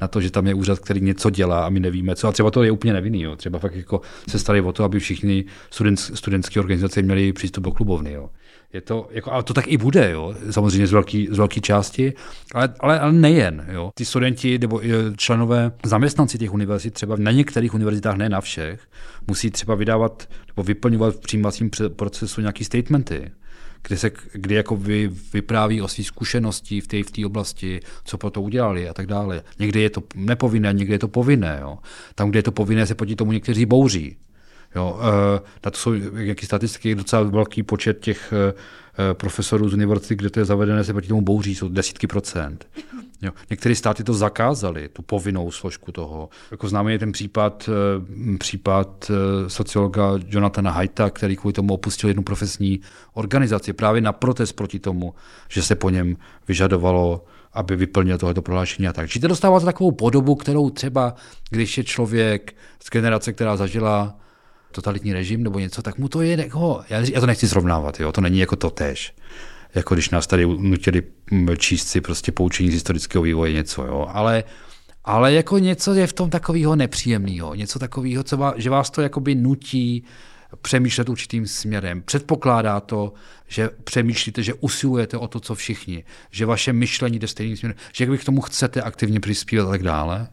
na 0.00 0.08
to, 0.08 0.20
že 0.20 0.30
tam 0.30 0.46
je 0.46 0.54
úřad, 0.54 0.78
který 0.78 1.00
něco 1.00 1.30
dělá 1.30 1.66
a 1.66 1.68
my 1.68 1.80
nevíme 1.80 2.16
co. 2.16 2.28
A 2.28 2.32
třeba 2.32 2.50
to 2.50 2.62
je 2.62 2.70
úplně 2.70 2.92
nevinný. 2.92 3.22
Jo. 3.22 3.36
Třeba 3.36 3.58
fakt 3.58 3.74
jako 3.74 4.00
se 4.28 4.38
starají 4.38 4.64
o 4.64 4.72
to, 4.72 4.84
aby 4.84 5.00
všichni 5.00 5.44
student, 5.70 6.00
studentské 6.00 6.60
organizace 6.60 7.02
měli 7.02 7.32
přístup 7.32 7.64
do 7.64 7.70
klubovny. 7.70 8.12
Jo. 8.12 8.30
Je 8.74 8.80
to, 8.80 9.08
jako, 9.10 9.32
ale 9.32 9.42
to 9.42 9.54
tak 9.54 9.68
i 9.68 9.76
bude, 9.76 10.10
jo. 10.10 10.34
samozřejmě 10.50 10.86
z 10.86 10.92
velké 10.92 11.26
z 11.30 11.38
velký 11.38 11.60
části, 11.60 12.12
ale, 12.54 12.74
ale, 12.80 13.00
ale 13.00 13.12
nejen. 13.12 13.66
Jo. 13.72 13.90
Ty 13.94 14.04
studenti 14.04 14.58
nebo 14.58 14.80
členové, 15.16 15.72
zaměstnanci 15.84 16.38
těch 16.38 16.52
univerzit, 16.52 16.94
třeba 16.94 17.16
na 17.16 17.30
některých 17.30 17.74
univerzitách, 17.74 18.16
ne 18.16 18.28
na 18.28 18.40
všech, 18.40 18.80
musí 19.26 19.50
třeba 19.50 19.74
vydávat 19.74 20.28
nebo 20.46 20.62
vyplňovat 20.62 21.14
v 21.14 21.20
přijímacím 21.20 21.70
procesu 21.96 22.40
nějaké 22.40 22.64
statementy 22.64 23.30
kde, 23.88 23.96
se, 23.96 24.10
kde 24.32 24.54
jako 24.54 24.76
vy, 24.76 25.10
vypráví 25.32 25.82
o 25.82 25.88
svých 25.88 26.06
zkušenosti 26.06 26.80
v 26.80 26.86
té 26.86 27.02
v 27.02 27.26
oblasti, 27.26 27.80
co 28.04 28.18
pro 28.18 28.30
to 28.30 28.42
udělali 28.42 28.88
a 28.88 28.94
tak 28.94 29.06
dále. 29.06 29.42
Někdy 29.58 29.80
je 29.80 29.90
to 29.90 30.02
nepovinné, 30.14 30.72
někdy 30.72 30.94
je 30.94 30.98
to 30.98 31.08
povinné. 31.08 31.58
Jo. 31.60 31.78
Tam, 32.14 32.30
kde 32.30 32.38
je 32.38 32.42
to 32.42 32.52
povinné, 32.52 32.86
se 32.86 32.94
proti 32.94 33.16
tomu 33.16 33.32
někteří 33.32 33.66
bouří. 33.66 34.16
Jo, 34.74 34.98
e, 35.00 35.40
na 35.64 35.70
to 35.70 35.78
jsou 35.78 35.92
jaký 36.16 36.46
statistiky, 36.46 36.94
docela 36.94 37.22
velký 37.22 37.62
počet 37.62 38.00
těch 38.00 38.32
e, 38.32 39.14
profesorů 39.14 39.68
z 39.68 39.74
univerzity, 39.74 40.14
kde 40.16 40.30
to 40.30 40.40
je 40.40 40.44
zavedené, 40.44 40.84
se 40.84 40.92
proti 40.92 41.08
tomu 41.08 41.20
bouří, 41.20 41.54
jsou 41.54 41.68
desítky 41.68 42.06
procent. 42.06 42.66
Jo. 43.22 43.32
Některé 43.50 43.74
státy 43.74 44.04
to 44.04 44.14
zakázaly, 44.14 44.88
tu 44.88 45.02
povinnou 45.02 45.50
složku 45.50 45.92
toho. 45.92 46.28
Jako 46.50 46.68
známe 46.68 46.92
je 46.92 46.98
ten 46.98 47.12
případ, 47.12 47.68
eh, 48.34 48.38
případ 48.38 49.10
sociologa 49.46 50.12
Jonathana 50.28 50.70
Haita, 50.70 51.10
který 51.10 51.36
kvůli 51.36 51.52
tomu 51.52 51.74
opustil 51.74 52.10
jednu 52.10 52.22
profesní 52.22 52.80
organizaci 53.14 53.72
právě 53.72 54.00
na 54.00 54.12
protest 54.12 54.52
proti 54.52 54.78
tomu, 54.78 55.14
že 55.48 55.62
se 55.62 55.74
po 55.74 55.90
něm 55.90 56.16
vyžadovalo 56.48 57.24
aby 57.54 57.76
vyplnil 57.76 58.18
tohleto 58.18 58.42
prohlášení 58.42 58.88
a 58.88 58.92
tak. 58.92 59.10
Čili 59.10 59.20
to 59.20 59.28
dostává 59.28 59.60
takovou 59.60 59.92
podobu, 59.92 60.34
kterou 60.34 60.70
třeba, 60.70 61.14
když 61.50 61.78
je 61.78 61.84
člověk 61.84 62.54
z 62.82 62.90
generace, 62.90 63.32
která 63.32 63.56
zažila 63.56 64.16
totalitní 64.74 65.12
režim 65.12 65.42
nebo 65.42 65.58
něco, 65.58 65.82
tak 65.82 65.98
mu 65.98 66.08
to 66.08 66.22
je 66.22 66.36
jako, 66.40 66.82
já, 66.88 67.00
já 67.00 67.20
to 67.20 67.26
nechci 67.26 67.48
srovnávat, 67.48 68.00
jo, 68.00 68.12
to 68.12 68.20
není 68.20 68.38
jako 68.38 68.56
to 68.56 68.70
tež. 68.70 69.14
Jako 69.74 69.94
když 69.94 70.10
nás 70.10 70.26
tady 70.26 70.46
nutili 70.46 71.02
číst 71.58 71.88
si 71.88 72.00
prostě 72.00 72.32
poučení 72.32 72.70
z 72.70 72.74
historického 72.74 73.22
vývoje 73.22 73.52
něco, 73.52 73.84
jo, 73.84 74.06
ale 74.12 74.44
ale 75.04 75.32
jako 75.32 75.58
něco 75.58 75.94
je 75.94 76.06
v 76.06 76.12
tom 76.12 76.30
takového 76.30 76.76
nepříjemného, 76.76 77.54
něco 77.54 77.78
takového, 77.78 78.24
co 78.24 78.36
vás, 78.36 78.54
že 78.56 78.70
vás 78.70 78.90
to 78.90 79.02
jakoby 79.02 79.34
nutí 79.34 80.04
přemýšlet 80.62 81.08
určitým 81.08 81.46
směrem. 81.46 82.02
Předpokládá 82.02 82.80
to, 82.80 83.12
že 83.48 83.70
přemýšlíte, 83.84 84.42
že 84.42 84.54
usilujete 84.54 85.16
o 85.16 85.28
to, 85.28 85.40
co 85.40 85.54
všichni, 85.54 86.04
že 86.30 86.46
vaše 86.46 86.72
myšlení 86.72 87.18
jde 87.18 87.28
stejným 87.28 87.56
směrem, 87.56 87.76
že 87.92 88.06
vy 88.06 88.18
k 88.18 88.24
tomu 88.24 88.40
chcete 88.40 88.82
aktivně 88.82 89.20
přispívat 89.20 89.68
a 89.68 89.70
tak 89.70 89.82
dále. 89.82 90.28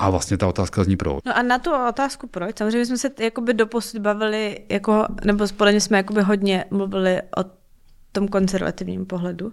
A 0.00 0.10
vlastně 0.10 0.36
ta 0.36 0.48
otázka 0.48 0.84
zní 0.84 0.96
proč. 0.96 1.24
No 1.26 1.36
a 1.36 1.42
na 1.42 1.58
tu 1.58 1.70
otázku 1.88 2.26
proč, 2.26 2.58
samozřejmě 2.58 2.86
jsme 2.86 2.98
se 2.98 3.10
jakoby 3.18 3.54
doposud 3.54 4.00
bavili, 4.00 4.60
jako, 4.68 5.06
nebo 5.24 5.48
společně 5.48 5.80
jsme 5.80 5.96
jakoby 5.96 6.22
hodně 6.22 6.64
mluvili 6.70 7.22
o 7.22 7.44
tom 8.12 8.28
konzervativním 8.28 9.06
pohledu 9.06 9.52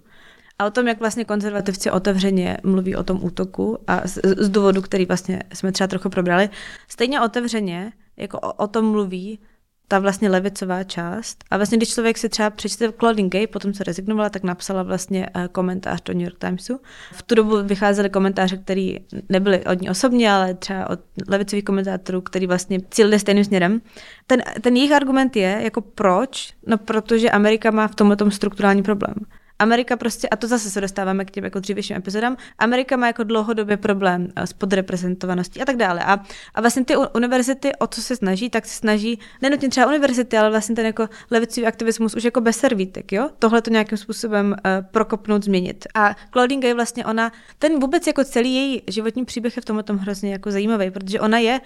a 0.58 0.66
o 0.66 0.70
tom, 0.70 0.88
jak 0.88 0.98
vlastně 0.98 1.24
konzervativci 1.24 1.90
otevřeně 1.90 2.56
mluví 2.64 2.96
o 2.96 3.02
tom 3.02 3.24
útoku 3.24 3.78
a 3.86 4.08
z, 4.08 4.18
z 4.38 4.48
důvodu, 4.48 4.82
který 4.82 5.06
vlastně 5.06 5.42
jsme 5.54 5.72
třeba 5.72 5.88
trochu 5.88 6.08
probrali, 6.08 6.50
stejně 6.88 7.20
otevřeně 7.20 7.92
jako 8.16 8.38
o, 8.38 8.52
o 8.52 8.66
tom 8.66 8.90
mluví 8.90 9.40
ta 9.88 9.98
vlastně 9.98 10.30
levicová 10.30 10.84
část. 10.84 11.44
A 11.50 11.56
vlastně, 11.56 11.76
když 11.76 11.94
člověk 11.94 12.18
si 12.18 12.28
třeba 12.28 12.50
přečte 12.50 12.92
Claudine 12.92 13.28
Gay, 13.28 13.46
potom 13.46 13.72
co 13.72 13.84
rezignovala, 13.84 14.30
tak 14.30 14.42
napsala 14.42 14.82
vlastně 14.82 15.28
eh, 15.34 15.48
komentář 15.52 16.02
do 16.02 16.12
New 16.12 16.22
York 16.22 16.38
Timesu. 16.38 16.80
V 17.12 17.22
tu 17.22 17.34
dobu 17.34 17.62
vycházely 17.62 18.10
komentáře, 18.10 18.56
které 18.56 18.92
nebyly 19.28 19.64
od 19.64 19.80
ní 19.80 19.90
osobně, 19.90 20.32
ale 20.32 20.54
třeba 20.54 20.90
od 20.90 21.00
levicových 21.28 21.64
komentátorů, 21.64 22.20
který 22.20 22.46
vlastně 22.46 22.80
cílili 22.90 23.18
stejným 23.18 23.44
směrem. 23.44 23.80
Ten, 24.26 24.42
ten 24.60 24.76
jejich 24.76 24.92
argument 24.92 25.36
je, 25.36 25.60
jako 25.62 25.80
proč? 25.80 26.54
No, 26.66 26.78
protože 26.78 27.30
Amerika 27.30 27.70
má 27.70 27.88
v 27.88 27.94
tomhle 27.94 28.16
strukturální 28.28 28.82
problém. 28.82 29.14
Amerika 29.58 29.96
prostě, 29.96 30.28
a 30.28 30.36
to 30.36 30.46
zase 30.46 30.70
se 30.70 30.80
dostáváme 30.80 31.24
k 31.24 31.30
těm 31.30 31.44
jako 31.44 31.60
dřívějším 31.60 31.96
epizodám, 31.96 32.36
Amerika 32.58 32.96
má 32.96 33.06
jako 33.06 33.22
dlouhodobě 33.22 33.76
problém 33.76 34.28
eh, 34.36 34.46
s 34.46 34.52
podreprezentovaností 34.52 35.62
a 35.62 35.64
tak 35.64 35.76
dále. 35.76 36.04
A, 36.04 36.24
a 36.54 36.60
vlastně 36.60 36.84
ty 36.84 36.94
univerzity, 36.96 37.76
o 37.76 37.86
co 37.86 38.02
se 38.02 38.16
snaží, 38.16 38.50
tak 38.50 38.66
se 38.66 38.74
snaží, 38.74 39.18
nenutně 39.42 39.68
třeba 39.68 39.86
univerzity, 39.86 40.38
ale 40.38 40.50
vlastně 40.50 40.74
ten 40.74 40.86
jako 40.86 41.08
levicový 41.30 41.66
aktivismus 41.66 42.14
už 42.14 42.24
jako 42.24 42.40
bez 42.40 42.56
servítek, 42.56 43.12
jo? 43.12 43.30
Tohle 43.38 43.62
to 43.62 43.70
nějakým 43.70 43.98
způsobem 43.98 44.46
uh, 44.46 44.86
prokopnout, 44.90 45.44
změnit. 45.44 45.86
A 45.94 46.16
Claudine 46.32 46.62
Gay 46.62 46.74
vlastně 46.74 47.04
ona, 47.06 47.32
ten 47.58 47.80
vůbec 47.80 48.06
jako 48.06 48.24
celý 48.24 48.54
její 48.54 48.82
životní 48.86 49.24
příběh 49.24 49.56
je 49.56 49.62
v 49.62 49.64
tomhle 49.64 49.82
tom 49.82 49.96
hrozně 49.96 50.32
jako 50.32 50.50
zajímavý, 50.50 50.90
protože 50.90 51.20
ona 51.20 51.38
je 51.38 51.60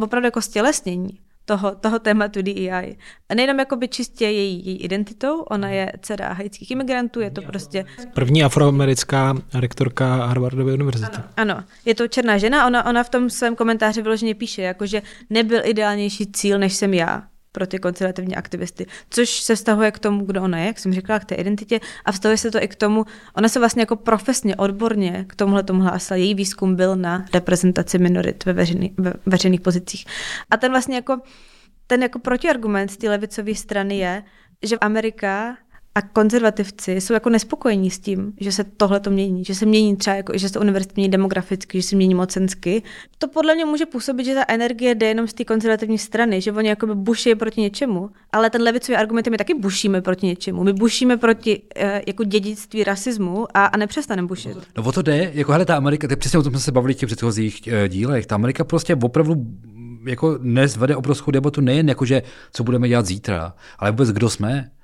opravdu 0.00 0.26
jako 0.26 0.40
stělesnění 0.40 1.23
toho, 1.44 1.74
toho 1.74 1.98
tématu 1.98 2.42
DEI. 2.42 2.96
A 3.28 3.34
nejenom 3.34 3.58
jakoby 3.58 3.88
čistě 3.88 4.24
její, 4.24 4.66
její 4.66 4.76
identitou, 4.76 5.40
ona 5.40 5.68
je 5.68 5.92
dcera 6.00 6.32
haitských 6.32 6.70
imigrantů, 6.70 7.20
je 7.20 7.30
to 7.30 7.42
prostě... 7.42 7.84
První 8.14 8.44
afroamerická 8.44 9.34
rektorka 9.54 10.26
Harvardovy 10.26 10.72
univerzity. 10.72 11.16
Ano, 11.16 11.54
ano, 11.54 11.64
je 11.84 11.94
to 11.94 12.08
černá 12.08 12.38
žena, 12.38 12.66
ona, 12.66 12.86
ona 12.86 13.02
v 13.02 13.08
tom 13.08 13.30
svém 13.30 13.56
komentáři 13.56 14.02
vyloženě 14.02 14.34
píše, 14.34 14.62
jakože 14.62 15.02
nebyl 15.30 15.60
ideálnější 15.64 16.26
cíl, 16.26 16.58
než 16.58 16.74
jsem 16.74 16.94
já 16.94 17.22
pro 17.54 17.66
ty 17.66 17.78
konzervativní 17.78 18.36
aktivisty, 18.36 18.86
což 19.10 19.30
se 19.30 19.56
vztahuje 19.56 19.90
k 19.90 19.98
tomu, 19.98 20.24
kdo 20.24 20.42
ona 20.42 20.58
je, 20.58 20.66
jak 20.66 20.78
jsem 20.78 20.92
říkala, 20.92 21.18
k 21.18 21.24
té 21.24 21.34
identitě 21.34 21.80
a 22.04 22.12
vztahuje 22.12 22.38
se 22.38 22.50
to 22.50 22.62
i 22.62 22.68
k 22.68 22.74
tomu, 22.74 23.04
ona 23.36 23.48
se 23.48 23.58
vlastně 23.58 23.82
jako 23.82 23.96
profesně, 23.96 24.56
odborně 24.56 25.24
k 25.28 25.34
tomuhle 25.34 25.62
tomu 25.62 25.82
hlásila. 25.82 26.16
Její 26.16 26.34
výzkum 26.34 26.76
byl 26.76 26.96
na 26.96 27.24
reprezentaci 27.34 27.98
minorit 27.98 28.44
ve, 28.44 28.52
veřejný, 28.52 28.94
ve 28.98 29.12
veřejných 29.26 29.60
pozicích. 29.60 30.04
A 30.50 30.56
ten 30.56 30.70
vlastně 30.70 30.96
jako 30.96 31.20
ten 31.86 32.02
jako 32.02 32.18
protiargument 32.18 32.90
z 32.90 32.96
té 32.96 33.08
levicové 33.08 33.54
strany 33.54 33.98
je, 33.98 34.22
že 34.62 34.78
Amerika 34.78 35.56
a 35.94 36.02
konzervativci 36.02 36.92
jsou 36.92 37.12
jako 37.14 37.30
nespokojení 37.30 37.90
s 37.90 37.98
tím, 37.98 38.32
že 38.40 38.52
se 38.52 38.64
tohle 38.64 39.00
to 39.00 39.10
mění, 39.10 39.44
že 39.44 39.54
se 39.54 39.66
mění 39.66 39.96
třeba, 39.96 40.16
jako, 40.16 40.38
že 40.38 40.48
se 40.48 40.58
univerzity 40.58 40.92
mění 40.96 41.10
demograficky, 41.10 41.80
že 41.80 41.88
se 41.88 41.96
mění 41.96 42.14
mocensky. 42.14 42.82
To 43.18 43.28
podle 43.28 43.54
mě 43.54 43.64
může 43.64 43.86
působit, 43.86 44.24
že 44.24 44.34
ta 44.34 44.44
energie 44.48 44.94
jde 44.94 45.06
jenom 45.06 45.28
z 45.28 45.34
té 45.34 45.44
konzervativní 45.44 45.98
strany, 45.98 46.40
že 46.40 46.52
oni 46.52 46.68
jako 46.68 46.94
buší 46.94 47.34
proti 47.34 47.60
něčemu, 47.60 48.10
ale 48.32 48.50
ten 48.50 48.62
levicový 48.62 48.96
argument 48.96 49.26
je, 49.26 49.30
my 49.30 49.38
taky 49.38 49.54
bušíme 49.54 50.02
proti 50.02 50.26
něčemu. 50.26 50.64
My 50.64 50.72
bušíme 50.72 51.16
proti 51.16 51.62
uh, 51.62 51.88
jako 52.06 52.24
dědictví 52.24 52.84
rasismu 52.84 53.46
a, 53.54 53.66
a 53.66 53.76
nepřestaneme 53.76 54.28
bušit. 54.28 54.56
No 54.76 54.82
o 54.84 54.92
to 54.92 55.02
jde, 55.02 55.30
jako 55.34 55.52
hele, 55.52 55.64
ta 55.64 55.76
Amerika, 55.76 56.08
to 56.08 56.16
přesně 56.16 56.38
o 56.38 56.42
tom 56.42 56.52
jsme 56.52 56.60
se 56.60 56.72
bavili 56.72 56.94
v 56.94 56.96
těch 56.96 57.06
předchozích 57.06 57.60
uh, 57.66 57.88
dílech, 57.88 58.26
ta 58.26 58.34
Amerika 58.34 58.64
prostě 58.64 58.94
opravdu 58.94 59.46
jako 60.06 60.38
dnes 60.38 60.76
vede 60.76 60.96
obrovskou 60.96 61.30
debatu 61.30 61.60
nejen 61.60 61.88
jako, 61.88 62.04
že 62.04 62.22
co 62.52 62.64
budeme 62.64 62.88
dělat 62.88 63.06
zítra, 63.06 63.54
ale 63.78 63.90
vůbec 63.90 64.12
kdo 64.12 64.30
jsme, 64.30 64.70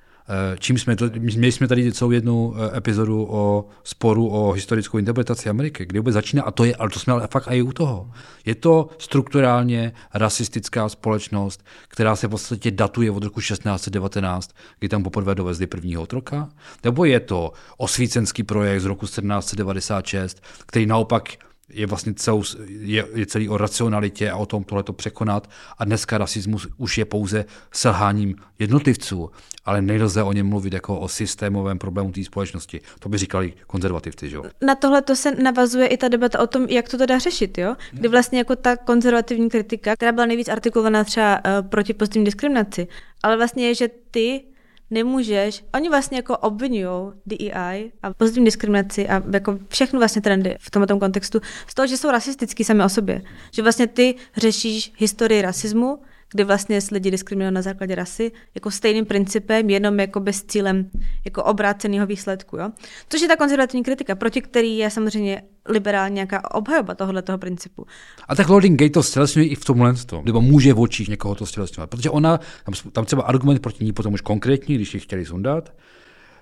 čím 0.59 0.77
jsme 0.77 0.95
měli 1.19 1.51
jsme 1.51 1.67
tady 1.67 1.91
celou 1.91 2.11
jednu 2.11 2.53
eh, 2.55 2.77
epizodu 2.77 3.27
o 3.29 3.65
sporu 3.83 4.27
o 4.27 4.51
historickou 4.51 4.97
interpretaci 4.97 5.49
Ameriky, 5.49 5.85
kde 5.85 5.99
vůbec 5.99 6.13
začíná, 6.13 6.43
a 6.43 6.51
to 6.51 6.63
je, 6.63 6.75
ale 6.75 6.89
to 6.89 6.99
jsme 6.99 7.13
ale 7.13 7.27
fakt 7.27 7.47
i 7.51 7.61
u 7.61 7.71
toho. 7.71 8.11
Je 8.45 8.55
to 8.55 8.89
strukturálně 8.97 9.93
rasistická 10.13 10.89
společnost, 10.89 11.65
která 11.87 12.15
se 12.15 12.27
v 12.27 12.29
podstatě 12.29 12.71
datuje 12.71 13.11
od 13.11 13.23
roku 13.23 13.39
1619, 13.39 14.51
kdy 14.79 14.89
tam 14.89 15.03
poprvé 15.03 15.35
dovezli 15.35 15.67
prvního 15.67 16.01
otroka, 16.01 16.49
nebo 16.83 17.05
je 17.05 17.19
to 17.19 17.53
osvícenský 17.77 18.43
projekt 18.43 18.81
z 18.81 18.85
roku 18.85 19.05
1796, 19.05 20.43
který 20.65 20.85
naopak 20.85 21.29
je 21.73 21.87
vlastně 21.87 22.13
celou, 22.13 22.43
je, 22.67 23.07
je 23.13 23.25
celý 23.25 23.49
o 23.49 23.57
racionalitě 23.57 24.31
a 24.31 24.35
o 24.35 24.45
tom 24.45 24.63
tohle 24.63 24.83
to 24.83 24.93
překonat. 24.93 25.49
A 25.77 25.85
dneska 25.85 26.17
rasismus 26.17 26.67
už 26.77 26.97
je 26.97 27.05
pouze 27.05 27.45
selháním 27.73 28.35
jednotlivců, 28.59 29.31
ale 29.65 29.81
nelze 29.81 30.23
o 30.23 30.33
něm 30.33 30.47
mluvit 30.47 30.73
jako 30.73 30.99
o 30.99 31.07
systémovém 31.07 31.79
problému 31.79 32.11
té 32.11 32.23
společnosti. 32.23 32.81
To 32.99 33.09
by 33.09 33.17
říkali 33.17 33.53
konzervativci. 33.67 34.29
Že? 34.29 34.37
Na 34.61 34.75
tohle 34.75 35.01
to 35.01 35.15
se 35.15 35.31
navazuje 35.35 35.87
i 35.87 35.97
ta 35.97 36.07
debata 36.07 36.39
o 36.39 36.47
tom, 36.47 36.65
jak 36.69 36.89
to 36.89 36.97
teda 36.97 37.19
řešit, 37.19 37.57
jo? 37.57 37.75
kdy 37.91 38.07
vlastně 38.07 38.37
jako 38.37 38.55
ta 38.55 38.77
konzervativní 38.77 39.49
kritika, 39.49 39.95
která 39.95 40.11
byla 40.11 40.25
nejvíc 40.25 40.49
artikulovaná 40.49 41.03
třeba 41.03 41.35
uh, 41.35 41.67
proti 41.69 41.93
pozitivní 41.93 42.25
diskriminaci, 42.25 42.87
ale 43.23 43.37
vlastně 43.37 43.67
je, 43.67 43.75
že 43.75 43.89
ty 44.11 44.43
nemůžeš, 44.91 45.63
oni 45.73 45.89
vlastně 45.89 46.17
jako 46.17 46.37
obvinují 46.37 47.11
DEI 47.25 47.91
a 48.03 48.13
pozitivní 48.13 48.45
diskriminaci 48.45 49.07
a 49.09 49.23
jako 49.33 49.57
všechno 49.67 49.99
vlastně 49.99 50.21
trendy 50.21 50.55
v 50.59 50.71
tomto 50.71 50.99
kontextu 50.99 51.41
z 51.67 51.73
toho, 51.73 51.87
že 51.87 51.97
jsou 51.97 52.11
rasistický 52.11 52.63
sami 52.63 52.83
o 52.83 52.89
sobě. 52.89 53.21
Že 53.51 53.61
vlastně 53.61 53.87
ty 53.87 54.15
řešíš 54.37 54.93
historii 54.97 55.41
rasismu, 55.41 55.99
kdy 56.31 56.43
vlastně 56.43 56.79
lidi 56.91 57.11
diskriminují 57.11 57.53
na 57.53 57.61
základě 57.61 57.95
rasy, 57.95 58.31
jako 58.55 58.71
stejným 58.71 59.05
principem, 59.05 59.69
jenom 59.69 59.99
jako 59.99 60.19
bez 60.19 60.43
cílem 60.43 60.89
jako 61.25 61.43
obráceného 61.43 62.07
výsledku. 62.07 62.57
Jo? 62.57 62.69
Což 63.09 63.21
je 63.21 63.27
ta 63.27 63.35
konzervativní 63.35 63.83
kritika, 63.83 64.15
proti 64.15 64.41
který 64.41 64.77
je 64.77 64.89
samozřejmě 64.89 65.41
liberální 65.69 66.15
nějaká 66.15 66.55
obhajoba 66.55 66.95
tohohle 66.95 67.21
toho 67.21 67.37
principu. 67.37 67.85
A 68.27 68.35
tak 68.35 68.49
Loading 68.49 68.79
Gate 68.79 68.89
to 68.89 69.03
stělesňuje 69.03 69.47
i 69.47 69.55
v 69.55 69.65
tomhle 69.65 69.93
tom, 69.93 70.25
nebo 70.25 70.41
může 70.41 70.73
v 70.73 70.79
očích 70.79 71.09
někoho 71.09 71.35
to 71.35 71.45
stělesňovat, 71.45 71.89
protože 71.89 72.09
ona, 72.09 72.39
tam, 72.65 72.91
tam 72.91 73.05
třeba 73.05 73.23
argument 73.23 73.59
proti 73.59 73.85
ní 73.85 73.93
potom 73.93 74.13
už 74.13 74.21
konkrétní, 74.21 74.75
když 74.75 74.93
ji 74.93 74.99
chtěli 74.99 75.25
sundat, 75.25 75.73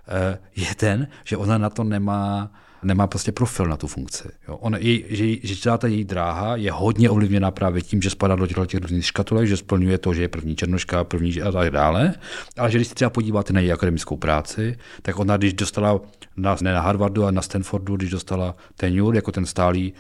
eh, 0.08 0.38
je 0.56 0.76
ten, 0.76 1.08
že 1.26 1.38
ona 1.38 1.58
na 1.58 1.70
to 1.70 1.84
nemá 1.84 2.52
nemá 2.84 3.08
prostě 3.08 3.32
profil 3.32 3.66
na 3.66 3.78
tu 3.78 3.88
funkci. 3.88 4.28
Jo. 4.48 4.56
On, 4.56 4.76
jej, 4.80 5.06
že, 5.10 5.48
že 5.48 5.62
celá 5.62 5.78
ta 5.78 5.88
její 5.88 6.04
dráha 6.04 6.56
je 6.56 6.72
hodně 6.72 7.10
ovlivněná 7.10 7.52
právě 7.52 7.82
tím, 7.82 8.02
že 8.02 8.10
spadá 8.10 8.36
do 8.36 8.48
těchto 8.48 8.66
těch 8.66 8.82
různých 8.82 9.06
škatulek, 9.06 9.48
že 9.48 9.58
splňuje 9.58 9.98
to, 9.98 10.14
že 10.14 10.22
je 10.22 10.28
první 10.28 10.56
černoška, 10.56 11.04
první 11.04 11.42
a 11.42 11.52
tak 11.52 11.70
dále. 11.70 12.14
Ale 12.58 12.72
že 12.72 12.78
když 12.78 12.88
se 12.88 12.96
třeba 12.96 13.10
podíváte 13.10 13.54
na 13.54 13.60
její 13.60 13.72
akademickou 13.72 14.18
práci, 14.18 14.78
tak 15.02 15.20
ona, 15.20 15.38
když 15.38 15.54
dostala 15.54 16.00
na, 16.38 16.56
ne 16.62 16.74
na 16.74 16.82
Harvardu, 16.82 17.26
a 17.26 17.32
na 17.32 17.42
Stanfordu, 17.42 17.96
když 17.96 18.10
dostala 18.10 18.56
tenure 18.76 19.18
jako 19.18 19.32
ten 19.32 19.46
stálý 19.46 19.94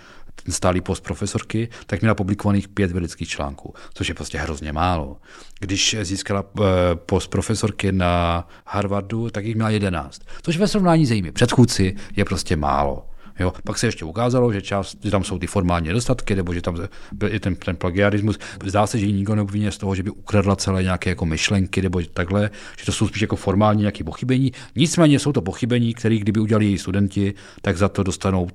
ten 0.43 0.53
stálý 0.53 0.81
post 0.81 1.03
profesorky, 1.03 1.69
tak 1.85 2.01
měla 2.01 2.15
publikovaných 2.15 2.67
pět 2.67 2.91
vědeckých 2.91 3.29
článků, 3.29 3.73
což 3.93 4.09
je 4.09 4.15
prostě 4.15 4.37
hrozně 4.37 4.73
málo. 4.73 5.17
Když 5.59 5.95
získala 6.01 6.43
eh, 6.43 6.63
post 6.95 7.27
profesorky 7.27 7.91
na 7.91 8.47
Harvardu, 8.65 9.29
tak 9.29 9.45
jich 9.45 9.55
měla 9.55 9.69
jedenáct, 9.69 10.21
což 10.41 10.57
ve 10.57 10.67
srovnání 10.67 11.05
s 11.05 11.11
jejími 11.11 11.31
předchůdci 11.31 11.95
je 12.15 12.25
prostě 12.25 12.55
málo. 12.55 13.05
Jo. 13.39 13.53
Pak 13.63 13.77
se 13.77 13.87
ještě 13.87 14.05
ukázalo, 14.05 14.53
že, 14.53 14.61
část, 14.61 14.97
že 15.03 15.11
tam 15.11 15.23
jsou 15.23 15.39
ty 15.39 15.47
formální 15.47 15.87
nedostatky, 15.87 16.35
nebo 16.35 16.53
že 16.53 16.61
tam 16.61 16.77
byl 17.11 17.33
i 17.33 17.39
ten, 17.39 17.55
ten 17.55 17.75
plagiarismus. 17.75 18.39
Zdá 18.65 18.87
se, 18.87 18.99
že 18.99 19.05
ji 19.05 19.13
nikdo 19.13 19.35
neobvině 19.35 19.71
z 19.71 19.77
toho, 19.77 19.95
že 19.95 20.03
by 20.03 20.09
ukradla 20.09 20.55
celé 20.55 20.83
nějaké 20.83 21.09
jako 21.09 21.25
myšlenky 21.25 21.81
nebo 21.81 22.01
takhle, 22.13 22.49
že 22.79 22.85
to 22.85 22.91
jsou 22.91 23.07
spíš 23.07 23.21
jako 23.21 23.35
formální 23.35 23.79
nějaké 23.79 24.03
pochybení. 24.03 24.51
Nicméně 24.75 25.19
jsou 25.19 25.31
to 25.31 25.41
pochybení, 25.41 25.93
které 25.93 26.17
kdyby 26.17 26.39
udělali 26.39 26.65
její 26.65 26.77
studenti, 26.77 27.33
tak 27.61 27.77
za 27.77 27.89
to 27.89 28.03
dostanou 28.03 28.47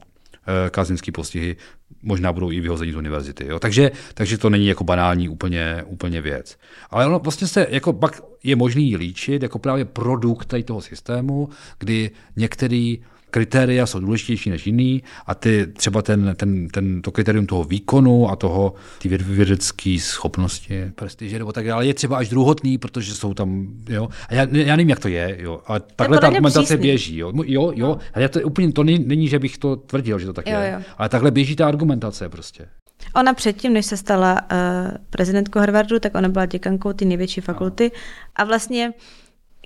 eh, 0.47 0.71
kazinský 0.71 1.13
postihy, 1.13 1.57
možná 2.03 2.33
budou 2.33 2.51
i 2.51 2.61
vyhození 2.61 2.93
z 2.93 2.97
univerzity. 2.97 3.47
Jo. 3.47 3.59
Takže, 3.59 3.91
takže 4.15 4.39
to 4.39 4.51
není 4.51 4.67
jako 4.67 4.85
banální 4.85 5.29
úplně, 5.29 5.83
úplně 5.87 6.21
věc. 6.21 6.59
Ale 6.91 7.07
ono 7.07 7.19
vlastně 7.19 7.47
se, 7.47 7.67
jako 7.71 7.93
pak 7.93 8.21
je 8.43 8.57
možný 8.57 8.97
líčit 8.97 9.43
jako 9.43 9.59
právě 9.59 9.85
produkt 9.85 10.45
tady 10.45 10.63
toho 10.63 10.81
systému, 10.81 11.49
kdy 11.79 12.11
některý 12.37 13.03
kritéria 13.35 13.87
jsou 13.87 14.01
důležitější 14.01 14.51
než 14.51 14.67
jiný 14.67 15.03
a 15.27 15.35
ty 15.35 15.67
třeba 15.67 16.03
ten, 16.03 16.35
ten, 16.37 16.69
ten, 16.69 17.03
to 17.03 17.13
kritérium 17.13 17.47
toho 17.47 17.65
výkonu 17.65 18.31
a 18.31 18.37
toho 18.37 18.75
ty 18.99 19.09
vědecké 19.09 19.97
schopnosti, 20.01 20.93
prestiže 20.95 21.39
nebo 21.39 21.53
tak 21.53 21.67
dále 21.67 21.87
je 21.87 21.95
třeba 21.95 22.17
až 22.17 22.29
druhotný, 22.29 22.79
protože 22.79 23.15
jsou 23.15 23.35
tam, 23.35 23.67
jo. 23.89 24.09
A 24.29 24.35
já, 24.35 24.47
já 24.51 24.77
nevím, 24.77 24.91
jak 24.91 25.01
to 25.01 25.09
je, 25.09 25.37
jo. 25.41 25.61
A 25.67 25.79
takhle 25.79 26.19
ta 26.19 26.27
argumentace 26.27 26.65
přísný. 26.65 26.83
běží, 26.83 27.17
jo. 27.17 27.33
Jo, 27.45 27.73
jo. 27.75 27.99
A 28.13 28.21
já 28.21 28.29
to 28.29 28.41
úplně, 28.41 28.73
to 28.73 28.85
není, 28.85 29.05
není, 29.07 29.29
že 29.29 29.39
bych 29.39 29.59
to 29.59 29.77
tvrdil, 29.77 30.19
že 30.19 30.27
to 30.27 30.33
tak 30.33 30.47
jo, 30.47 30.61
je. 30.61 30.73
Jo. 30.75 30.83
Ale 30.99 31.09
takhle 31.09 31.31
běží 31.31 31.57
ta 31.57 31.69
argumentace 31.69 32.29
prostě. 32.29 32.69
Ona 33.17 33.35
předtím, 33.35 33.73
než 33.73 33.87
se 33.87 33.97
stala 33.97 34.41
uh, 34.43 34.59
prezidentkou 35.11 35.59
Harvardu, 35.59 35.99
tak 35.99 36.15
ona 36.15 36.29
byla 36.29 36.47
děkankou 36.47 36.93
ty 36.93 37.05
největší 37.05 37.41
fakulty 37.41 37.91
a 38.37 38.45
vlastně 38.45 38.93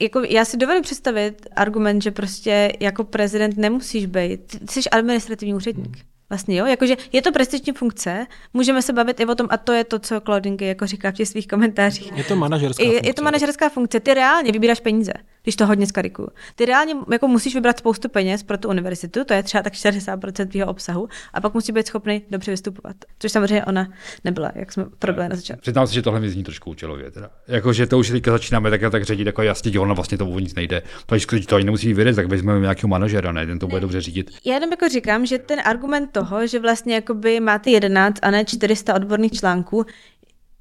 jako 0.01 0.22
já 0.28 0.44
si 0.44 0.57
dovedu 0.57 0.82
představit 0.82 1.46
argument, 1.57 2.03
že 2.03 2.11
prostě 2.11 2.72
jako 2.80 3.05
prezident 3.05 3.57
nemusíš 3.57 4.07
být, 4.07 4.70
jsi 4.70 4.80
administrativní 4.90 5.55
úředník. 5.55 5.96
Hmm. 5.96 6.17
Vlastně 6.31 6.57
jo, 6.57 6.66
jakože 6.66 6.97
je 7.12 7.22
to 7.22 7.33
prestižní 7.33 7.72
funkce, 7.72 8.26
můžeme 8.55 8.83
se 8.83 8.93
bavit 8.93 9.20
i 9.20 9.26
o 9.26 9.35
tom, 9.35 9.47
a 9.51 9.57
to 9.57 9.72
je 9.72 9.85
to, 9.85 9.99
co 9.99 10.20
Claudinky 10.20 10.66
jako 10.66 10.87
říká 10.87 11.11
v 11.11 11.14
těch 11.14 11.29
svých 11.29 11.49
komentářích. 11.49 12.12
Je 12.16 12.24
to 12.24 12.37
manažerská 12.37 12.83
je, 12.83 12.89
funkce. 12.91 13.09
Je 13.09 13.14
to 13.14 13.22
manažerská 13.22 13.68
funkce, 13.68 14.01
ty 14.01 14.14
reálně 14.14 14.53
vybíráš 14.53 14.81
peníze, 14.81 15.12
když 15.43 15.57
to 15.57 15.66
hodně 15.66 15.87
skariku. 15.87 16.29
Ty 16.55 16.64
reálně 16.64 16.95
jako 17.12 17.29
musíš 17.29 17.55
vybrat 17.55 17.79
spoustu 17.79 18.09
peněz 18.09 18.43
pro 18.43 18.59
tu 18.59 18.68
univerzitu, 18.68 19.24
to 19.24 19.35
je 19.35 19.43
třeba 19.43 19.62
tak 19.62 19.72
40% 19.72 20.49
tvýho 20.49 20.66
obsahu, 20.66 21.09
a 21.33 21.41
pak 21.41 21.55
musí 21.55 21.72
být 21.72 21.87
schopný 21.87 22.22
dobře 22.31 22.51
vystupovat. 22.51 22.97
Což 23.18 23.33
samozřejmě 23.33 23.64
ona 23.64 23.89
nebyla, 24.24 24.53
jak 24.55 24.72
jsme 24.72 24.85
probrali 24.99 25.29
na 25.29 25.37
začátku. 25.37 25.61
Přiznám 25.61 25.87
se, 25.87 25.95
že 25.95 26.03
tohle 26.03 26.20
mi 26.20 26.31
zní 26.31 26.45
trošku 26.45 26.70
účelově. 26.70 27.11
Teda. 27.11 27.31
Jako, 27.49 27.72
že 27.72 27.87
to 27.87 27.99
už 27.99 28.11
teďka 28.11 28.31
začínáme 28.31 28.70
tak, 28.70 28.81
tak 28.91 29.05
řídit, 29.05 29.26
jako 29.26 29.43
jasně, 29.43 29.81
ona 29.81 29.95
vlastně 29.95 30.18
to 30.18 30.26
o 30.26 30.39
nic 30.39 30.55
nejde. 30.55 30.83
Když 31.31 31.47
to 31.47 31.57
ani 31.57 31.64
nemusí 31.64 31.87
vyvědět, 31.87 32.16
tak 32.16 32.26
vezmeme 32.26 32.61
nějakého 32.61 32.89
manažera, 32.89 33.33
ne? 33.33 33.47
Ten 33.47 33.59
to 33.59 33.66
bude 33.66 33.81
dobře 33.81 34.01
řídit. 34.01 34.31
Já 34.45 34.55
jenom 34.55 34.70
jako 34.70 34.89
říkám, 34.89 35.26
že 35.26 35.39
ten 35.39 35.61
argument 35.64 36.17
toho, 36.20 36.46
že 36.46 36.58
vlastně 36.58 36.94
jakoby 36.94 37.40
máte 37.40 37.70
11 37.70 38.18
a 38.22 38.30
ne 38.30 38.44
400 38.44 38.94
odborných 38.94 39.32
článků, 39.32 39.86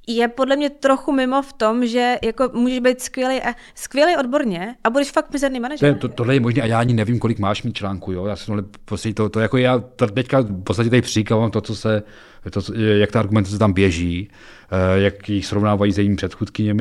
je 0.08 0.28
podle 0.28 0.56
mě 0.56 0.70
trochu 0.70 1.12
mimo 1.12 1.42
v 1.42 1.54
tom, 1.54 1.86
že 1.86 2.16
jako 2.24 2.50
můžeš 2.54 2.80
být 2.80 3.02
skvělý, 3.02 3.42
a, 3.42 3.54
skvělý 3.76 4.18
odborně 4.18 4.76
a 4.84 4.90
budeš 4.90 5.12
fakt 5.12 5.34
mizerný 5.34 5.60
manažer. 5.60 5.94
To, 5.94 6.00
to, 6.00 6.14
tohle 6.14 6.34
je 6.34 6.40
možné 6.40 6.62
a 6.62 6.66
já 6.66 6.80
ani 6.80 6.94
nevím, 6.94 7.20
kolik 7.20 7.40
máš 7.40 7.64
mít 7.64 7.78
článků, 7.78 8.12
jo. 8.12 8.26
Já 8.26 8.36
jsem 8.36 8.70
prostě 8.86 9.14
to, 9.14 9.30
to, 9.30 9.40
jako 9.40 9.58
já 9.58 9.84
teďka 10.14 10.40
v 10.40 10.64
podstatě 10.64 10.90
tady 10.90 11.02
příkladám 11.02 11.52
to, 11.52 11.62
co 11.62 11.76
se, 11.76 12.04
to, 12.52 12.74
jak 12.74 13.12
ta 13.12 13.20
argumentace 13.20 13.58
tam 13.58 13.74
běží, 13.74 14.30
eh, 14.72 15.00
jak 15.00 15.30
jich 15.30 15.46
srovnávají 15.46 15.92
s 15.92 15.98
jejími 15.98 16.16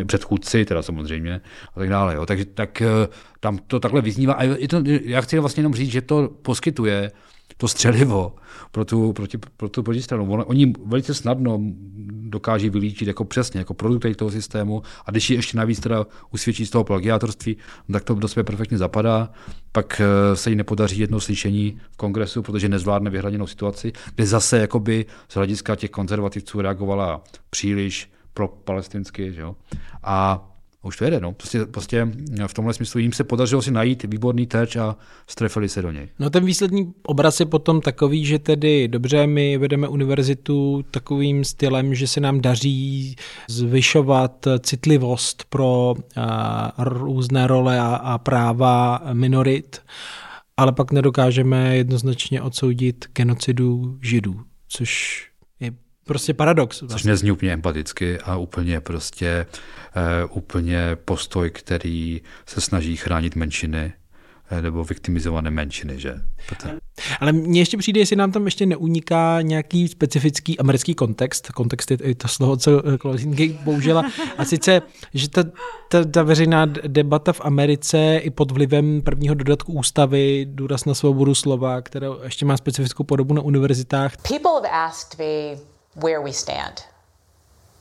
předchůdci, 0.07 0.65
teda 0.65 0.83
samozřejmě, 0.83 1.41
a 1.77 1.81
tak 1.81 1.89
dále. 1.89 2.15
Jo. 2.15 2.27
Takže 2.27 2.45
tak, 2.45 2.83
eh, 2.83 3.09
tam 3.41 3.59
to 3.67 3.81
takhle 3.81 4.01
vyznívá. 4.01 4.35
A 4.35 4.43
je 4.43 4.69
to, 4.69 4.83
já 5.03 5.21
chci 5.21 5.39
vlastně 5.39 5.61
jenom 5.61 5.75
říct, 5.75 5.91
že 5.91 6.01
to 6.01 6.31
poskytuje 6.43 7.11
to 7.57 7.69
střelivo 7.69 8.35
pro 8.71 8.85
tu, 8.85 9.13
proti, 9.13 9.39
pro 9.57 9.69
tu 9.69 9.83
protistranu. 9.83 10.33
Oni 10.33 10.73
velice 10.87 11.15
snadno 11.15 11.61
dokáží 12.29 12.71
vylíčit 12.71 13.09
jako 13.09 13.25
přesně, 13.25 13.59
jako 13.59 13.75
produkt 13.75 14.17
toho 14.17 14.31
systému 14.31 14.83
a 15.07 15.11
když 15.11 15.31
ji 15.31 15.37
ještě 15.37 15.57
navíc 15.57 15.81
teda 15.81 16.07
usvědčí 16.31 16.67
z 16.67 16.71
toho 16.71 16.85
plagiátorství, 16.85 17.57
no 17.89 17.93
tak 17.93 18.05
to 18.05 18.15
do 18.15 18.29
sebe 18.29 18.45
perfektně 18.45 18.79
zapadá, 18.79 19.31
pak 19.73 20.01
eh, 20.01 20.37
se 20.37 20.51
jí 20.51 20.57
nepodaří 20.57 20.99
jedno 20.99 21.21
slyšení 21.21 21.79
v 21.91 21.97
kongresu, 21.97 22.43
protože 22.43 22.69
nezvládne 22.69 23.11
vyhraněnou 23.11 23.47
situaci, 23.47 23.93
kde 24.15 24.27
zase 24.27 24.59
jakoby 24.59 25.07
z 25.29 25.35
hlediska 25.35 25.77
těch 25.77 25.91
konzervativců 25.91 26.61
reagovala 26.61 27.25
příliš 27.51 28.11
pro 28.35 28.49
palestinsky, 28.49 29.33
že 29.33 29.41
jo? 29.41 29.57
A 30.03 30.49
už 30.87 30.97
to 30.97 31.05
jede, 31.05 31.21
no. 31.21 31.33
Prostě, 31.33 31.67
prostě 31.67 32.09
v 32.47 32.55
tomhle 32.55 32.75
smyslu 32.75 33.01
jim 33.01 33.13
se 33.13 33.25
podařilo 33.25 33.63
si 33.63 33.71
najít 33.71 34.05
výborný 34.05 34.47
terč 34.47 34.77
a 34.77 34.97
strefili 35.27 35.69
se 35.69 35.83
do 35.83 35.91
něj. 35.91 36.09
No 36.19 36.31
ten 36.31 36.45
výsledný 36.45 36.93
obraz 37.03 37.41
je 37.41 37.47
potom 37.47 37.81
takový, 37.81 38.25
že 38.25 38.39
tedy 38.39 38.89
dobře, 38.89 39.27
my 39.27 39.59
vedeme 39.59 39.89
univerzitu 39.89 40.85
takovým 40.91 41.45
stylem, 41.45 41.95
že 41.95 42.07
se 42.07 42.21
nám 42.21 42.41
daří 42.41 43.17
zvyšovat 43.49 44.47
citlivost 44.61 45.45
pro 45.49 45.95
a, 46.17 46.73
různé 46.79 47.47
role 47.47 47.81
a, 47.81 47.95
a 47.95 48.19
práva 48.19 49.01
minorit, 49.13 49.79
ale 50.57 50.73
pak 50.73 50.93
nedokážeme 50.93 51.77
jednoznačně 51.77 52.43
odsoudit 52.43 53.05
genocidu 53.13 53.99
židů, 54.03 54.41
což 54.69 55.23
prostě 56.07 56.35
paradox. 56.35 56.81
Vlastně. 56.81 56.95
Což 56.95 57.05
nezní 57.05 57.31
úplně 57.31 57.53
empaticky 57.53 58.19
a 58.19 58.37
úplně 58.37 58.81
prostě 58.81 59.47
uh, 59.49 59.57
úplně 60.31 60.97
postoj, 61.05 61.51
který 61.51 62.21
se 62.47 62.61
snaží 62.61 62.97
chránit 62.97 63.37
menšiny 63.37 63.93
eh, 64.51 64.63
nebo 64.63 64.85
viktimizované 64.85 65.51
menšiny, 65.51 66.01
že? 66.01 66.15
Proto... 66.47 66.69
Ale 67.21 67.33
mně 67.33 67.61
ještě 67.61 67.77
přijde, 67.77 68.01
jestli 68.01 68.17
nám 68.17 68.33
tam 68.33 68.45
ještě 68.45 68.67
neuniká 68.67 69.39
nějaký 69.43 69.89
specifický 69.89 70.59
americký 70.59 70.95
kontext, 70.95 71.53
kontext 71.53 71.91
je 71.91 72.15
to 72.15 72.29
slovo, 72.29 72.57
co 72.57 72.83
Klozinky 72.99 73.59
použila, 73.65 74.05
a 74.39 74.45
sice, 74.45 74.83
že 75.15 75.29
ta, 75.29 75.45
ta, 75.89 76.05
ta 76.05 76.23
veřejná 76.23 76.65
debata 76.87 77.33
v 77.33 77.41
Americe 77.41 78.17
i 78.23 78.31
pod 78.31 78.51
vlivem 78.51 79.03
prvního 79.03 79.35
dodatku 79.35 79.73
ústavy, 79.73 80.47
důraz 80.51 80.85
na 80.85 80.95
svobodu 80.95 81.35
slova, 81.35 81.83
která 81.83 82.09
ještě 82.23 82.47
má 82.47 82.57
specifickou 82.57 83.05
podobu 83.05 83.35
na 83.35 83.43
univerzitách. 83.43 84.17
People 84.17 84.51
have 84.55 84.71
asked 84.71 85.19
me 85.19 85.61
where 86.03 86.21
we 86.25 86.33
stand. 86.33 86.81
So 86.81 86.85
let 86.85 86.85
me 86.85 86.85
be 86.85 86.85
clear. 86.85 87.76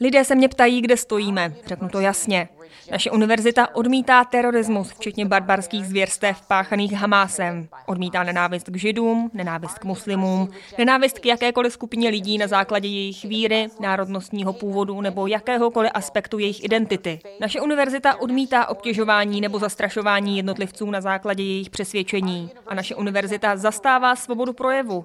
Lidé 0.00 0.24
se 0.24 0.34
mě 0.34 0.48
ptají, 0.48 0.80
kde 0.80 0.96
stojíme. 0.96 1.54
Řeknu 1.66 1.88
to 1.88 2.00
jasně. 2.00 2.48
Naše 2.90 3.10
univerzita 3.10 3.74
odmítá 3.74 4.24
terorismus, 4.24 4.90
včetně 4.90 5.26
barbarských 5.26 5.86
zvěrstev 5.86 6.40
páchaných 6.46 6.92
Hamásem. 6.92 7.68
Odmítá 7.86 8.22
nenávist 8.22 8.68
k 8.70 8.76
židům, 8.76 9.30
nenávist 9.34 9.78
k 9.78 9.84
muslimům, 9.84 10.48
nenávist 10.78 11.18
k 11.18 11.26
jakékoliv 11.26 11.72
skupině 11.72 12.08
lidí 12.08 12.38
na 12.38 12.46
základě 12.46 12.88
jejich 12.88 13.24
víry, 13.24 13.68
národnostního 13.80 14.52
původu 14.52 15.00
nebo 15.00 15.26
jakéhokoliv 15.26 15.90
aspektu 15.94 16.38
jejich 16.38 16.64
identity. 16.64 17.20
Naše 17.40 17.60
univerzita 17.60 18.20
odmítá 18.20 18.66
obtěžování 18.66 19.40
nebo 19.40 19.58
zastrašování 19.58 20.36
jednotlivců 20.36 20.90
na 20.90 21.00
základě 21.00 21.42
jejich 21.42 21.70
přesvědčení. 21.70 22.50
A 22.66 22.74
naše 22.74 22.94
univerzita 22.94 23.56
zastává 23.56 24.16
svobodu 24.16 24.52
projevu. 24.52 25.04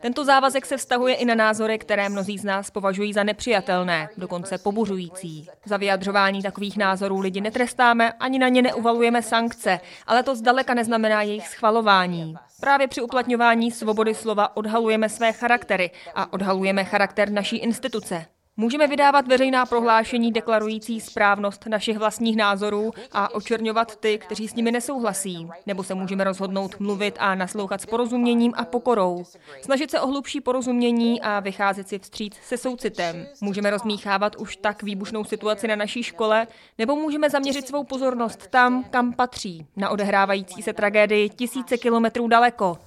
Tento 0.00 0.24
závazek 0.24 0.66
se 0.66 0.76
vztahuje 0.76 1.14
i 1.14 1.24
na 1.24 1.34
názory, 1.34 1.78
které 1.78 2.08
mnozí 2.08 2.38
z 2.38 2.44
nás 2.44 2.70
považují 2.70 3.12
za 3.12 3.24
nepřijatelné, 3.24 4.08
dokonce 4.16 4.58
pobuřující. 4.58 5.48
Za 5.64 5.76
vyjadřování 5.76 6.42
takových 6.42 6.76
názorů 6.76 7.01
lidi 7.10 7.40
netrestáme 7.40 8.12
ani 8.12 8.38
na 8.38 8.48
ně 8.48 8.62
neuvalujeme 8.62 9.22
sankce, 9.22 9.80
ale 10.06 10.22
to 10.22 10.36
zdaleka 10.36 10.74
neznamená 10.74 11.22
jejich 11.22 11.48
schvalování. 11.48 12.34
Právě 12.60 12.88
při 12.88 13.02
uplatňování 13.02 13.70
svobody 13.70 14.14
slova 14.14 14.56
odhalujeme 14.56 15.08
své 15.08 15.32
charaktery 15.32 15.90
a 16.14 16.32
odhalujeme 16.32 16.84
charakter 16.84 17.30
naší 17.30 17.56
instituce. 17.56 18.26
Můžeme 18.56 18.86
vydávat 18.86 19.28
veřejná 19.28 19.66
prohlášení 19.66 20.32
deklarující 20.32 21.00
správnost 21.00 21.66
našich 21.66 21.98
vlastních 21.98 22.36
názorů 22.36 22.90
a 23.12 23.34
očerňovat 23.34 23.96
ty, 23.96 24.18
kteří 24.18 24.48
s 24.48 24.54
nimi 24.54 24.72
nesouhlasí. 24.72 25.48
Nebo 25.66 25.82
se 25.82 25.94
můžeme 25.94 26.24
rozhodnout 26.24 26.80
mluvit 26.80 27.16
a 27.18 27.34
naslouchat 27.34 27.80
s 27.80 27.86
porozuměním 27.86 28.52
a 28.56 28.64
pokorou. 28.64 29.24
Snažit 29.62 29.90
se 29.90 30.00
o 30.00 30.06
hlubší 30.06 30.40
porozumění 30.40 31.20
a 31.20 31.40
vycházet 31.40 31.88
si 31.88 31.98
vstříc 31.98 32.36
se 32.42 32.58
soucitem. 32.58 33.26
Můžeme 33.40 33.70
rozmíchávat 33.70 34.36
už 34.36 34.56
tak 34.56 34.82
výbušnou 34.82 35.24
situaci 35.24 35.68
na 35.68 35.76
naší 35.76 36.02
škole, 36.02 36.46
nebo 36.78 36.96
můžeme 36.96 37.30
zaměřit 37.30 37.68
svou 37.68 37.84
pozornost 37.84 38.46
tam, 38.50 38.84
kam 38.84 39.12
patří, 39.12 39.66
na 39.76 39.90
odehrávající 39.90 40.62
se 40.62 40.72
tragédii 40.72 41.28
tisíce 41.28 41.78
kilometrů 41.78 42.28
daleko. 42.28 42.78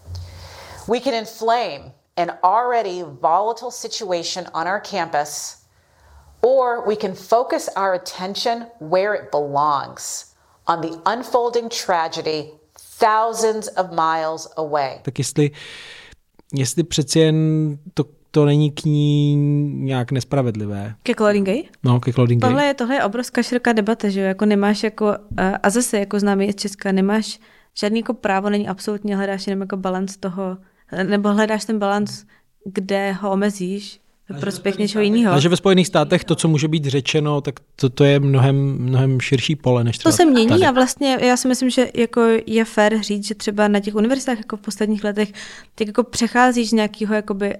We 0.88 1.00
can 1.00 1.14
inflame 1.14 2.05
an 2.18 2.32
already 2.44 3.04
volatile 3.22 3.72
situation 3.72 4.46
on 4.54 4.68
our 4.68 4.82
campus, 4.92 5.58
or 6.42 6.88
we 6.88 6.96
can 6.96 7.14
focus 7.14 7.70
our 7.76 7.94
attention 7.94 8.68
where 8.80 9.16
it 9.16 9.32
belongs 9.32 10.34
on 10.68 10.82
the 10.82 10.98
unfolding 11.06 11.70
tragedy 11.70 12.52
thousands 13.00 13.68
of 13.78 13.92
miles 13.92 14.54
away. 14.58 15.00
Tak 15.02 15.20
jestli 15.20 15.52
jestli 16.54 16.84
přeci 16.84 17.20
jen 17.20 17.78
to, 17.94 18.04
to 18.32 18.46
není 18.46 18.72
k 18.72 18.86
ní 18.86 19.36
nějak 19.86 20.12
nespravedlivé. 20.12 20.96
Ke 21.04 21.16
Claudine 21.16 21.46
Gay? 21.46 21.64
No, 21.84 22.00
ke 22.00 22.14
Claudine 22.14 22.42
tohle 22.42 22.62
Gay. 22.62 22.68
Je, 22.68 22.74
tohle 22.74 22.96
je 22.96 23.04
obrovská 23.04 23.44
široká 23.44 23.74
debata, 23.74 24.10
že 24.10 24.22
jo, 24.22 24.28
jako 24.28 24.46
nemáš 24.46 24.84
jako, 24.84 25.16
a 25.64 25.70
zase 25.70 26.00
jako 26.00 26.20
známý 26.20 26.52
z 26.52 26.56
Česka, 26.56 26.92
nemáš 26.92 27.40
žádný 27.74 28.00
jako 28.00 28.14
právo, 28.14 28.50
není 28.50 28.68
absolutně, 28.68 29.16
hledáš 29.16 29.48
jenom 29.48 29.62
jako 29.62 29.78
balans 29.78 30.18
toho, 30.18 30.58
nebo 31.04 31.34
hledáš 31.34 31.66
ten 31.66 31.80
balans, 31.80 32.24
kde 32.66 33.12
ho 33.12 33.32
omezíš, 33.32 34.00
prospěch 34.40 34.78
něčeho 34.78 35.02
jiného. 35.02 35.34
Takže 35.34 35.50
ve 35.50 35.56
Spojených 35.56 35.88
státech 35.88 36.24
to, 36.24 36.36
co 36.36 36.48
může 36.48 36.68
být 36.68 36.86
řečeno, 36.86 37.42
tak 37.42 37.60
to, 37.76 37.90
to 37.90 38.04
je 38.04 38.20
mnohem, 38.20 38.78
mnohem 38.80 39.22
širší 39.22 39.56
pole 39.56 39.84
než 39.84 39.98
třeba 39.98 40.12
To 40.12 40.18
se 40.18 40.26
mění 40.26 40.50
tady. 40.50 40.66
a 40.66 40.72
vlastně 40.72 41.18
já 41.22 41.38
si 41.38 41.48
myslím, 41.48 41.70
že 41.70 41.90
jako 41.94 42.22
je 42.46 42.66
fér 42.66 43.02
říct, 43.02 43.28
že 43.28 43.36
třeba 43.36 43.68
na 43.68 43.80
těch 43.80 43.96
univerzitách 43.96 44.38
jako 44.38 44.58
v 44.58 44.62
posledních 44.62 45.04
letech 45.04 45.32
tak 45.76 45.88
jako 45.88 46.04
přecházíš 46.04 46.70
z 46.70 46.74
nějakého 46.74 47.16
jakoby 47.16 47.56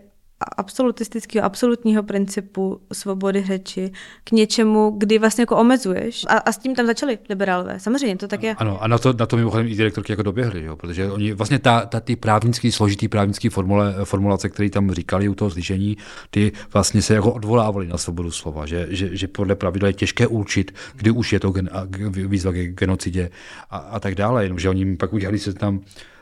absolutistického, 0.58 1.46
absolutního 1.46 2.04
principu 2.04 2.82
svobody 2.94 3.44
řeči 3.44 3.92
k 4.24 4.32
něčemu, 4.32 4.94
kdy 4.98 5.20
vlastně 5.20 5.42
jako 5.42 5.58
omezuješ. 5.58 6.26
A, 6.28 6.38
a 6.38 6.52
s 6.52 6.58
tím 6.58 6.76
tam 6.76 6.86
začali 6.86 7.20
liberálové. 7.30 7.80
Samozřejmě, 7.80 8.18
to 8.18 8.28
tak 8.28 8.44
je. 8.44 8.56
Ano, 8.56 8.84
a 8.84 8.88
na 8.88 8.98
to, 8.98 9.14
na 9.14 9.26
to 9.26 9.38
mimochodem 9.38 9.68
i 9.68 9.76
direktorky 9.76 10.12
jako 10.12 10.24
doběhly, 10.24 10.64
jo, 10.64 10.76
protože 10.76 11.12
oni 11.12 11.34
vlastně 11.34 11.60
ta, 11.60 11.86
ta 11.86 12.00
ty 12.00 12.16
právnický, 12.16 12.72
složitý 12.72 13.08
právnický 13.08 13.50
formule, 13.50 13.96
formulace, 14.04 14.50
které 14.50 14.70
tam 14.70 14.92
říkali 14.92 15.30
u 15.30 15.36
toho 15.36 15.52
slyšení, 15.52 15.98
ty 16.30 16.52
vlastně 16.74 17.02
se 17.02 17.14
jako 17.14 17.34
odvolávali 17.34 17.88
na 17.88 17.98
svobodu 17.98 18.32
slova, 18.32 18.66
že, 18.66 18.88
že, 18.90 19.18
že 19.18 19.28
podle 19.28 19.56
pravidla 19.56 19.88
je 19.88 19.94
těžké 19.94 20.28
určit, 20.28 20.72
kdy 20.96 21.12
už 21.12 21.34
je 21.34 21.40
to 21.40 21.52
gen, 21.52 21.70
výzva 22.10 22.52
k 22.52 22.56
genocidě 22.56 23.30
a, 23.70 23.78
a 23.78 24.00
tak 24.00 24.16
dále, 24.16 24.46
jenomže 24.46 24.70
oni 24.70 24.96
pak 24.96 25.14
udělali 25.14 25.40
se 25.40 25.54
tam 25.54 25.82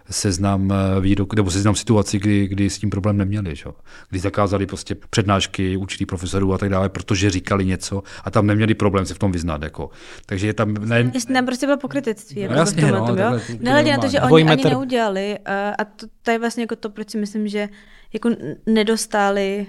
seznam 0.10 0.72
eh, 0.72 1.02
výrok, 1.02 1.34
nebo 1.34 1.52
seznam 1.52 1.76
situací, 1.76 2.20
kdy, 2.20 2.48
kdy 2.48 2.70
s 2.70 2.80
tím 2.80 2.90
problém 2.90 3.18
neměli. 3.18 3.56
Že? 3.56 3.66
Kdy 4.10 4.20
zakázali 4.20 4.66
prostě 4.66 4.96
přednášky 5.10 5.78
určitých 5.78 6.08
profesorů 6.08 6.54
a 6.54 6.58
tak 6.58 6.70
dále, 6.70 6.90
protože 6.90 7.30
říkali 7.30 7.66
něco 7.66 8.04
a 8.24 8.32
tam 8.32 8.48
neměli 8.48 8.74
problém 8.74 9.06
se 9.06 9.14
v 9.14 9.20
tom 9.20 9.32
vyznat. 9.32 9.64
Jako. 9.64 9.90
Takže 10.26 10.48
je 10.48 10.54
tam... 10.54 10.74
Ne... 10.74 11.12
Jestli 11.14 11.34
tam 11.34 11.46
prostě 11.46 11.66
bylo 11.66 11.78
pokrytectví. 11.78 12.42
Jako 12.42 12.54
no, 12.54 12.60
jasně, 12.60 12.92
no, 12.92 13.08
tom, 13.08 13.18
jo? 13.18 13.40
Nehledě 13.60 13.92
na 13.92 13.98
to, 13.98 14.08
že 14.08 14.22
oni 14.22 14.50
ani 14.50 14.64
neudělali 14.64 15.38
uh, 15.40 15.54
a 15.80 15.84
to, 15.84 16.08
to, 16.22 16.32
je 16.32 16.40
vlastně 16.40 16.64
jako 16.64 16.76
to, 16.76 16.90
proč 16.90 17.10
si 17.10 17.18
myslím, 17.18 17.48
že 17.48 17.70
jako 18.14 18.30
nedostali 18.66 19.68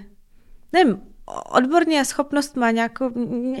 nevím, 0.73 1.01
odborně 1.51 2.01
a 2.01 2.03
schopnost 2.03 2.55
má 2.55 2.71
nějakou, 2.71 3.09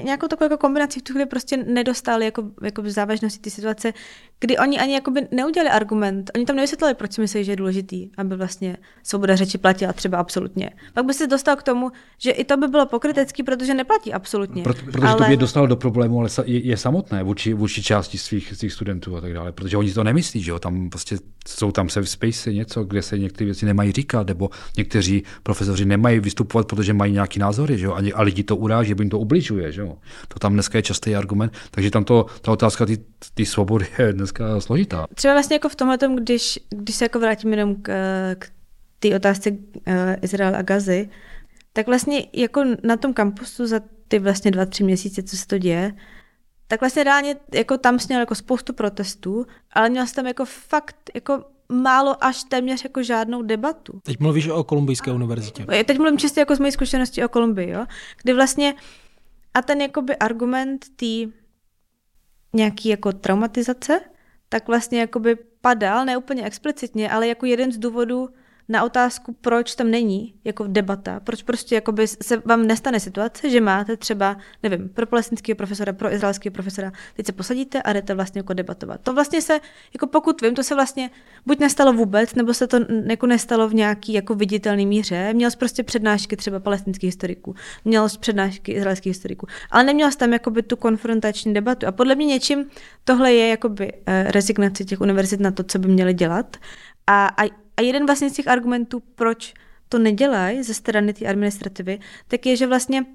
nějakou 0.03 0.27
takovou 0.27 0.45
jako 0.45 0.57
kombinaci 0.57 0.99
v 0.99 1.03
tu 1.03 1.13
chvíli 1.13 1.25
prostě 1.25 1.57
nedostali 1.57 2.25
jako, 2.25 2.43
jako 2.61 2.81
v 2.81 2.89
závažnosti 2.89 3.39
ty 3.39 3.49
situace, 3.49 3.93
kdy 4.39 4.57
oni 4.57 4.79
ani 4.79 4.93
jakoby 4.93 5.27
neudělali 5.31 5.69
argument. 5.69 6.31
Oni 6.35 6.45
tam 6.45 6.55
nevysvětlili, 6.55 6.93
proč 6.93 7.13
si 7.13 7.21
myslí, 7.21 7.43
že 7.43 7.51
je 7.51 7.55
důležitý, 7.55 8.09
aby 8.17 8.35
vlastně 8.35 8.77
svoboda 9.03 9.35
řeči 9.35 9.57
platila 9.57 9.93
třeba 9.93 10.17
absolutně. 10.17 10.69
Pak 10.93 11.05
by 11.05 11.13
se 11.13 11.27
dostal 11.27 11.55
k 11.55 11.63
tomu, 11.63 11.91
že 12.17 12.31
i 12.31 12.43
to 12.43 12.57
by 12.57 12.67
bylo 12.67 12.85
pokrytecký, 12.85 13.43
protože 13.43 13.73
neplatí 13.73 14.13
absolutně. 14.13 14.63
Proto, 14.63 14.81
protože 14.85 15.07
ale... 15.07 15.17
to 15.17 15.23
by 15.23 15.37
dostalo 15.37 15.67
do 15.67 15.75
problému, 15.75 16.19
ale 16.19 16.29
je, 16.45 16.59
je 16.59 16.77
samotné 16.77 17.23
vůči, 17.23 17.53
vůči 17.53 17.83
části 17.83 18.17
svých, 18.17 18.53
svých 18.53 18.73
studentů 18.73 19.17
a 19.17 19.21
tak 19.21 19.33
dále, 19.33 19.51
protože 19.51 19.77
oni 19.77 19.93
to 19.93 20.03
nemyslí, 20.03 20.41
že 20.41 20.51
jo, 20.51 20.59
tam 20.59 20.89
prostě 20.89 21.17
jsou 21.47 21.71
tam 21.71 21.89
safe 21.89 22.07
space, 22.07 22.53
něco, 22.53 22.83
kde 22.83 23.01
se 23.01 23.19
některé 23.19 23.45
věci 23.45 23.65
nemají 23.65 23.91
říkat, 23.91 24.27
nebo 24.27 24.49
někteří 24.77 25.23
profesoři 25.43 25.85
nemají 25.85 26.19
vystupovat, 26.19 26.67
protože 26.67 26.93
mají 26.93 27.13
nějaký 27.13 27.39
názory, 27.39 27.77
že 27.77 27.85
jo, 27.85 27.97
a, 28.15 28.21
lidi 28.21 28.43
to 28.43 28.55
uráží, 28.55 28.89
nebo 28.89 29.01
jim 29.01 29.09
to 29.09 29.19
ubližuje, 29.19 29.71
že 29.71 29.81
jo. 29.81 29.97
To 30.27 30.39
tam 30.39 30.53
dneska 30.53 30.77
je 30.77 30.81
častý 30.81 31.15
argument, 31.15 31.53
takže 31.71 31.91
tam 31.91 32.03
to, 32.03 32.25
ta 32.41 32.51
otázka 32.51 32.85
ty 33.33 33.45
svobody 33.45 33.85
je 33.99 34.13
dneska 34.25 34.61
složitá. 34.61 35.07
Třeba 35.15 35.33
vlastně 35.33 35.55
jako 35.55 35.69
v 35.69 35.75
tomhle, 35.75 35.97
když, 36.19 36.59
když 36.69 36.95
se 36.95 37.05
jako 37.05 37.19
vrátím 37.19 37.51
jenom 37.51 37.75
k, 37.75 37.89
k 38.39 38.51
té 38.99 39.15
otázce 39.15 39.51
uh, 39.51 39.57
Izrael 40.21 40.55
a 40.55 40.61
Gazy, 40.61 41.09
tak 41.73 41.87
vlastně 41.87 42.25
jako 42.33 42.63
na 42.83 42.97
tom 42.97 43.13
kampusu 43.13 43.67
za 43.67 43.79
ty 44.07 44.19
vlastně 44.19 44.51
dva, 44.51 44.65
tři 44.65 44.83
měsíce, 44.83 45.23
co 45.23 45.37
se 45.37 45.47
to 45.47 45.57
děje, 45.57 45.93
tak 46.67 46.79
vlastně 46.79 47.03
reálně 47.03 47.35
jako 47.53 47.77
tam 47.77 47.99
sněl 47.99 48.19
jako 48.19 48.35
spoustu 48.35 48.73
protestů, 48.73 49.45
ale 49.71 49.89
měl 49.89 50.05
jsem 50.07 50.15
tam 50.15 50.27
jako 50.27 50.45
fakt 50.45 50.95
jako 51.13 51.43
málo 51.69 52.23
až 52.23 52.43
téměř 52.43 52.83
jako 52.83 53.03
žádnou 53.03 53.41
debatu. 53.41 53.99
Teď 54.03 54.19
mluvíš 54.19 54.47
o 54.47 54.63
Kolumbijské 54.63 55.11
univerzitě. 55.11 55.65
Teď 55.85 55.97
mluvím 55.97 56.17
čistě 56.17 56.39
jako 56.39 56.55
z 56.55 56.59
mojí 56.59 56.71
zkušenosti 56.71 57.25
o 57.25 57.29
Kolumbii, 57.29 57.69
jo? 57.69 57.85
kdy 58.23 58.33
vlastně 58.33 58.73
a 59.53 59.61
ten 59.61 59.81
jakoby 59.81 60.15
argument 60.15 60.85
té 60.95 61.31
nějaký 62.53 62.89
jako 62.89 63.11
traumatizace, 63.11 64.01
tak 64.49 64.67
vlastně 64.67 64.99
jakoby 64.99 65.35
padal, 65.61 66.05
ne 66.05 66.17
úplně 66.17 66.43
explicitně, 66.43 67.09
ale 67.09 67.27
jako 67.27 67.45
jeden 67.45 67.71
z 67.71 67.77
důvodů, 67.77 68.29
na 68.69 68.83
otázku, 68.83 69.35
proč 69.41 69.75
tam 69.75 69.91
není 69.91 70.33
jako 70.43 70.67
debata, 70.67 71.19
proč 71.19 71.43
prostě 71.43 71.75
jakoby 71.75 72.07
se 72.07 72.41
vám 72.45 72.67
nestane 72.67 72.99
situace, 72.99 73.49
že 73.49 73.61
máte 73.61 73.97
třeba, 73.97 74.37
nevím, 74.63 74.89
pro 74.89 75.05
palestinského 75.05 75.55
profesora, 75.55 75.93
pro 75.93 76.13
izraelského 76.13 76.53
profesora, 76.53 76.91
teď 77.15 77.25
se 77.25 77.31
posadíte 77.31 77.81
a 77.81 77.93
jdete 77.93 78.13
vlastně 78.13 78.39
jako 78.39 78.53
debatovat. 78.53 79.01
To 79.01 79.13
vlastně 79.13 79.41
se, 79.41 79.59
jako 79.93 80.07
pokud 80.07 80.41
vím, 80.41 80.55
to 80.55 80.63
se 80.63 80.75
vlastně 80.75 81.09
buď 81.45 81.59
nestalo 81.59 81.93
vůbec, 81.93 82.35
nebo 82.35 82.53
se 82.53 82.67
to 82.67 82.77
jako 83.05 83.27
nestalo 83.27 83.69
v 83.69 83.73
nějaký 83.73 84.13
jako 84.13 84.35
viditelný 84.35 84.85
míře. 84.85 85.33
Měl 85.33 85.51
jsi 85.51 85.57
prostě 85.57 85.83
přednášky 85.83 86.37
třeba 86.37 86.59
palestinských 86.59 87.07
historiků, 87.07 87.55
měl 87.85 88.09
jsi 88.09 88.19
přednášky 88.19 88.71
izraelských 88.71 89.09
historiků, 89.09 89.47
ale 89.71 89.83
neměl 89.83 90.11
jsi 90.11 90.17
tam 90.17 90.33
jakoby 90.33 90.63
tu 90.63 90.75
konfrontační 90.75 91.53
debatu. 91.53 91.87
A 91.87 91.91
podle 91.91 92.15
mě 92.15 92.25
něčím 92.25 92.65
tohle 93.03 93.33
je 93.33 93.47
jakoby 93.47 93.93
eh, 94.05 94.31
rezignace 94.31 94.85
těch 94.85 95.01
univerzit 95.01 95.39
na 95.39 95.51
to, 95.51 95.63
co 95.63 95.79
by 95.79 95.87
měly 95.87 96.13
dělat. 96.13 96.57
A, 97.07 97.27
a 97.27 97.64
a 97.77 97.81
jeden 97.81 98.05
vlastně 98.05 98.29
z 98.29 98.33
těch 98.33 98.47
argumentů, 98.47 99.03
proč 99.15 99.53
to 99.89 99.99
nedělají 99.99 100.63
ze 100.63 100.73
strany 100.73 101.13
té 101.13 101.25
administrativy, 101.25 101.99
tak 102.27 102.45
je, 102.45 102.55
že 102.55 102.67
vlastně 102.67 103.05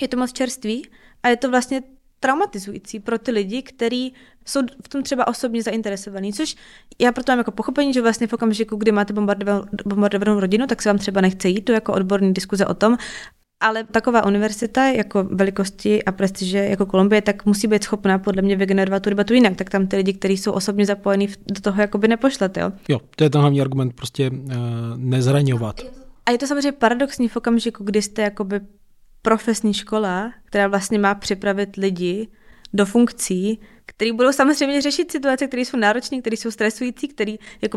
je 0.00 0.08
to 0.08 0.16
moc 0.16 0.32
čerství 0.32 0.88
a 1.22 1.28
je 1.28 1.36
to 1.36 1.50
vlastně 1.50 1.82
traumatizující 2.20 3.00
pro 3.00 3.18
ty 3.18 3.30
lidi, 3.30 3.62
kteří 3.62 4.14
jsou 4.44 4.60
v 4.84 4.88
tom 4.88 5.02
třeba 5.02 5.26
osobně 5.26 5.62
zainteresovaní, 5.62 6.32
což 6.32 6.56
já 6.98 7.12
proto 7.12 7.32
mám 7.32 7.38
jako 7.38 7.50
pochopení, 7.50 7.92
že 7.92 8.02
vlastně 8.02 8.26
v 8.26 8.32
okamžiku, 8.32 8.76
kdy 8.76 8.92
máte 8.92 9.14
bombardovanou 9.84 10.40
rodinu, 10.40 10.66
tak 10.66 10.82
se 10.82 10.88
vám 10.88 10.98
třeba 10.98 11.20
nechce 11.20 11.48
jít, 11.48 11.60
to 11.60 11.72
jako 11.72 11.92
odborný 11.92 12.34
diskuze 12.34 12.66
o 12.66 12.74
tom, 12.74 12.96
ale 13.60 13.84
taková 13.84 14.26
univerzita 14.26 14.84
jako 14.84 15.24
velikosti 15.24 16.04
a 16.04 16.12
prestiže 16.12 16.58
jako 16.58 16.86
Kolumbie, 16.86 17.22
tak 17.22 17.46
musí 17.46 17.66
být 17.66 17.84
schopná 17.84 18.18
podle 18.18 18.42
mě 18.42 18.56
vygenerovat 18.56 19.02
tu 19.02 19.10
debatu 19.10 19.34
jinak. 19.34 19.56
Tak 19.56 19.70
tam 19.70 19.86
ty 19.86 19.96
lidi, 19.96 20.12
kteří 20.12 20.36
jsou 20.36 20.52
osobně 20.52 20.86
zapojení 20.86 21.28
do 21.46 21.60
toho, 21.60 21.80
jakoby 21.80 22.08
nepošlete. 22.08 22.60
Jo? 22.60 22.72
jo, 22.88 23.00
to 23.16 23.24
je 23.24 23.30
ten 23.30 23.40
hlavní 23.40 23.60
argument, 23.60 23.94
prostě 23.94 24.30
uh, 24.30 24.36
nezraňovat. 24.96 25.80
A 26.26 26.30
je 26.30 26.38
to 26.38 26.46
samozřejmě 26.46 26.72
paradoxní 26.72 27.28
v 27.28 27.36
okamžiku, 27.36 27.84
kdy 27.84 28.02
jste 28.02 28.22
jakoby 28.22 28.60
profesní 29.22 29.74
škola, 29.74 30.32
která 30.44 30.68
vlastně 30.68 30.98
má 30.98 31.14
připravit 31.14 31.76
lidi 31.76 32.28
do 32.74 32.86
funkcí, 32.86 33.60
který 33.86 34.12
budou 34.12 34.32
samozřejmě 34.32 34.82
řešit 34.82 35.12
situace, 35.12 35.46
které 35.46 35.62
jsou 35.62 35.76
náročné, 35.76 36.20
které 36.20 36.36
jsou 36.36 36.50
stresující, 36.50 37.08
které 37.08 37.34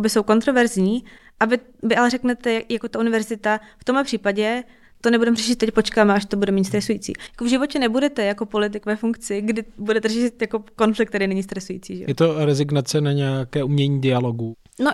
jsou 0.08 0.24
kontroverzní. 0.24 1.04
A 1.40 1.46
vy, 1.46 1.60
vy 1.84 1.96
ale 1.96 2.10
řeknete, 2.10 2.62
jako 2.70 2.90
ta 2.90 3.00
univerzita, 3.00 3.60
v 3.78 3.84
tomhle 3.84 4.04
případě 4.04 4.64
to 5.02 5.10
nebudeme 5.10 5.38
řešit 5.38 5.56
teď, 5.56 5.72
počkáme, 5.72 6.14
až 6.14 6.26
to 6.26 6.38
bude 6.38 6.52
méně 6.52 6.66
stresující. 6.66 7.14
Jako 7.32 7.46
v 7.46 7.48
životě 7.48 7.80
nebudete 7.80 8.26
jako 8.26 8.46
politik 8.46 8.86
ve 8.86 8.96
funkci, 8.96 9.42
kdy 9.42 9.64
budete 9.78 10.08
řešit 10.08 10.42
jako 10.42 10.64
konflikt, 10.76 11.10
který 11.10 11.28
není 11.28 11.44
stresující. 11.44 11.98
Že? 11.98 12.06
Je 12.08 12.16
to 12.16 12.46
rezignace 12.46 13.02
na 13.02 13.12
nějaké 13.12 13.64
umění 13.64 14.02
dialogu. 14.02 14.56
No 14.80 14.92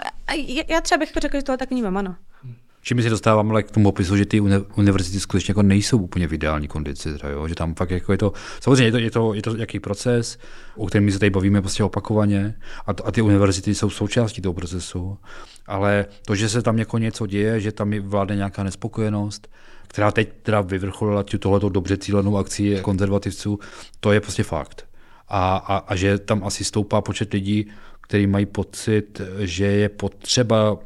já 0.70 0.82
třeba 0.82 0.99
bych 0.99 1.12
řekl, 1.18 1.38
že 1.38 1.43
to 1.43 1.58
tak 1.58 1.72
vnímám, 1.72 1.97
ano. 1.97 2.16
Čím 2.88 3.01
se 3.01 3.10
dostáváme 3.10 3.49
ale 3.49 3.64
k 3.64 3.72
tomu 3.72 3.89
opisu, 3.89 4.18
že 4.18 4.26
ty 4.26 4.41
univerzity 4.76 5.20
skutečně 5.20 5.51
jako 5.51 5.64
nejsou 5.64 5.97
úplně 5.97 6.28
v 6.28 6.34
ideální 6.34 6.68
kondici, 6.68 7.14
teda, 7.14 7.30
jo? 7.30 7.47
že 7.47 7.56
tam 7.56 7.76
fakt 7.76 7.91
jako 7.91 8.12
je 8.12 8.18
to, 8.18 8.34
samozřejmě 8.62 8.84
je 8.84 8.91
to, 8.91 8.97
je 8.97 9.12
to, 9.12 9.34
je 9.34 9.41
to 9.41 9.58
jaký 9.58 9.80
proces, 9.80 10.38
o 10.76 10.88
kterém 10.88 11.06
my 11.06 11.12
se 11.12 11.20
tady 11.20 11.30
bavíme 11.30 11.62
prostě 11.62 11.84
opakovaně 11.84 12.56
a, 12.88 12.91
a 13.06 13.12
ty 13.12 13.22
univerzity 13.22 13.76
jsou 13.76 13.89
součástí 13.89 14.41
toho 14.41 14.53
procesu, 14.53 15.18
ale 15.68 16.06
to, 16.26 16.36
že 16.36 16.49
se 16.49 16.62
tam 16.62 16.80
jako 16.80 16.97
něco 16.97 17.28
děje, 17.28 17.60
že 17.60 17.72
tam 17.72 17.91
vládne 17.99 18.36
nějaká 18.36 18.64
nespokojenost, 18.64 19.47
která 19.88 20.12
teď 20.12 20.30
teda 20.44 20.62
vyvrcholila 20.62 21.24
tohleto 21.40 21.70
dobře 21.70 21.98
cílenou 21.98 22.38
akci 22.38 22.80
konzervativců, 22.82 23.60
to 24.00 24.12
je 24.12 24.22
prostě 24.22 24.44
fakt. 24.44 24.88
A, 25.28 25.56
a, 25.56 25.78
a 25.78 25.96
že 25.96 26.18
tam 26.18 26.44
asi 26.44 26.64
stoupá 26.64 27.02
počet 27.02 27.34
lidí, 27.34 27.68
kteří 28.02 28.28
mají 28.28 28.46
pocit, 28.46 29.22
že 29.40 29.66
je 29.66 29.90
potřeba 29.90 30.78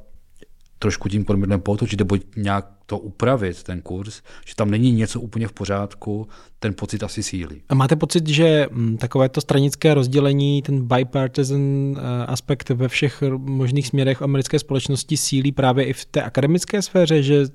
trošku 0.80 1.10
tím 1.10 1.26
podměrem 1.26 1.62
potočit 1.62 2.00
nebo 2.00 2.18
nějak 2.38 2.66
to 2.86 2.97
upravit, 2.97 3.64
ten 3.64 3.82
kurz, 3.82 4.22
že 4.45 4.56
tam 4.56 4.72
není 4.72 4.91
něco 4.91 5.22
úplně 5.22 5.47
v 5.47 5.54
pořádku, 5.54 6.28
ten 6.60 6.74
pocit 6.74 7.04
asi 7.04 7.24
sílí. 7.24 7.62
A 7.70 7.76
máte 7.76 7.95
pocit, 7.95 8.28
že 8.28 8.68
mm, 8.72 8.97
takové 8.97 9.30
to 9.30 9.41
stranické 9.41 9.93
rozdělení, 9.93 10.62
ten 10.62 10.88
bipartisan 10.88 11.95
eh, 11.97 12.26
aspekt 12.26 12.70
ve 12.70 12.88
všech 12.88 13.24
možných 13.38 13.88
směrech 13.88 14.22
americké 14.22 14.60
společnosti 14.60 15.18
sílí 15.18 15.52
právě 15.52 15.86
i 15.86 15.93
v 15.93 16.06
té 16.06 16.24
akademické 16.24 16.82
sféře, 16.82 17.24
že 17.24 17.45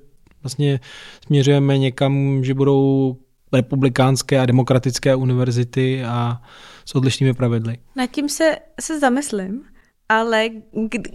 vlastně 0.45 0.79
směřujeme 1.25 1.77
někam, 1.77 2.43
že 2.43 2.53
budou 2.53 3.15
republikánské 3.53 4.39
a 4.39 4.45
demokratické 4.45 5.15
univerzity 5.15 6.03
a 6.03 6.41
s 6.85 6.95
odlišnými 6.95 7.33
pravidly. 7.33 7.77
Nad 7.95 8.11
tím 8.11 8.29
se, 8.29 8.55
se 8.81 8.99
zamyslím, 8.99 9.63
ale 10.09 10.49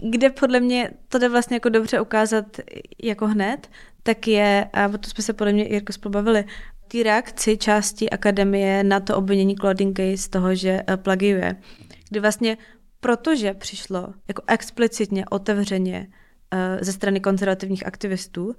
kde 0.09 0.29
podle 0.29 0.59
mě 0.59 0.91
to 1.07 1.19
jde 1.19 1.29
vlastně 1.29 1.55
jako 1.55 1.69
dobře 1.69 2.01
ukázat 2.01 2.45
jako 3.03 3.27
hned, 3.27 3.69
tak 4.03 4.27
je, 4.27 4.65
a 4.73 4.87
o 4.87 4.97
to 4.97 5.09
jsme 5.09 5.23
se 5.23 5.33
podle 5.33 5.53
mě 5.53 5.63
Jirko 5.63 5.93
spolu 5.93 6.13
bavili, 6.13 6.45
ty 6.87 7.03
reakci 7.03 7.57
části 7.57 8.09
akademie 8.09 8.83
na 8.83 8.99
to 8.99 9.17
obvinění 9.17 9.55
Claudine 9.55 9.91
Gay 9.91 10.17
z 10.17 10.29
toho, 10.29 10.55
že 10.55 10.83
eh, 10.87 10.97
plagiuje. 10.97 11.55
Kdy 12.09 12.19
vlastně 12.19 12.57
protože 13.01 13.53
přišlo 13.53 14.13
jako 14.27 14.41
explicitně, 14.47 15.25
otevřeně 15.25 16.07
uh, 16.07 16.81
ze 16.81 16.93
strany 16.93 17.19
konzervativních 17.19 17.85
aktivistů, 17.85 18.55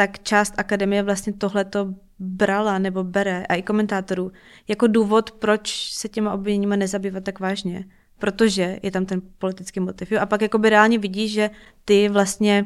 tak 0.00 0.22
část 0.22 0.54
akademie 0.56 1.02
vlastně 1.02 1.32
tohleto 1.32 1.94
brala 2.18 2.78
nebo 2.78 3.04
bere 3.04 3.46
a 3.48 3.54
i 3.54 3.62
komentátorů 3.62 4.32
jako 4.68 4.86
důvod, 4.86 5.30
proč 5.30 5.92
se 5.92 6.08
těma 6.08 6.32
obviněníma 6.32 6.76
nezabývat 6.76 7.24
tak 7.24 7.40
vážně. 7.40 7.84
Protože 8.18 8.78
je 8.82 8.90
tam 8.90 9.06
ten 9.06 9.22
politický 9.38 9.80
motiv. 9.80 10.12
Jo? 10.12 10.20
A 10.20 10.26
pak 10.26 10.42
jakoby 10.42 10.70
reálně 10.70 10.98
vidíš, 10.98 11.32
že 11.32 11.50
ty 11.84 12.08
vlastně 12.08 12.64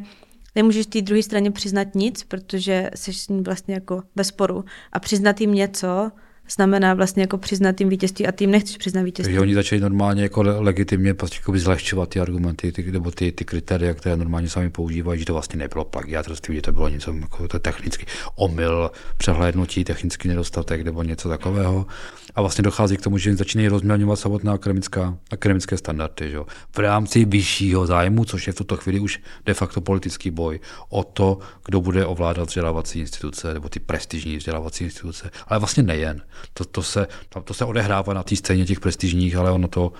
nemůžeš 0.54 0.86
té 0.86 1.02
druhé 1.02 1.22
straně 1.22 1.50
přiznat 1.50 1.94
nic, 1.94 2.24
protože 2.24 2.90
jsi 2.94 3.12
s 3.12 3.28
ní 3.28 3.42
vlastně 3.42 3.74
jako 3.74 4.02
ve 4.16 4.24
sporu. 4.24 4.64
A 4.92 5.00
přiznat 5.00 5.40
jim 5.40 5.54
něco, 5.54 6.12
znamená 6.50 6.94
vlastně 6.94 7.22
jako 7.22 7.38
přiznat 7.38 7.76
tým 7.76 7.88
vítězství 7.88 8.26
a 8.26 8.32
tým 8.32 8.50
nechceš 8.50 8.76
přiznat 8.76 9.02
vítězství. 9.02 9.34
Takže 9.34 9.40
oni 9.40 9.54
začali 9.54 9.80
normálně 9.80 10.22
jako 10.22 10.42
legitimně 10.42 11.14
prostě 11.14 11.36
jako 11.40 11.58
zlehčovat 11.58 12.08
ty 12.08 12.20
argumenty 12.20 12.72
ty, 12.72 12.92
nebo 12.92 13.10
ty, 13.10 13.32
ty 13.32 13.44
kritéria, 13.44 13.94
které 13.94 14.16
normálně 14.16 14.48
sami 14.48 14.70
používají, 14.70 15.20
že 15.20 15.26
to 15.26 15.32
vlastně 15.32 15.58
nebylo 15.58 15.84
plagiátorství, 15.84 16.54
že 16.54 16.62
to 16.62 16.72
bylo 16.72 16.88
něco 16.88 17.14
jako 17.14 17.48
to 17.48 17.58
technicky 17.58 18.06
omyl, 18.36 18.90
přehlédnutí, 19.16 19.84
technický 19.84 20.28
nedostatek 20.28 20.84
nebo 20.84 21.02
něco 21.02 21.28
takového. 21.28 21.86
A 22.34 22.40
vlastně 22.40 22.62
dochází 22.62 22.96
k 22.96 23.02
tomu, 23.02 23.18
že 23.18 23.36
začínají 23.36 23.68
rozmělňovat 23.68 24.18
samotná 24.18 24.52
akademická, 24.52 25.18
akademické 25.30 25.76
standardy. 25.76 26.30
Že? 26.30 26.38
V 26.72 26.78
rámci 26.78 27.24
vyššího 27.24 27.86
zájmu, 27.86 28.24
což 28.24 28.46
je 28.46 28.52
v 28.52 28.56
tuto 28.56 28.76
chvíli 28.76 29.00
už 29.00 29.20
de 29.46 29.54
facto 29.54 29.80
politický 29.80 30.30
boj 30.30 30.60
o 30.88 31.04
to, 31.04 31.38
kdo 31.64 31.80
bude 31.80 32.06
ovládat 32.06 32.48
vzdělávací 32.48 33.00
instituce 33.00 33.54
nebo 33.54 33.68
ty 33.68 33.80
prestižní 33.80 34.36
vzdělávací 34.36 34.84
instituce. 34.84 35.30
Ale 35.48 35.58
vlastně 35.60 35.82
nejen. 35.82 36.22
To, 36.52 36.64
to, 36.64 36.82
se, 36.82 37.06
to 37.44 37.54
se 37.54 37.64
odehrává 37.64 38.14
na 38.14 38.22
té 38.22 38.36
scéně 38.36 38.64
těch 38.64 38.80
prestižních, 38.80 39.36
ale 39.36 39.50
ono 39.50 39.68
to 39.68 39.92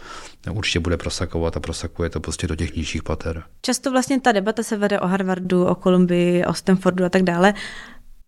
určitě 0.50 0.80
bude 0.80 0.96
prosakovat 0.96 1.56
a 1.56 1.60
prosakuje 1.60 2.10
to 2.10 2.20
prostě 2.20 2.46
do 2.46 2.56
těch 2.56 2.76
nižších 2.76 3.02
pater. 3.02 3.42
Často 3.62 3.90
vlastně 3.90 4.20
ta 4.20 4.32
debata 4.32 4.62
se 4.62 4.76
vede 4.76 5.00
o 5.00 5.06
Harvardu, 5.06 5.66
o 5.66 5.74
Kolumbii, 5.74 6.44
o 6.44 6.54
Stanfordu 6.54 7.04
a 7.04 7.08
tak 7.08 7.22
dále, 7.22 7.54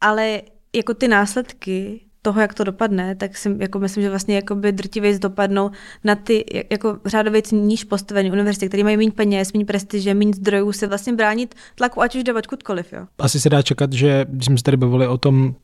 ale 0.01 0.43
jako 0.75 0.95
ty 0.95 1.09
následky 1.09 2.01
toho, 2.23 2.41
jak 2.41 2.55
to 2.55 2.65
dopadne, 2.65 3.15
tak 3.15 3.37
si 3.37 3.57
jako 3.59 3.79
myslím, 3.79 4.03
že 4.03 4.11
vlastně 4.11 4.35
jakoby 4.35 4.73
drtivě 4.73 5.19
dopadnou 5.19 5.71
na 6.05 6.15
ty 6.15 6.45
jako 6.71 6.99
řádově 7.05 7.43
níž 7.53 7.85
postavené 7.85 8.31
univerzity, 8.31 8.69
které 8.69 8.85
mají 8.85 8.97
méně 8.97 9.13
peněz, 9.13 9.53
méně 9.53 9.65
prestiže, 9.65 10.15
méně 10.15 10.33
zdrojů, 10.35 10.73
se 10.73 10.87
vlastně 10.87 11.13
bránit 11.13 11.55
tlaku, 11.75 12.03
ať 12.03 12.17
už 12.17 12.25
jde 12.25 12.35
odkudkoliv. 12.35 12.93
Jo. 12.93 13.07
Asi 13.19 13.41
se 13.41 13.51
dá 13.51 13.63
čekat, 13.63 13.93
že 13.93 14.27
když 14.29 14.47
jsme 14.47 14.59
se 14.59 14.63
tady 14.63 14.77
bavili 14.77 15.07
o 15.07 15.19
tom 15.19 15.55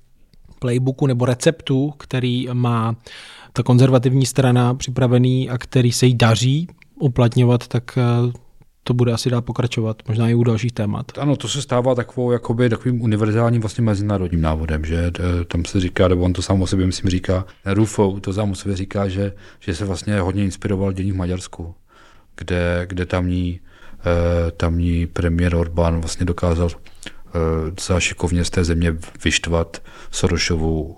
playbooku 0.62 1.06
nebo 1.06 1.24
receptu, 1.24 1.92
který 1.98 2.48
má 2.52 2.96
ta 3.52 3.62
konzervativní 3.62 4.26
strana 4.26 4.74
připravený 4.74 5.50
a 5.50 5.58
který 5.58 5.92
se 5.92 6.06
jí 6.06 6.14
daří 6.14 6.68
uplatňovat, 7.00 7.68
tak 7.68 7.98
eh, 7.98 8.32
to 8.84 8.94
bude 8.94 9.12
asi 9.12 9.30
dál 9.30 9.42
pokračovat, 9.42 10.02
možná 10.08 10.28
i 10.28 10.34
u 10.34 10.44
dalších 10.44 10.72
témat. 10.72 11.06
Ano, 11.18 11.36
to 11.36 11.48
se 11.48 11.62
stává 11.62 11.94
takovou, 11.94 12.32
jakoby, 12.32 12.68
takovým 12.68 13.02
univerzálním 13.02 13.60
vlastně 13.60 13.84
mezinárodním 13.84 14.40
návodem, 14.40 14.84
že 14.84 15.10
tam 15.48 15.64
se 15.64 15.80
říká, 15.80 16.08
nebo 16.08 16.22
on 16.22 16.32
to 16.32 16.42
sám 16.42 16.62
o 16.62 16.66
sobě 16.66 16.86
myslím 16.86 17.10
říká, 17.10 17.44
Rufo 17.66 18.20
to 18.20 18.32
sám 18.32 18.50
o 18.50 18.54
sobě 18.54 18.76
říká, 18.76 19.08
že, 19.08 19.32
že 19.60 19.74
se 19.74 19.84
vlastně 19.84 20.20
hodně 20.20 20.44
inspiroval 20.44 20.92
dění 20.92 21.12
v 21.12 21.16
Maďarsku, 21.16 21.74
kde, 22.36 22.86
kde 22.88 23.06
tamní, 23.06 23.60
eh, 24.00 24.50
tamní 24.50 25.06
premiér 25.06 25.54
Orbán 25.54 26.00
vlastně 26.00 26.26
dokázal 26.26 26.68
Eh, 27.34 27.72
za 27.80 28.00
šikovně 28.00 28.44
z 28.44 28.50
té 28.50 28.64
země 28.64 28.96
vyštvat 29.24 29.82
Sorošovu 30.10 30.96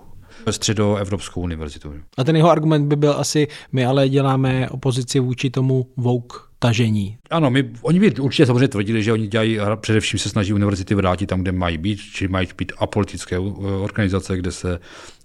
středoevropskou 0.51 1.41
univerzitu. 1.41 1.93
A 2.17 2.23
ten 2.23 2.35
jeho 2.35 2.49
argument 2.49 2.87
by 2.87 2.95
byl 2.95 3.15
asi, 3.17 3.47
my 3.71 3.85
ale 3.85 4.09
děláme 4.09 4.69
opozici 4.69 5.19
vůči 5.19 5.49
tomu 5.49 5.87
vouk 5.97 6.51
tažení. 6.59 7.17
Ano, 7.29 7.49
my, 7.49 7.69
oni 7.81 7.99
by 7.99 8.11
určitě 8.11 8.45
samozřejmě 8.45 8.67
tvrdili, 8.67 9.03
že 9.03 9.13
oni 9.13 9.27
dělají, 9.27 9.59
především 9.75 10.19
se 10.19 10.29
snaží 10.29 10.53
univerzity 10.53 10.95
vrátit 10.95 11.25
tam, 11.25 11.41
kde 11.41 11.51
mají 11.51 11.77
být, 11.77 11.99
či 11.99 12.27
mají 12.27 12.47
být 12.57 12.71
apolitické 12.77 13.39
organizace, 13.39 14.37
kde 14.37 14.51
se 14.51 14.79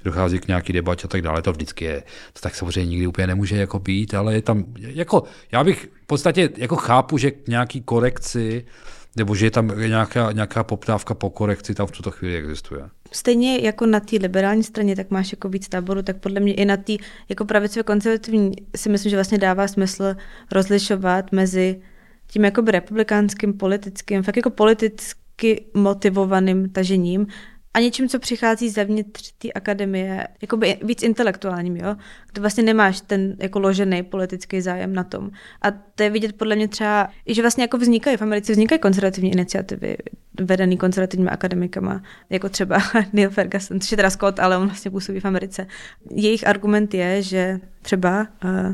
dochází 0.05 0.39
k 0.39 0.49
nějaký 0.49 0.73
debatě 0.73 1.05
a 1.05 1.09
tak 1.09 1.23
dále. 1.23 1.43
To 1.43 1.53
vždycky 1.53 1.85
je, 1.85 2.03
to 2.33 2.41
tak 2.41 2.55
samozřejmě 2.55 2.91
nikdy 2.91 3.07
úplně 3.07 3.27
nemůže 3.27 3.57
jako 3.57 3.79
být, 3.79 4.15
ale 4.15 4.35
je 4.35 4.43
tam, 4.43 4.65
jako, 4.79 5.23
já 5.53 5.65
bych 5.65 5.91
v 6.03 6.07
podstatě 6.07 6.51
jako 6.57 6.77
chápu, 6.77 7.19
že 7.19 7.31
k 7.31 7.49
nějaký 7.49 7.81
korekci 7.81 8.65
nebo 9.17 9.35
že 9.35 9.47
je 9.47 9.51
tam 9.51 9.73
nějaká, 9.79 10.33
nějaká 10.33 10.65
poptávka 10.65 11.15
po 11.15 11.31
korekci, 11.31 11.75
tam 11.75 11.87
v 11.87 11.91
tuto 11.91 12.11
chvíli 12.11 12.37
existuje. 12.37 12.83
Stejně 13.13 13.59
jako 13.59 13.87
na 13.87 14.01
té 14.01 14.17
liberální 14.17 14.63
straně, 14.63 14.97
tak 14.97 15.11
máš 15.11 15.33
jako 15.33 15.49
víc 15.49 15.69
táboru, 15.69 16.03
tak 16.03 16.17
podle 16.17 16.41
mě 16.41 16.55
i 16.55 16.65
na 16.65 16.77
té 16.77 16.93
jako 17.29 17.45
pravicové 17.45 17.83
konzervativní 17.83 18.53
si 18.77 18.89
myslím, 18.89 19.11
že 19.11 19.17
vlastně 19.17 19.39
dává 19.39 19.69
smysl 19.69 20.17
rozlišovat 20.53 21.33
mezi 21.33 21.81
tím 22.27 22.45
jakoby 22.45 22.73
republikánským, 22.73 23.53
politickým, 23.53 24.23
fakt 24.23 24.37
jako 24.37 24.51
politicky 24.51 25.65
motivovaným 25.75 26.69
tažením 26.69 27.27
a 27.75 27.81
něčím, 27.81 28.09
co 28.09 28.19
přichází 28.19 28.71
zevnitř 28.71 29.33
té 29.39 29.53
akademie, 29.53 30.29
jakoby 30.43 30.77
víc 30.83 31.03
intelektuálním, 31.03 31.77
jo? 31.77 31.97
kde 32.33 32.41
vlastně 32.41 32.63
nemáš 32.63 33.01
ten 33.01 33.37
jako 33.39 33.59
ložený 33.59 34.03
politický 34.03 34.61
zájem 34.61 34.95
na 34.95 35.05
tom. 35.05 35.31
A 35.63 35.71
to 35.71 36.03
je 36.03 36.11
vidět 36.11 36.37
podle 36.37 36.57
mě 36.57 36.69
třeba, 36.69 37.09
i 37.27 37.35
že 37.35 37.43
vlastně 37.43 37.65
jako 37.65 37.79
vznikají, 37.79 38.17
v 38.17 38.23
Americe 38.23 38.53
vznikají 38.53 38.79
konzervativní 38.79 39.33
iniciativy 39.33 39.97
vedený 40.41 40.77
konzervativními 40.77 41.31
akademikama, 41.31 42.03
jako 42.31 42.49
třeba 42.49 42.79
Neil 43.13 43.31
Ferguson, 43.31 43.81
což 43.81 43.91
je 43.91 43.97
teda 43.97 44.11
Scott, 44.11 44.41
ale 44.41 44.59
on 44.59 44.67
vlastně 44.67 44.91
působí 44.91 45.21
v 45.21 45.25
Americe. 45.25 45.67
Jejich 46.11 46.47
argument 46.47 46.95
je, 46.95 47.23
že 47.23 47.61
třeba, 47.83 48.27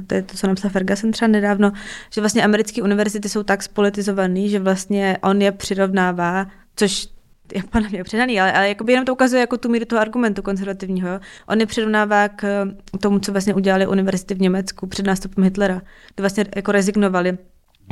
to 0.07 0.14
je 0.14 0.22
to, 0.22 0.36
co 0.36 0.47
napsal 0.47 0.70
Ferguson 0.70 1.12
třeba 1.12 1.28
nedávno, 1.28 1.72
že 2.11 2.20
vlastně 2.20 2.44
americké 2.44 2.82
univerzity 2.82 3.28
jsou 3.28 3.42
tak 3.42 3.62
spolitizované, 3.62 4.49
že 4.49 4.59
vlastně 4.59 5.18
on 5.22 5.42
je 5.42 5.53
přirovnává, 5.53 6.47
což 6.76 7.09
je 7.55 7.62
podle 7.62 7.88
mě 7.88 8.05
předaný, 8.05 8.40
ale, 8.40 8.53
ale 8.53 8.68
jakoby 8.68 8.92
jenom 8.92 9.05
to 9.05 9.12
ukazuje 9.12 9.40
jako 9.40 9.57
tu 9.59 9.68
míru 9.68 9.84
toho 9.84 10.01
argumentu 10.01 10.42
konzervativního. 10.42 11.09
Jo. 11.09 11.20
On 11.49 11.61
je 11.61 11.66
přirovnává 11.66 12.28
k 12.28 12.66
tomu, 13.01 13.18
co 13.18 13.32
vlastně 13.32 13.55
udělali 13.55 13.86
univerzity 13.86 14.34
v 14.34 14.40
Německu 14.40 14.86
před 14.86 15.07
nástupem 15.07 15.44
Hitlera, 15.44 15.82
kdy 16.14 16.22
vlastně 16.22 16.44
jako 16.57 16.72
rezignovali 16.72 17.38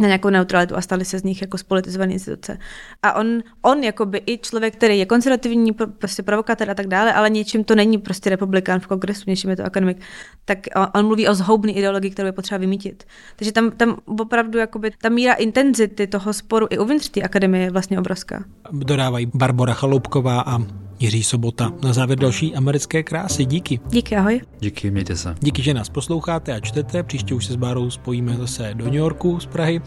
na 0.01 0.07
nějakou 0.07 0.31
neutralitu 0.31 0.77
a 0.77 0.81
stali 0.81 1.05
se 1.05 1.19
z 1.19 1.23
nich 1.23 1.43
jako 1.43 1.59
spolitizované 1.59 2.13
instituce. 2.13 2.59
A 3.03 3.13
on, 3.13 3.43
on 3.63 3.85
jako 3.85 4.07
by 4.07 4.23
i 4.27 4.39
člověk, 4.39 4.77
který 4.77 4.99
je 4.99 5.07
konzervativní, 5.07 5.73
prostě 5.73 6.23
provokatér 6.23 6.71
a 6.71 6.75
tak 6.75 6.87
dále, 6.87 7.13
ale 7.13 7.31
něčím 7.31 7.65
to 7.65 7.75
není 7.75 7.99
prostě 7.99 8.31
republikán 8.31 8.81
v 8.81 8.87
kongresu, 8.87 9.23
něčím 9.27 9.51
je 9.51 9.57
to 9.57 9.65
akademik, 9.65 10.01
tak 10.45 10.59
on, 10.77 10.87
on 10.95 11.07
mluví 11.07 11.29
o 11.29 11.35
zhoubné 11.35 11.73
ideologii, 11.73 12.11
kterou 12.11 12.27
je 12.27 12.33
potřeba 12.33 12.59
vymítit. 12.59 13.05
Takže 13.37 13.53
tam, 13.53 13.71
tam 13.71 13.97
opravdu 14.07 14.59
jakoby, 14.59 14.91
ta 15.03 15.09
míra 15.09 15.35
intenzity 15.35 16.07
toho 16.07 16.33
sporu 16.33 16.67
i 16.71 16.79
uvnitř 16.79 17.09
té 17.09 17.23
akademie 17.23 17.65
je 17.65 17.71
vlastně 17.71 17.99
obrovská. 17.99 18.45
Dodávají 18.73 19.31
Barbara 19.35 19.75
Chaloupková 19.75 20.41
a 20.41 20.59
Jiří 21.05 21.23
Sobota. 21.23 21.73
Na 21.83 21.93
závěr 21.93 22.19
další 22.19 22.55
americké 22.55 23.03
krásy. 23.03 23.45
Díky. 23.45 23.81
Díky, 23.89 24.17
ahoj. 24.17 24.41
Díky, 24.61 24.91
mějte 24.91 25.17
se. 25.17 25.35
Díky, 25.41 25.63
že 25.63 25.75
nás 25.75 25.89
posloucháte 25.89 26.53
a 26.53 26.61
čtete. 26.61 27.03
Příště 27.03 27.35
už 27.35 27.47
se 27.47 27.53
s 27.53 27.57
Bárou 27.57 27.91
spojíme 27.91 28.37
zase 28.37 28.71
do 28.75 28.85
New 28.85 28.95
Yorku 28.95 29.41
z 29.41 29.47
Prahy. 29.47 29.81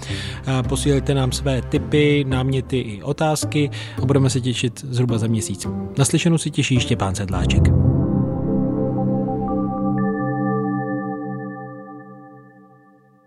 Posílejte 0.70 1.14
nám 1.14 1.32
své 1.32 1.62
tipy, 1.62 2.26
náměty 2.28 2.80
i 2.80 3.04
otázky 3.04 3.70
a 4.02 4.06
budeme 4.06 4.30
se 4.30 4.42
těšit 4.42 4.86
zhruba 4.90 5.18
za 5.18 5.28
měsíc. 5.28 5.68
Naslyšenou 5.98 6.38
si 6.38 6.52
těší 6.52 6.80
Štěpán 6.80 7.16
Sedláček. 7.16 7.64